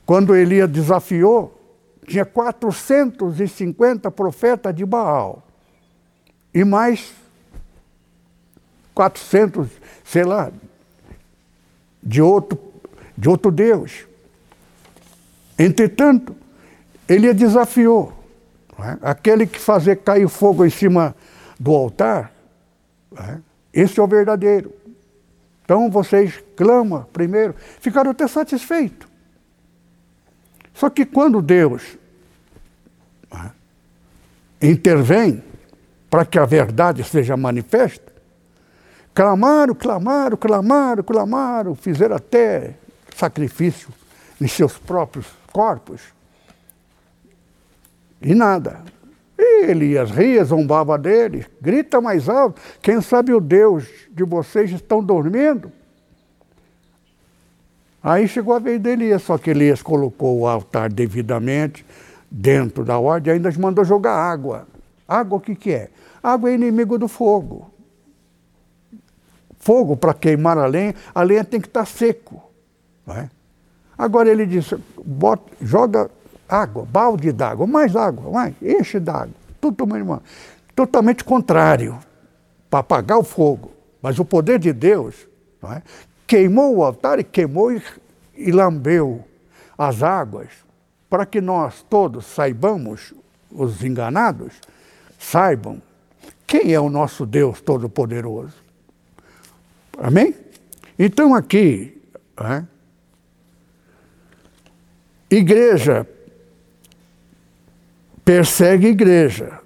quando 0.06 0.34
Elias 0.34 0.70
desafiou, 0.70 1.62
tinha 2.08 2.24
450 2.24 4.10
profetas 4.12 4.74
de 4.74 4.86
Baal. 4.86 5.46
E 6.54 6.64
mais 6.64 7.14
400, 8.94 9.68
sei 10.06 10.24
lá, 10.24 10.54
de 12.02 12.22
outro, 12.22 12.58
de 13.18 13.28
outro 13.28 13.52
Deus. 13.52 14.08
Entretanto, 15.60 16.34
ele 17.10 17.34
desafiou. 17.34 18.25
É? 18.80 18.98
Aquele 19.02 19.48
que 19.48 19.60
fazer 19.60 19.98
cair 19.98 20.28
fogo 20.28 20.66
em 20.66 20.70
cima 20.70 21.16
do 21.60 21.74
altar, 21.74 22.32
é? 23.18 23.38
esse 23.74 24.00
é 24.00 24.04
o 24.04 24.08
verdadeiro. 24.08 24.74
Então 25.64 25.90
vocês 25.90 26.44
clamam 26.56 27.04
primeiro, 27.12 27.56
ficaram 27.80 28.12
até 28.12 28.28
satisfeitos. 28.28 29.08
Só 30.74 30.90
que 30.90 31.06
quando 31.06 31.42
Deus 31.42 31.98
né, 33.34 33.52
intervém 34.62 35.44
para 36.10 36.26
que 36.26 36.38
a 36.38 36.46
verdade 36.46 37.04
seja 37.04 37.36
manifesta, 37.36 38.14
clamaram, 39.14 39.74
clamaram, 39.74 40.38
clamaram, 40.38 41.04
clamaram, 41.04 41.76
fizeram 41.76 42.16
até 42.16 42.76
sacrifício 43.16 43.90
em 44.40 44.48
seus 44.48 44.78
próprios 44.78 45.26
corpos. 45.52 46.15
E 48.26 48.34
nada. 48.34 48.82
Elias 49.38 50.10
ria, 50.10 50.44
zombava 50.44 50.98
dele, 50.98 51.46
grita 51.62 52.02
mais 52.02 52.28
alto. 52.28 52.60
Quem 52.82 53.00
sabe 53.00 53.32
o 53.32 53.40
Deus 53.40 53.88
de 54.10 54.24
vocês 54.24 54.72
estão 54.72 55.04
dormindo? 55.04 55.72
Aí 58.02 58.28
chegou 58.28 58.56
a 58.56 58.60
vez 58.60 58.82
de 58.82 58.90
Elias, 58.90 59.22
só 59.22 59.38
que 59.38 59.52
Elias 59.52 59.84
colocou 59.84 60.40
o 60.40 60.48
altar 60.48 60.92
devidamente 60.92 61.86
dentro 62.30 62.84
da 62.84 62.98
ordem 62.98 63.32
e 63.32 63.36
ainda 63.36 63.52
mandou 63.60 63.86
jogar 63.86 64.16
água. 64.16 64.68
Água 65.08 65.38
o 65.38 65.42
que, 65.42 65.56
que 65.56 65.72
é? 65.72 65.90
Água 66.24 66.50
é 66.50 66.56
inimigo 66.56 66.98
do 66.98 67.08
fogo. 67.08 67.70
Fogo 69.60 69.96
para 69.96 70.16
queimar 70.16 70.58
a 70.58 70.66
lenha, 70.66 70.96
a 71.14 71.22
lenha 71.22 71.44
tem 71.44 71.62
que 71.62 71.68
estar 71.68 71.86
seco. 71.86 72.42
É? 73.08 73.30
Agora 73.96 74.30
ele 74.30 74.48
disse: 74.48 74.76
bota, 75.04 75.52
joga 75.62 76.10
água, 76.48 76.86
balde 76.86 77.32
d'água, 77.32 77.66
mais 77.66 77.96
água, 77.96 78.32
mais, 78.32 78.56
enche 78.62 79.00
d'água. 79.00 79.34
Totalmente, 79.60 80.24
totalmente 80.76 81.24
contrário, 81.24 81.98
para 82.70 82.80
apagar 82.80 83.18
o 83.18 83.24
fogo. 83.24 83.72
Mas 84.02 84.20
o 84.20 84.26
poder 84.26 84.60
de 84.60 84.72
Deus 84.72 85.28
é? 85.64 85.82
queimou 86.28 86.78
o 86.78 86.84
altar 86.84 87.20
e 87.20 87.24
queimou 87.24 87.72
e, 87.72 87.82
e 88.36 88.52
lambeu 88.52 89.24
as 89.78 90.04
águas, 90.04 90.50
para 91.10 91.26
que 91.26 91.42
nós 91.42 91.84
todos 91.90 92.26
saibamos, 92.26 93.14
os 93.52 93.84
enganados, 93.84 94.54
saibam 95.18 95.82
quem 96.46 96.74
é 96.74 96.80
o 96.80 96.90
nosso 96.90 97.26
Deus 97.26 97.62
Todo-Poderoso. 97.62 98.54
Amém? 99.98 100.36
Então 100.98 101.34
aqui, 101.34 102.02
é? 102.38 102.64
igreja 105.30 106.08
persegue 108.26 108.88
igreja. 108.88 109.60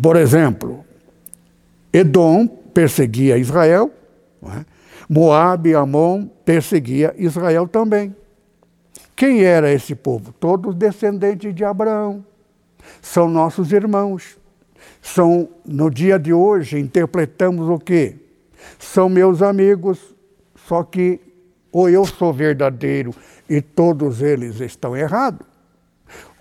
Por 0.00 0.16
exemplo, 0.16 0.84
Edom 1.92 2.48
perseguia 2.48 3.36
Israel, 3.36 3.92
é? 4.42 4.64
Moab 5.08 5.68
e 5.68 5.74
Amon 5.74 6.26
perseguia 6.44 7.14
Israel 7.18 7.68
também. 7.68 8.14
Quem 9.16 9.42
era 9.42 9.72
esse 9.72 9.94
povo? 9.94 10.32
Todos 10.32 10.74
descendentes 10.74 11.54
de 11.54 11.64
Abraão. 11.64 12.24
São 13.00 13.28
nossos 13.28 13.72
irmãos. 13.72 14.38
São, 15.00 15.48
no 15.66 15.90
dia 15.90 16.18
de 16.18 16.32
hoje, 16.32 16.78
interpretamos 16.78 17.68
o 17.68 17.78
quê? 17.78 18.16
São 18.78 19.08
meus 19.08 19.42
amigos, 19.42 20.14
só 20.66 20.82
que 20.82 21.20
ou 21.72 21.88
eu 21.88 22.04
sou 22.04 22.32
verdadeiro 22.32 23.14
e 23.48 23.60
todos 23.60 24.22
eles 24.22 24.60
estão 24.60 24.96
errados, 24.96 25.46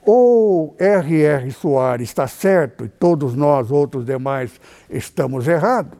ou 0.08 0.74
R.R. 0.80 1.51
Soares 1.51 2.08
está 2.08 2.30
certo 2.30 2.86
e 2.86 2.88
todos 2.88 3.36
nós, 3.36 3.70
outros 3.70 4.05
demais, 4.05 4.58
estamos 4.89 5.45
errados, 5.49 5.99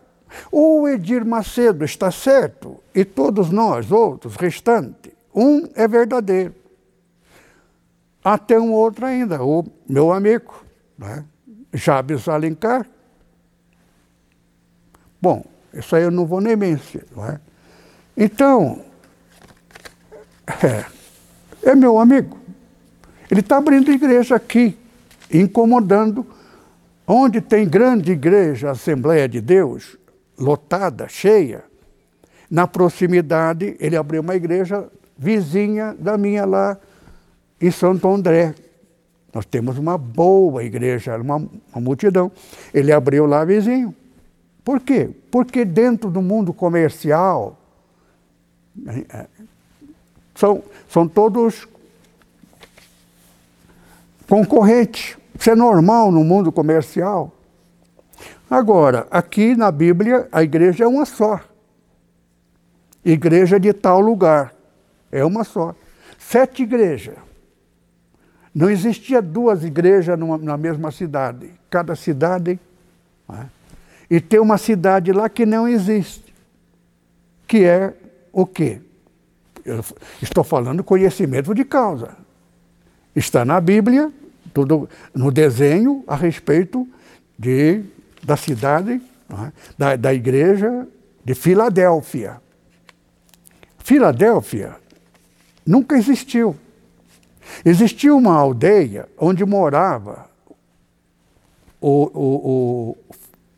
ou 0.50 0.88
Edir 0.88 1.26
Macedo 1.26 1.84
está 1.84 2.10
certo 2.10 2.82
e 2.96 3.04
todos 3.04 3.50
nós, 3.50 3.92
outros, 3.92 4.38
restantes, 4.38 5.12
um 5.36 5.68
é 5.76 5.86
verdadeiro. 5.90 6.56
Até 8.24 8.58
um 8.58 8.72
outro 8.72 9.06
ainda, 9.06 9.44
o 9.44 9.66
meu 9.88 10.14
amigo, 10.14 10.64
né? 10.98 11.26
Jabes 11.74 12.30
Alencar. 12.30 12.88
Bom, 15.22 15.44
isso 15.74 15.94
aí 15.98 16.04
eu 16.04 16.12
não 16.12 16.26
vou 16.26 16.40
nem 16.40 16.56
mencionar. 16.56 17.36
É? 17.36 17.40
Então, 18.24 18.86
é, 20.64 20.86
é 21.72 21.76
meu 21.76 22.00
amigo. 22.00 22.47
Ele 23.30 23.42
está 23.42 23.58
abrindo 23.58 23.92
igreja 23.92 24.36
aqui, 24.36 24.78
incomodando. 25.32 26.26
Onde 27.06 27.40
tem 27.40 27.68
grande 27.68 28.12
igreja, 28.12 28.72
Assembleia 28.72 29.30
de 29.30 29.40
Deus, 29.40 29.98
lotada, 30.38 31.08
cheia, 31.08 31.64
na 32.50 32.68
proximidade, 32.68 33.76
ele 33.80 33.96
abriu 33.96 34.22
uma 34.22 34.36
igreja 34.36 34.90
vizinha 35.18 35.96
da 35.98 36.18
minha 36.18 36.46
lá 36.46 36.78
em 37.60 37.72
Santo 37.72 38.08
André. 38.10 38.54
Nós 39.34 39.46
temos 39.46 39.78
uma 39.78 39.98
boa 39.98 40.64
igreja, 40.64 41.18
uma, 41.18 41.36
uma 41.36 41.82
multidão. 41.82 42.32
Ele 42.74 42.92
abriu 42.92 43.26
lá 43.26 43.44
vizinho. 43.44 43.94
Por 44.64 44.80
quê? 44.80 45.10
Porque 45.32 45.64
dentro 45.64 46.10
do 46.10 46.22
mundo 46.22 46.54
comercial, 46.54 47.60
né, 48.76 49.06
é, 49.10 49.28
são, 50.36 50.64
são 50.90 51.08
todos 51.08 51.68
concorrente. 54.28 55.18
Isso 55.38 55.50
é 55.50 55.56
normal 55.56 56.12
no 56.12 56.24
mundo 56.24 56.52
comercial. 56.52 57.34
Agora, 58.50 59.08
aqui 59.12 59.56
na 59.56 59.72
Bíblia, 59.72 60.28
a 60.32 60.44
igreja 60.44 60.84
é 60.84 60.88
uma 60.88 61.06
só. 61.06 61.40
Igreja 63.04 63.60
de 63.60 63.74
tal 63.74 64.00
lugar. 64.00 64.54
É 65.12 65.24
uma 65.24 65.44
só. 65.44 65.76
Sete 66.18 66.64
igrejas. 66.64 67.16
Não 68.54 68.70
existia 68.70 69.22
duas 69.22 69.64
igrejas 69.64 70.18
numa, 70.18 70.38
na 70.38 70.58
mesma 70.58 70.92
cidade. 70.92 71.52
Cada 71.70 71.96
cidade. 71.96 72.60
Né? 73.30 73.50
E 74.10 74.20
tem 74.20 74.40
uma 74.40 74.58
cidade 74.58 75.12
lá 75.12 75.30
que 75.30 75.46
não 75.46 75.68
existe. 75.68 76.34
Que 77.48 77.64
é 77.64 77.94
o 78.32 78.46
quê? 78.46 78.82
eu 79.68 79.84
estou 80.22 80.44
falando 80.46 80.82
conhecimento 80.82 81.54
de 81.54 81.66
causa. 81.66 82.16
Está 83.18 83.44
na 83.44 83.60
Bíblia, 83.60 84.14
tudo 84.54 84.88
no 85.12 85.32
desenho 85.32 86.04
a 86.06 86.16
respeito 86.16 86.88
de, 87.38 87.84
da 88.24 88.38
cidade, 88.38 89.02
é? 89.28 89.52
da, 89.76 89.96
da 89.96 90.14
igreja 90.14 90.88
de 91.26 91.34
Filadélfia. 91.34 92.40
Filadélfia 93.80 94.76
nunca 95.66 95.98
existiu. 95.98 96.56
Existia 97.66 98.14
uma 98.14 98.36
aldeia 98.36 99.10
onde 99.18 99.44
morava 99.44 100.30
o, 101.82 102.04
o, 102.14 102.96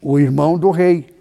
o, 0.02 0.14
o 0.14 0.20
irmão 0.20 0.58
do 0.58 0.72
rei. 0.72 1.14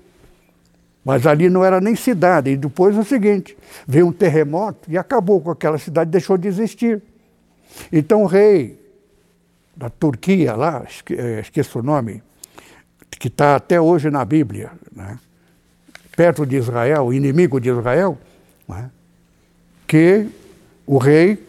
Mas 1.05 1.26
ali 1.26 1.51
não 1.51 1.64
era 1.64 1.80
nem 1.80 1.97
cidade. 1.97 2.51
E 2.51 2.57
depois 2.57 2.97
é 2.97 3.01
o 3.01 3.05
seguinte: 3.05 3.59
veio 3.84 4.07
um 4.07 4.12
terremoto 4.12 4.89
e 4.89 4.97
acabou 4.97 5.41
com 5.41 5.51
aquela 5.51 5.78
cidade, 5.78 6.09
deixou 6.09 6.39
de 6.39 6.47
existir. 6.47 7.03
Então 7.92 8.22
o 8.22 8.26
rei 8.26 8.78
da 9.76 9.88
Turquia, 9.88 10.54
lá, 10.54 10.84
eh, 11.10 11.40
esqueço 11.40 11.78
o 11.78 11.82
nome, 11.82 12.22
que 13.18 13.28
está 13.28 13.56
até 13.56 13.80
hoje 13.80 14.10
na 14.10 14.24
Bíblia, 14.24 14.72
né? 14.94 15.18
perto 16.16 16.44
de 16.44 16.56
Israel, 16.56 17.12
inimigo 17.12 17.60
de 17.60 17.68
Israel, 17.68 18.18
né? 18.68 18.90
que 19.86 20.26
o 20.86 20.98
rei 20.98 21.46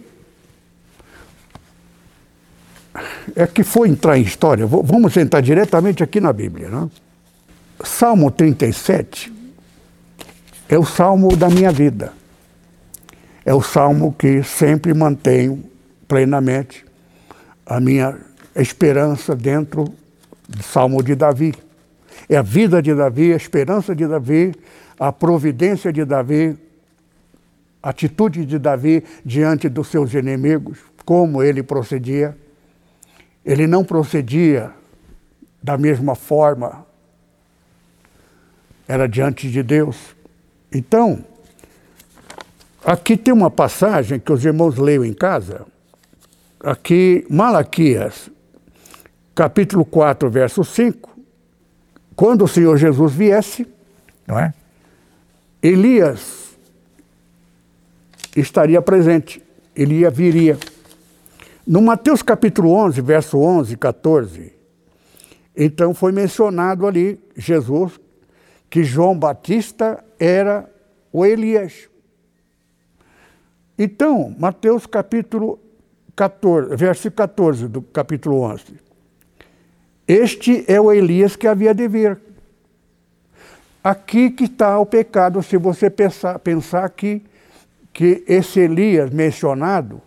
é 3.35 3.47
que 3.47 3.63
foi 3.63 3.89
entrar 3.89 4.17
em 4.17 4.21
história. 4.21 4.65
Vamos 4.65 5.15
entrar 5.17 5.41
diretamente 5.41 6.03
aqui 6.03 6.19
na 6.19 6.33
Bíblia. 6.33 6.69
Né? 6.69 6.89
Salmo 7.83 8.29
37 8.29 9.33
é 10.67 10.77
o 10.77 10.85
salmo 10.85 11.35
da 11.35 11.49
minha 11.49 11.71
vida. 11.71 12.13
É 13.45 13.53
o 13.53 13.61
salmo 13.61 14.13
que 14.13 14.43
sempre 14.43 14.93
mantenho 14.93 15.63
plenamente 16.09 16.83
a 17.65 17.79
minha 17.79 18.17
esperança 18.55 19.35
dentro 19.35 19.85
do 20.47 20.63
salmo 20.63 21.03
de 21.03 21.13
Davi. 21.13 21.53
É 22.27 22.35
a 22.35 22.41
vida 22.41 22.81
de 22.81 22.93
Davi, 22.95 23.31
a 23.31 23.35
esperança 23.35 23.95
de 23.95 24.07
Davi, 24.07 24.53
a 24.99 25.13
providência 25.13 25.93
de 25.93 26.03
Davi, 26.03 26.57
a 27.81 27.91
atitude 27.91 28.43
de 28.43 28.57
Davi 28.57 29.05
diante 29.23 29.69
dos 29.69 29.87
seus 29.87 30.13
inimigos, 30.15 30.79
como 31.05 31.43
ele 31.43 31.61
procedia. 31.61 32.35
Ele 33.45 33.67
não 33.67 33.85
procedia 33.85 34.71
da 35.61 35.77
mesma 35.77 36.15
forma, 36.15 36.85
era 38.87 39.07
diante 39.07 39.49
de 39.49 39.61
Deus. 39.61 40.15
Então, 40.71 41.23
aqui 42.83 43.15
tem 43.15 43.33
uma 43.33 43.51
passagem 43.51 44.19
que 44.19 44.31
os 44.31 44.43
irmãos 44.43 44.77
leiam 44.77 45.05
em 45.05 45.13
casa, 45.13 45.65
aqui, 46.59 47.25
Malaquias, 47.29 48.29
capítulo 49.33 49.85
4, 49.85 50.29
verso 50.29 50.63
5, 50.63 51.09
quando 52.15 52.43
o 52.43 52.47
Senhor 52.47 52.77
Jesus 52.77 53.13
viesse, 53.13 53.65
não 54.27 54.37
é? 54.37 54.53
Elias 55.61 56.57
estaria 58.35 58.81
presente, 58.81 59.41
ele 59.75 60.07
viria. 60.09 60.57
No 61.65 61.81
Mateus 61.81 62.21
capítulo 62.21 62.71
11, 62.71 63.01
verso 63.01 63.37
11 63.37 63.73
e 63.73 63.77
14, 63.77 64.53
então 65.55 65.93
foi 65.93 66.11
mencionado 66.11 66.85
ali 66.87 67.19
Jesus 67.35 67.99
que 68.69 68.83
João 68.83 69.17
Batista 69.17 70.03
era 70.19 70.69
o 71.11 71.25
Elias. 71.25 71.89
Então, 73.77 74.35
Mateus 74.37 74.85
capítulo 74.85 75.59
14, 76.19 76.75
verso 76.75 77.09
14 77.09 77.69
do 77.69 77.81
capítulo 77.81 78.41
11. 78.41 78.77
Este 80.05 80.65
é 80.67 80.81
o 80.81 80.91
Elias 80.91 81.37
que 81.37 81.47
havia 81.47 81.73
de 81.73 81.87
vir. 81.87 82.19
Aqui 83.81 84.29
que 84.29 84.43
está 84.43 84.77
o 84.77 84.85
pecado, 84.85 85.41
se 85.41 85.55
você 85.55 85.89
pensar, 85.89 86.37
pensar 86.39 86.89
que, 86.89 87.23
que 87.93 88.21
esse 88.27 88.59
Elias 88.59 89.09
mencionado 89.11 90.01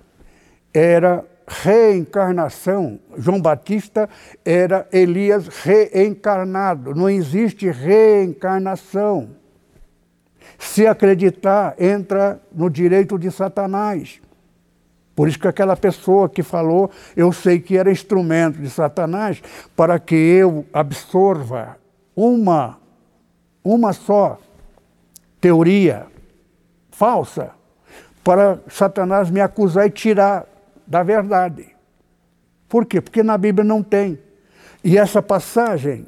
era 0.75 1.25
reencarnação. 1.49 3.01
João 3.17 3.41
Batista 3.41 4.07
era 4.45 4.87
Elias 4.93 5.49
reencarnado. 5.49 6.95
Não 6.95 7.09
existe 7.09 7.71
reencarnação. 7.71 9.31
Se 10.59 10.87
acreditar, 10.87 11.75
entra 11.79 12.39
no 12.53 12.69
direito 12.69 13.19
de 13.19 13.31
Satanás. 13.31 14.21
Por 15.15 15.29
isso 15.29 15.39
que 15.39 15.49
aquela 15.49 15.77
pessoa 15.77 16.29
que 16.29 16.43
falou, 16.43 16.91
eu 17.17 17.33
sei 17.33 17.61
que 17.61 17.77
era 17.77 17.93
instrumento 17.93 18.59
de 18.59 18.71
Satanás 18.71 19.43
para 19.77 19.99
que 19.99 20.15
eu 20.15 20.65
absorva 20.73 21.77
uma, 22.17 22.79
uma 23.63 23.93
só 23.93 24.39
teoria 25.41 26.07
falsa 26.91 27.51
para 28.25 28.61
Satanás 28.69 29.31
me 29.31 29.41
acusar 29.41 29.87
e 29.87 29.91
tirar 29.91 30.47
da 30.87 31.03
verdade. 31.03 31.75
Por 32.69 32.87
quê? 32.87 33.01
Porque 33.01 33.23
na 33.23 33.37
Bíblia 33.37 33.65
não 33.65 33.83
tem. 33.83 34.19
E 34.83 34.97
essa 34.97 35.21
passagem 35.21 36.07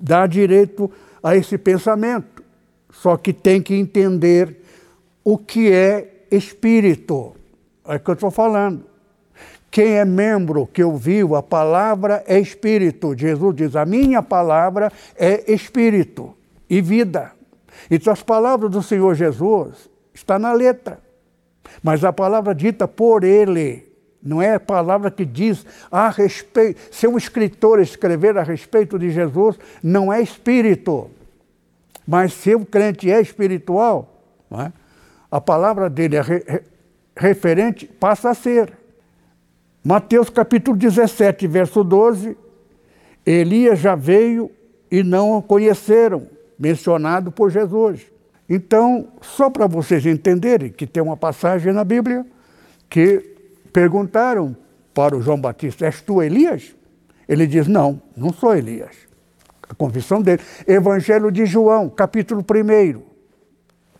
dá 0.00 0.26
direito 0.26 0.90
a 1.22 1.36
esse 1.36 1.56
pensamento. 1.56 2.42
Só 2.90 3.16
que 3.16 3.32
tem 3.32 3.62
que 3.62 3.74
entender 3.74 4.62
o 5.24 5.38
que 5.38 5.72
é 5.72 6.26
espírito. 6.30 7.37
É 7.88 7.96
o 7.96 8.00
que 8.00 8.10
eu 8.10 8.14
estou 8.14 8.30
falando. 8.30 8.84
Quem 9.70 9.98
é 9.98 10.04
membro 10.04 10.66
que 10.66 10.82
ouviu 10.82 11.34
a 11.34 11.42
palavra 11.42 12.22
é 12.26 12.38
espírito. 12.38 13.16
Jesus 13.16 13.54
diz: 13.54 13.76
a 13.76 13.84
minha 13.84 14.22
palavra 14.22 14.92
é 15.16 15.52
espírito 15.52 16.34
e 16.68 16.80
vida. 16.80 17.32
Então 17.90 18.12
as 18.12 18.22
palavras 18.22 18.70
do 18.70 18.82
Senhor 18.82 19.14
Jesus 19.14 19.90
está 20.12 20.38
na 20.38 20.52
letra. 20.52 20.98
Mas 21.82 22.04
a 22.04 22.12
palavra 22.12 22.54
dita 22.54 22.88
por 22.88 23.24
ele 23.24 23.86
não 24.22 24.42
é 24.42 24.54
a 24.54 24.60
palavra 24.60 25.10
que 25.10 25.24
diz 25.24 25.64
a 25.90 26.08
respeito. 26.08 26.80
Se 26.90 27.06
um 27.06 27.16
escritor 27.16 27.80
escrever 27.80 28.36
a 28.36 28.42
respeito 28.42 28.98
de 28.98 29.10
Jesus, 29.10 29.58
não 29.82 30.12
é 30.12 30.20
espírito. 30.20 31.10
Mas 32.06 32.32
se 32.32 32.54
o 32.54 32.64
crente 32.64 33.10
é 33.10 33.20
espiritual, 33.20 34.22
é? 34.50 34.72
a 35.30 35.40
palavra 35.40 35.88
dele 35.88 36.16
é 36.16 36.62
referente, 37.18 37.86
passa 37.86 38.30
a 38.30 38.34
ser. 38.34 38.72
Mateus 39.84 40.30
capítulo 40.30 40.76
17, 40.76 41.46
verso 41.46 41.84
12. 41.84 42.36
Elias 43.26 43.78
já 43.78 43.94
veio 43.94 44.50
e 44.90 45.02
não 45.02 45.36
o 45.36 45.42
conheceram, 45.42 46.26
mencionado 46.58 47.30
por 47.30 47.50
Jesus. 47.50 48.06
Então, 48.48 49.08
só 49.20 49.50
para 49.50 49.66
vocês 49.66 50.06
entenderem 50.06 50.70
que 50.70 50.86
tem 50.86 51.02
uma 51.02 51.16
passagem 51.16 51.72
na 51.72 51.84
Bíblia 51.84 52.24
que 52.88 53.36
Perguntaram 53.72 54.56
para 54.94 55.16
o 55.16 55.22
João 55.22 55.40
Batista: 55.40 55.86
És 55.86 56.00
tu 56.00 56.22
Elias? 56.22 56.74
Ele 57.28 57.46
diz: 57.46 57.66
Não, 57.66 58.00
não 58.16 58.32
sou 58.32 58.56
Elias. 58.56 58.96
A 59.68 59.74
confissão 59.74 60.22
dele. 60.22 60.42
Evangelho 60.66 61.30
de 61.30 61.44
João, 61.44 61.88
capítulo 61.88 62.40
1. 62.42 63.02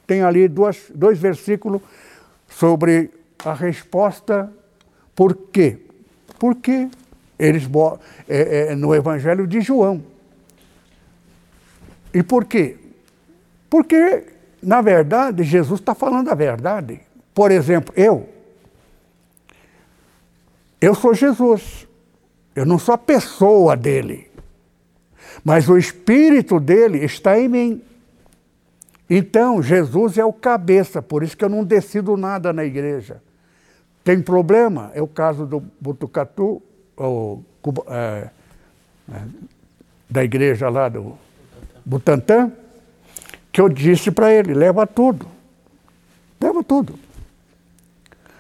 Tem 0.06 0.22
ali 0.22 0.48
duas, 0.48 0.90
dois 0.94 1.18
versículos 1.18 1.82
sobre 2.49 3.11
a 3.44 3.53
resposta 3.53 4.53
por 5.14 5.34
quê. 5.34 5.78
Porque 6.38 6.88
eles 7.38 7.64
é, 8.28 8.70
é, 8.70 8.74
no 8.74 8.94
Evangelho 8.94 9.46
de 9.46 9.61
João. 9.61 10.03
E 12.12 12.22
por 12.22 12.44
quê? 12.44 12.76
Porque, 13.70 14.24
na 14.62 14.80
verdade, 14.80 15.42
Jesus 15.44 15.80
está 15.80 15.94
falando 15.94 16.30
a 16.30 16.34
verdade. 16.34 17.01
Por 17.34 17.51
exemplo, 17.51 17.92
eu, 17.96 18.28
eu 20.80 20.94
sou 20.94 21.14
Jesus. 21.14 21.86
Eu 22.57 22.66
não 22.66 22.78
sou 22.78 22.94
a 22.94 22.99
pessoa 22.99 23.76
dele. 23.76 24.28
Mas 25.44 25.68
o 25.68 25.78
espírito 25.78 26.59
dele 26.59 27.05
está 27.05 27.38
em 27.38 27.49
mim. 27.49 27.82
Então, 29.09 29.62
Jesus 29.62 30.18
é 30.18 30.24
o 30.24 30.32
cabeça, 30.32 31.00
por 31.00 31.22
isso 31.22 31.36
que 31.36 31.44
eu 31.44 31.48
não 31.48 31.64
decido 31.64 32.16
nada 32.16 32.52
na 32.52 32.64
igreja. 32.64 33.22
Tem 34.04 34.20
problema? 34.20 34.90
É 34.94 35.02
o 35.02 35.06
caso 35.06 35.46
do 35.46 35.62
Butucatu, 35.80 36.62
ou, 36.96 37.44
é, 37.88 38.28
é, 39.12 39.20
da 40.09 40.24
igreja 40.24 40.68
lá 40.68 40.88
do 40.88 41.16
Butantã, 41.84 42.52
que 43.52 43.61
eu 43.61 43.68
disse 43.68 44.11
para 44.11 44.32
ele: 44.32 44.54
leva 44.54 44.86
tudo. 44.86 45.26
Leva 46.40 46.62
tudo. 46.62 46.98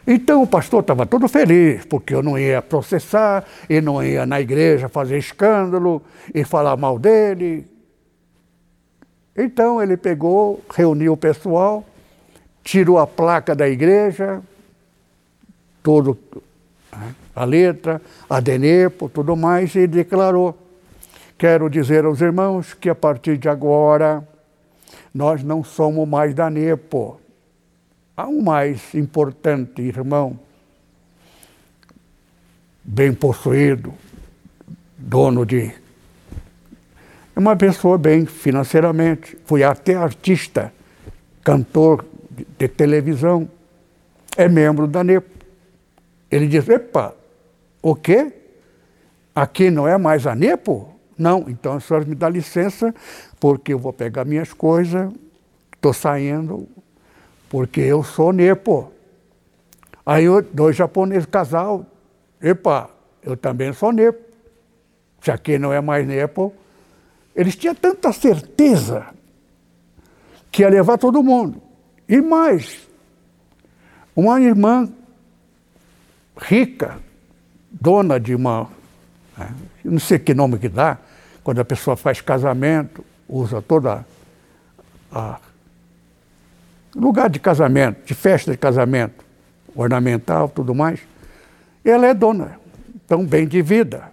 Então 0.06 0.42
o 0.42 0.46
pastor 0.46 0.80
estava 0.80 1.04
todo 1.04 1.28
feliz, 1.28 1.84
porque 1.84 2.14
eu 2.14 2.22
não 2.22 2.38
ia 2.38 2.62
processar, 2.62 3.44
e 3.68 3.80
não 3.80 4.02
ia 4.02 4.24
na 4.24 4.40
igreja 4.40 4.88
fazer 4.88 5.18
escândalo 5.18 6.02
e 6.34 6.44
falar 6.44 6.76
mal 6.76 6.98
dele. 6.98 7.66
Então 9.38 9.80
ele 9.80 9.96
pegou, 9.96 10.60
reuniu 10.68 11.12
o 11.12 11.16
pessoal, 11.16 11.86
tirou 12.64 12.98
a 12.98 13.06
placa 13.06 13.54
da 13.54 13.68
igreja, 13.68 14.42
todo 15.80 16.18
a 17.36 17.44
letra, 17.44 18.02
a 18.28 18.40
Denepo, 18.40 19.08
tudo 19.08 19.36
mais, 19.36 19.72
e 19.76 19.86
declarou: 19.86 20.58
Quero 21.38 21.70
dizer 21.70 22.04
aos 22.04 22.20
irmãos 22.20 22.74
que 22.74 22.90
a 22.90 22.96
partir 22.96 23.38
de 23.38 23.48
agora 23.48 24.26
nós 25.14 25.44
não 25.44 25.62
somos 25.62 26.06
mais 26.08 26.34
da 26.34 26.50
Nepo. 26.50 27.20
Há 28.16 28.26
um 28.26 28.42
mais 28.42 28.92
importante 28.92 29.80
irmão, 29.80 30.36
bem 32.82 33.14
possuído, 33.14 33.94
dono 34.96 35.46
de. 35.46 35.72
É 37.38 37.40
uma 37.40 37.54
pessoa 37.54 37.96
bem 37.96 38.26
financeiramente. 38.26 39.38
Fui 39.44 39.62
até 39.62 39.94
artista, 39.94 40.72
cantor 41.44 42.04
de 42.58 42.66
televisão, 42.66 43.48
é 44.36 44.48
membro 44.48 44.88
da 44.88 45.04
NEPO. 45.04 45.30
Ele 46.28 46.48
diz: 46.48 46.68
Epa, 46.68 47.14
o 47.80 47.94
quê? 47.94 48.32
Aqui 49.32 49.70
não 49.70 49.86
é 49.86 49.96
mais 49.96 50.26
a 50.26 50.34
NEPO? 50.34 50.92
Não, 51.16 51.44
então 51.46 51.74
a 51.74 51.80
senhora 51.80 52.04
me 52.04 52.16
dá 52.16 52.28
licença, 52.28 52.92
porque 53.38 53.72
eu 53.72 53.78
vou 53.78 53.92
pegar 53.92 54.24
minhas 54.24 54.52
coisas, 54.52 55.08
estou 55.76 55.92
saindo, 55.92 56.66
porque 57.48 57.82
eu 57.82 58.02
sou 58.02 58.32
NEPO. 58.32 58.90
Aí 60.04 60.24
dois 60.52 60.74
japoneses, 60.74 61.26
casal, 61.26 61.86
epa, 62.42 62.90
eu 63.22 63.36
também 63.36 63.72
sou 63.72 63.92
NEPO. 63.92 64.18
Se 65.22 65.30
aqui 65.30 65.56
não 65.56 65.72
é 65.72 65.80
mais 65.80 66.04
NEPO, 66.04 66.52
eles 67.38 67.54
tinham 67.54 67.72
tanta 67.72 68.12
certeza 68.12 69.06
que 70.50 70.62
ia 70.62 70.68
levar 70.68 70.98
todo 70.98 71.22
mundo. 71.22 71.62
E 72.08 72.20
mais, 72.20 72.80
uma 74.16 74.40
irmã 74.40 74.92
rica, 76.36 76.98
dona 77.70 78.18
de 78.18 78.34
uma. 78.34 78.68
Né, 79.36 79.54
não 79.84 80.00
sei 80.00 80.18
que 80.18 80.34
nome 80.34 80.58
que 80.58 80.68
dá, 80.68 80.98
quando 81.44 81.60
a 81.60 81.64
pessoa 81.64 81.96
faz 81.96 82.20
casamento, 82.20 83.04
usa 83.28 83.62
toda 83.62 84.04
a. 85.12 85.38
lugar 86.92 87.30
de 87.30 87.38
casamento, 87.38 88.04
de 88.04 88.14
festa 88.14 88.50
de 88.50 88.56
casamento, 88.56 89.24
ornamental, 89.76 90.48
tudo 90.48 90.74
mais. 90.74 90.98
Ela 91.84 92.08
é 92.08 92.14
dona, 92.14 92.58
então 92.96 93.24
bem 93.24 93.46
de 93.46 93.62
vida. 93.62 94.10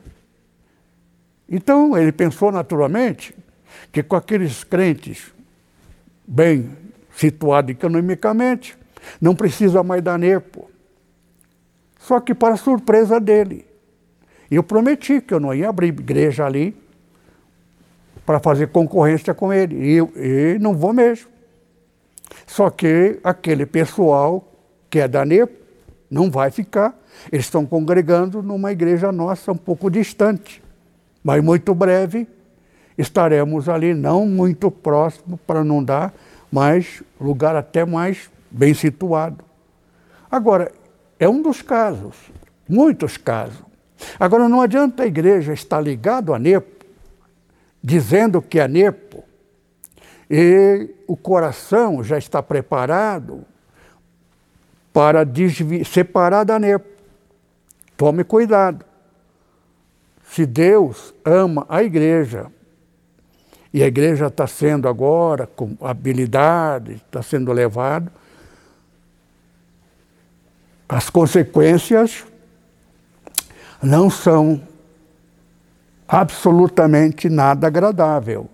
Então 1.50 1.98
ele 1.98 2.12
pensou 2.12 2.52
naturalmente 2.52 3.36
que 3.91 4.02
com 4.02 4.16
aqueles 4.16 4.64
crentes 4.64 5.34
bem 6.28 6.70
situado 7.16 7.72
economicamente, 7.72 8.78
não 9.22 9.36
precisa 9.36 9.84
mais 9.84 10.02
da 10.02 10.18
NEPO. 10.18 10.70
Só 12.00 12.20
que 12.20 12.34
para 12.34 12.58
surpresa 12.58 13.20
dele, 13.20 13.66
eu 14.50 14.62
prometi 14.62 15.22
que 15.22 15.34
eu 15.34 15.39
não 15.39 15.54
ia 15.54 15.70
abrir 15.70 15.88
igreja 15.88 16.46
ali 16.46 16.76
para 18.26 18.39
fazer 18.39 18.68
concorrência 18.68 19.34
com 19.34 19.54
ele, 19.54 19.76
e, 19.76 20.56
e 20.56 20.60
não 20.60 20.76
vou 20.76 20.93
mesmo. 20.93 21.30
Só 22.46 22.70
que 22.70 23.20
aquele 23.24 23.66
pessoal 23.66 24.52
que 24.89 25.00
é 25.00 25.08
da 25.08 25.24
NEPO 25.24 25.54
não 26.10 26.30
vai 26.30 26.52
ficar. 26.52 27.00
Eles 27.32 27.46
estão 27.46 27.66
congregando 27.66 28.41
numa 28.41 28.72
igreja 28.72 29.12
nossa 29.12 29.52
um 29.52 29.58
pouco 29.58 29.89
distante. 29.89 30.62
Mas 31.26 31.43
muito 31.43 31.76
breve 31.76 32.26
estaremos 32.97 33.67
ali, 33.67 33.93
não 33.93 34.26
muito 34.26 34.71
próximo, 34.71 35.38
para 35.45 35.61
não 35.61 35.84
dar 35.84 36.13
mas 36.55 37.03
lugar 37.19 37.53
até 37.53 37.84
mais 37.84 38.30
bem 38.49 38.73
situado. 38.73 39.43
Agora, 40.32 40.71
é 41.19 41.28
um 41.28 41.41
dos 41.41 41.61
casos, 41.61 42.15
muitos 42.65 43.17
casos. 43.17 43.61
Agora, 44.17 44.47
não 44.47 44.61
adianta 44.61 45.03
a 45.03 45.05
igreja 45.05 45.51
estar 45.51 45.82
ligado 45.82 46.34
a 46.34 46.39
Nepo, 46.39 46.86
dizendo 47.84 48.41
que 48.41 48.57
é 48.57 48.69
Nepo, 48.69 49.26
e 50.30 50.89
o 51.05 51.17
coração 51.17 52.01
já 52.01 52.17
está 52.17 52.41
preparado 52.41 53.43
para 54.93 55.28
separar 55.84 56.45
da 56.45 56.57
Nepo. 56.57 56.88
Tome 57.97 58.23
cuidado. 58.23 58.86
Se 60.36 60.46
Deus 60.46 61.14
ama 61.24 61.66
a 61.70 61.82
igreja, 61.82 62.48
e 63.74 63.82
a 63.82 63.88
igreja 63.88 64.28
está 64.28 64.46
sendo 64.46 64.86
agora, 64.86 65.48
com 65.48 65.78
habilidade, 65.80 66.96
está 66.96 67.24
sendo 67.24 67.54
levado. 67.54 68.12
As 70.90 71.10
consequências 71.10 72.26
não 73.82 74.10
são 74.10 74.62
absolutamente 76.06 77.30
nada 77.30 77.68
agradável. 77.68 78.50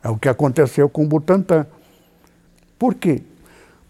É 0.00 0.08
o 0.08 0.16
que 0.16 0.28
aconteceu 0.28 0.88
com 0.88 1.08
Butantan. 1.08 1.66
Por 2.78 2.94
quê? 2.94 3.20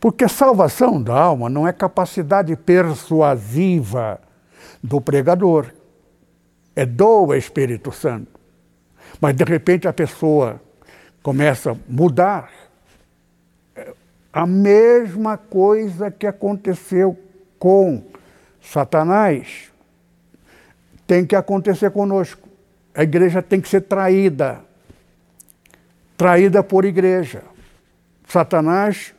Porque 0.00 0.24
a 0.24 0.28
salvação 0.28 1.02
da 1.02 1.20
alma 1.20 1.50
não 1.50 1.68
é 1.68 1.72
capacidade 1.74 2.56
persuasiva 2.56 4.18
do 4.82 5.02
pregador, 5.02 5.66
é 6.74 6.86
do 6.86 7.34
Espírito 7.34 7.92
Santo. 7.92 8.38
Mas 9.20 9.34
de 9.34 9.44
repente 9.44 9.88
a 9.88 9.92
pessoa 9.92 10.60
começa 11.22 11.72
a 11.72 11.76
mudar. 11.88 12.50
A 14.32 14.46
mesma 14.46 15.36
coisa 15.36 16.10
que 16.10 16.26
aconteceu 16.26 17.18
com 17.58 18.04
Satanás 18.60 19.70
tem 21.06 21.26
que 21.26 21.34
acontecer 21.34 21.90
conosco. 21.90 22.48
A 22.94 23.02
igreja 23.02 23.42
tem 23.42 23.60
que 23.60 23.68
ser 23.68 23.82
traída. 23.82 24.60
Traída 26.16 26.62
por 26.62 26.84
igreja. 26.84 27.42
Satanás 28.26 29.12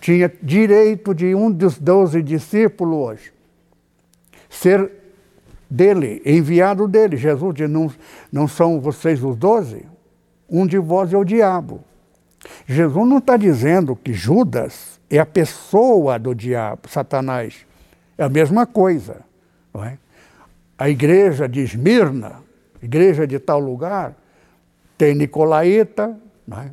tinha 0.00 0.30
direito 0.42 1.14
de 1.14 1.34
um 1.34 1.50
dos 1.50 1.78
doze 1.78 2.22
discípulos 2.22 3.32
ser 4.48 4.97
dele, 5.70 6.22
enviado 6.24 6.88
dele. 6.88 7.16
Jesus 7.16 7.54
diz: 7.54 7.68
não, 7.68 7.90
não 8.32 8.48
são 8.48 8.80
vocês 8.80 9.22
os 9.22 9.36
doze? 9.36 9.84
Um 10.48 10.66
de 10.66 10.78
vós 10.78 11.12
é 11.12 11.16
o 11.16 11.24
diabo. 11.24 11.84
Jesus 12.66 13.06
não 13.06 13.18
está 13.18 13.36
dizendo 13.36 13.94
que 13.96 14.12
Judas 14.12 14.98
é 15.10 15.18
a 15.18 15.26
pessoa 15.26 16.18
do 16.18 16.34
diabo, 16.34 16.88
Satanás. 16.88 17.66
É 18.16 18.24
a 18.24 18.28
mesma 18.28 18.66
coisa. 18.66 19.22
É? 19.84 19.96
A 20.76 20.88
igreja 20.88 21.48
de 21.48 21.60
Esmirna, 21.60 22.42
igreja 22.82 23.26
de 23.26 23.38
tal 23.38 23.60
lugar, 23.60 24.14
tem 24.96 25.14
Nicolaíta, 25.14 26.18
é? 26.50 26.70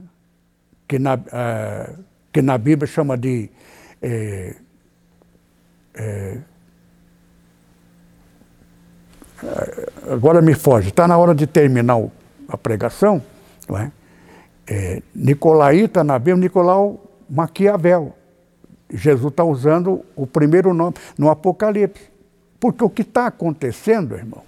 que, 0.88 0.98
na, 0.98 1.16
uh, 1.16 2.04
que 2.32 2.42
na 2.42 2.58
Bíblia 2.58 2.88
chama 2.88 3.18
de. 3.18 3.50
Eh, 4.02 4.56
eh, 5.96 6.38
agora 10.12 10.42
me 10.42 10.54
foge, 10.54 10.90
está 10.90 11.08
na 11.08 11.18
hora 11.18 11.36
de 11.36 11.46
terminar 11.48 12.02
a 12.48 12.58
pregação, 12.58 13.22
não 13.68 13.78
é? 13.78 13.92
É, 14.68 15.02
Nicolaíta 15.14 16.04
na 16.04 16.18
Bíblia, 16.18 16.38
Nicolau 16.38 17.04
Maquiavel. 17.30 18.16
Jesus 18.90 19.32
está 19.32 19.44
usando 19.44 20.04
o 20.16 20.26
primeiro 20.26 20.74
nome 20.74 20.96
no 21.18 21.30
Apocalipse. 21.30 22.10
Porque 22.60 22.84
o 22.84 22.90
que 22.90 23.04
está 23.04 23.28
acontecendo, 23.28 24.16
irmão, 24.16 24.44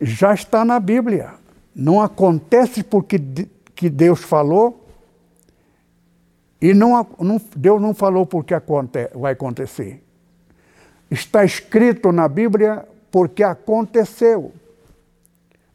já 0.00 0.34
está 0.34 0.64
na 0.64 0.78
Bíblia. 0.78 1.30
Não 1.74 2.00
acontece 2.00 2.82
porque 2.82 3.18
que 3.74 3.88
Deus 3.88 4.22
falou 4.22 4.86
e 6.60 6.72
não, 6.72 7.06
não, 7.20 7.40
Deus 7.54 7.80
não 7.80 7.94
falou 7.94 8.26
porque 8.26 8.54
vai 9.14 9.32
acontecer. 9.32 10.02
Está 11.10 11.44
escrito 11.44 12.10
na 12.10 12.26
Bíblia 12.26 12.86
porque 13.10 13.42
aconteceu. 13.42 14.52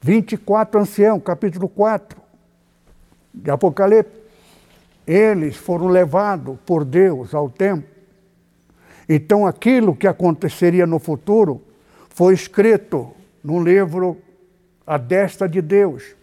24 0.01 0.81
ancião, 0.81 1.19
capítulo 1.19 1.69
4 1.69 2.19
de 3.33 3.51
Apocalipse. 3.51 4.19
Eles 5.05 5.55
foram 5.55 5.87
levados 5.87 6.57
por 6.65 6.85
Deus 6.85 7.33
ao 7.33 7.49
templo. 7.49 7.89
Então 9.07 9.45
aquilo 9.45 9.95
que 9.95 10.07
aconteceria 10.07 10.85
no 10.85 10.99
futuro 10.99 11.61
foi 12.09 12.33
escrito 12.33 13.11
num 13.43 13.63
livro 13.63 14.17
à 14.85 14.97
destra 14.97 15.49
de 15.49 15.61
Deus. 15.61 16.15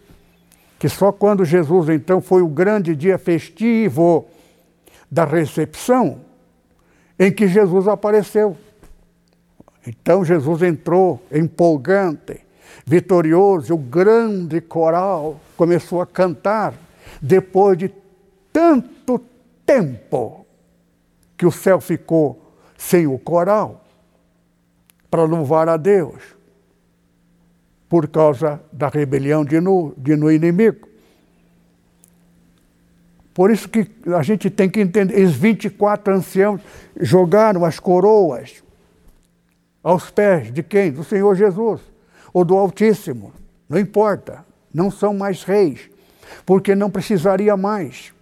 Que 0.79 0.89
só 0.89 1.11
quando 1.11 1.45
Jesus 1.45 1.89
então 1.89 2.21
foi 2.21 2.43
o 2.43 2.49
grande 2.49 2.95
dia 2.95 3.19
festivo 3.19 4.27
da 5.11 5.25
recepção 5.25 6.21
em 7.19 7.33
que 7.33 7.49
Jesus 7.49 7.89
apareceu. 7.89 8.57
Então 9.87 10.25
Jesus 10.25 10.63
entrou 10.63 11.23
empolgante, 11.33 12.41
vitorioso, 12.87 13.75
o 13.75 13.79
grande 13.79 14.61
coral 14.61 15.41
começou 15.57 16.01
a 16.01 16.07
cantar 16.07 16.75
depois 17.21 17.79
de 17.79 17.93
tanto 18.53 19.21
tempo 19.65 20.47
que 21.37 21.47
o 21.47 21.53
céu 21.53 21.81
ficou 21.81 22.41
sem 22.77 23.07
o 23.07 23.19
coral 23.19 23.85
para 25.11 25.25
louvar 25.25 25.69
a 25.69 25.77
Deus 25.77 26.23
por 27.89 28.09
causa 28.09 28.61
da 28.71 28.89
rebelião 28.89 29.45
de 29.45 29.61
no, 29.61 29.95
de 29.97 30.15
no 30.15 30.31
inimigo. 30.31 30.89
Por 33.33 33.51
isso 33.51 33.69
que 33.69 33.89
a 34.15 34.23
gente 34.23 34.51
tem 34.51 34.69
que 34.69 34.81
entender, 34.81 35.23
os 35.25 35.35
24 35.35 36.13
anciãos 36.13 36.61
jogaram 37.01 37.65
as 37.65 37.79
coroas 37.79 38.63
aos 39.83 40.11
pés 40.11 40.53
de 40.53 40.63
quem? 40.63 40.91
Do 40.91 41.05
Senhor 41.05 41.35
Jesus, 41.35 41.81
ou 42.33 42.45
do 42.45 42.57
Altíssimo, 42.57 43.33
não 43.69 43.79
importa, 43.79 44.45
não 44.73 44.91
são 44.91 45.15
mais 45.15 45.43
reis, 45.43 45.89
porque 46.45 46.75
não 46.75 46.91
precisaria 46.91 47.57
mais, 47.57 48.13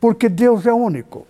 porque 0.00 0.28
Deus 0.28 0.66
é 0.66 0.72
único. 0.72 1.26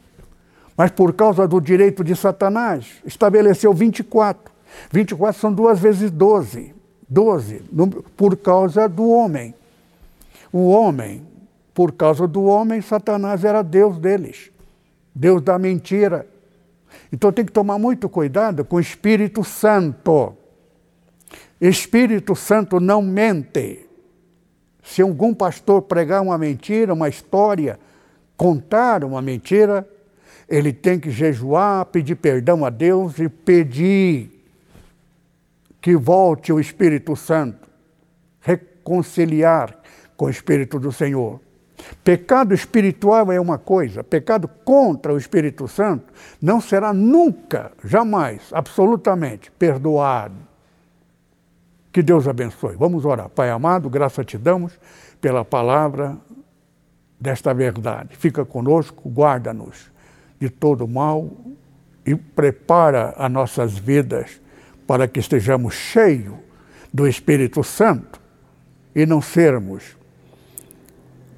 Mas 0.77 0.91
por 0.91 1.13
causa 1.13 1.47
do 1.47 1.61
direito 1.61 2.03
de 2.03 2.17
Satanás, 2.17 2.87
estabeleceu 3.05 3.73
24. 3.73 4.53
24 4.91 5.41
são 5.41 5.53
duas 5.53 5.79
vezes 5.79 6.11
12. 6.11 6.75
12, 7.09 7.63
por 8.17 8.37
causa 8.39 8.89
do 8.89 9.07
homem. 9.11 9.55
O 10.51 10.71
homem, 10.71 11.27
por 11.75 11.93
causa 11.93 12.27
do 12.27 12.45
homem, 12.45 12.81
Satanás 12.81 13.45
era 13.45 13.63
Deus 13.63 13.99
deles, 13.99 14.51
Deus 15.15 15.43
da 15.43 15.59
mentira. 15.59 16.27
Então 17.13 17.31
tem 17.31 17.45
que 17.45 17.53
tomar 17.53 17.79
muito 17.79 18.09
cuidado 18.09 18.65
com 18.65 18.77
o 18.77 18.81
Espírito 18.81 19.45
Santo. 19.45 20.35
Espírito 21.61 22.35
Santo 22.35 22.81
não 22.81 23.03
mente. 23.03 23.87
Se 24.83 25.03
algum 25.03 25.35
pastor 25.35 25.83
pregar 25.83 26.23
uma 26.23 26.39
mentira, 26.39 26.95
uma 26.95 27.09
história, 27.09 27.79
contar 28.37 29.05
uma 29.05 29.21
mentira, 29.21 29.89
ele 30.49 30.73
tem 30.73 30.99
que 30.99 31.11
jejuar, 31.11 31.85
pedir 31.87 32.17
perdão 32.17 32.65
a 32.65 32.71
Deus 32.71 33.19
e 33.19 33.29
pedir 33.29 34.43
que 35.81 35.95
volte 35.95 36.53
o 36.53 36.59
Espírito 36.59 37.15
Santo, 37.15 37.69
reconciliar 38.41 39.77
com 40.17 40.27
o 40.27 40.31
Espírito 40.31 40.81
do 40.81 40.91
Senhor. 40.91 41.41
Pecado 42.05 42.55
espiritual 42.55 43.31
é 43.31 43.41
uma 43.41 43.59
coisa, 43.59 44.03
pecado 44.03 44.49
contra 44.65 45.13
o 45.13 45.19
Espírito 45.19 45.69
Santo 45.69 46.13
não 46.41 46.61
será 46.61 46.93
nunca, 46.93 47.73
jamais, 47.85 48.43
absolutamente 48.53 49.51
perdoado. 49.53 50.35
Que 51.93 52.03
Deus 52.03 52.27
abençoe. 52.27 52.75
Vamos 52.77 53.05
orar. 53.05 53.29
Pai 53.29 53.51
amado, 53.51 53.91
graça 53.91 54.25
te 54.25 54.39
damos 54.39 54.79
pela 55.21 55.45
palavra 55.45 56.17
desta 57.21 57.53
verdade. 57.53 58.17
Fica 58.17 58.45
conosco, 58.45 59.09
guarda-nos 59.09 59.93
de 60.41 60.49
todo 60.49 60.89
mal 60.89 61.31
e 62.05 62.17
prepara 62.17 63.15
as 63.17 63.31
nossas 63.31 63.79
vidas 63.79 64.41
para 64.87 65.07
que 65.07 65.21
estejamos 65.21 65.75
cheios 65.75 66.35
do 66.93 67.07
Espírito 67.07 67.63
Santo 67.63 68.21
e 68.95 69.07
não 69.07 69.23
sermos 69.23 69.97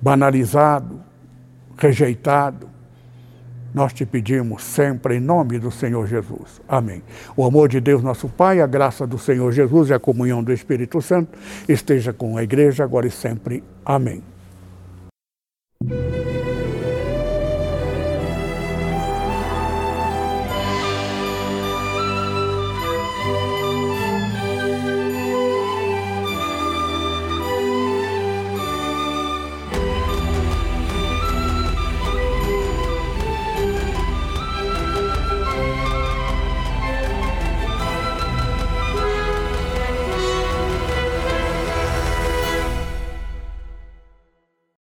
banalizados, 0.05 0.99
rejeitados. 1.79 2.69
Nós 3.73 3.93
te 3.93 4.05
pedimos 4.05 4.63
sempre 4.63 5.17
em 5.17 5.21
nome 5.21 5.59
do 5.59 5.71
Senhor 5.71 6.07
Jesus. 6.07 6.61
Amém. 6.69 7.03
O 7.35 7.45
amor 7.45 7.71
de 7.71 7.81
Deus, 7.81 8.03
nosso 8.03 8.29
Pai, 8.29 8.61
a 8.61 8.67
graça 8.67 9.07
do 9.07 9.19
Senhor 9.19 9.51
Jesus 9.51 9.89
e 9.89 9.95
a 9.95 9.99
comunhão 9.99 10.45
do 10.45 10.53
Espírito 10.53 11.01
Santo 11.01 11.37
esteja 11.67 12.13
com 12.13 12.37
a 12.37 12.43
igreja 12.43 12.85
agora 12.85 13.07
e 13.07 13.11
sempre. 13.11 13.65
Amém. 13.85 14.23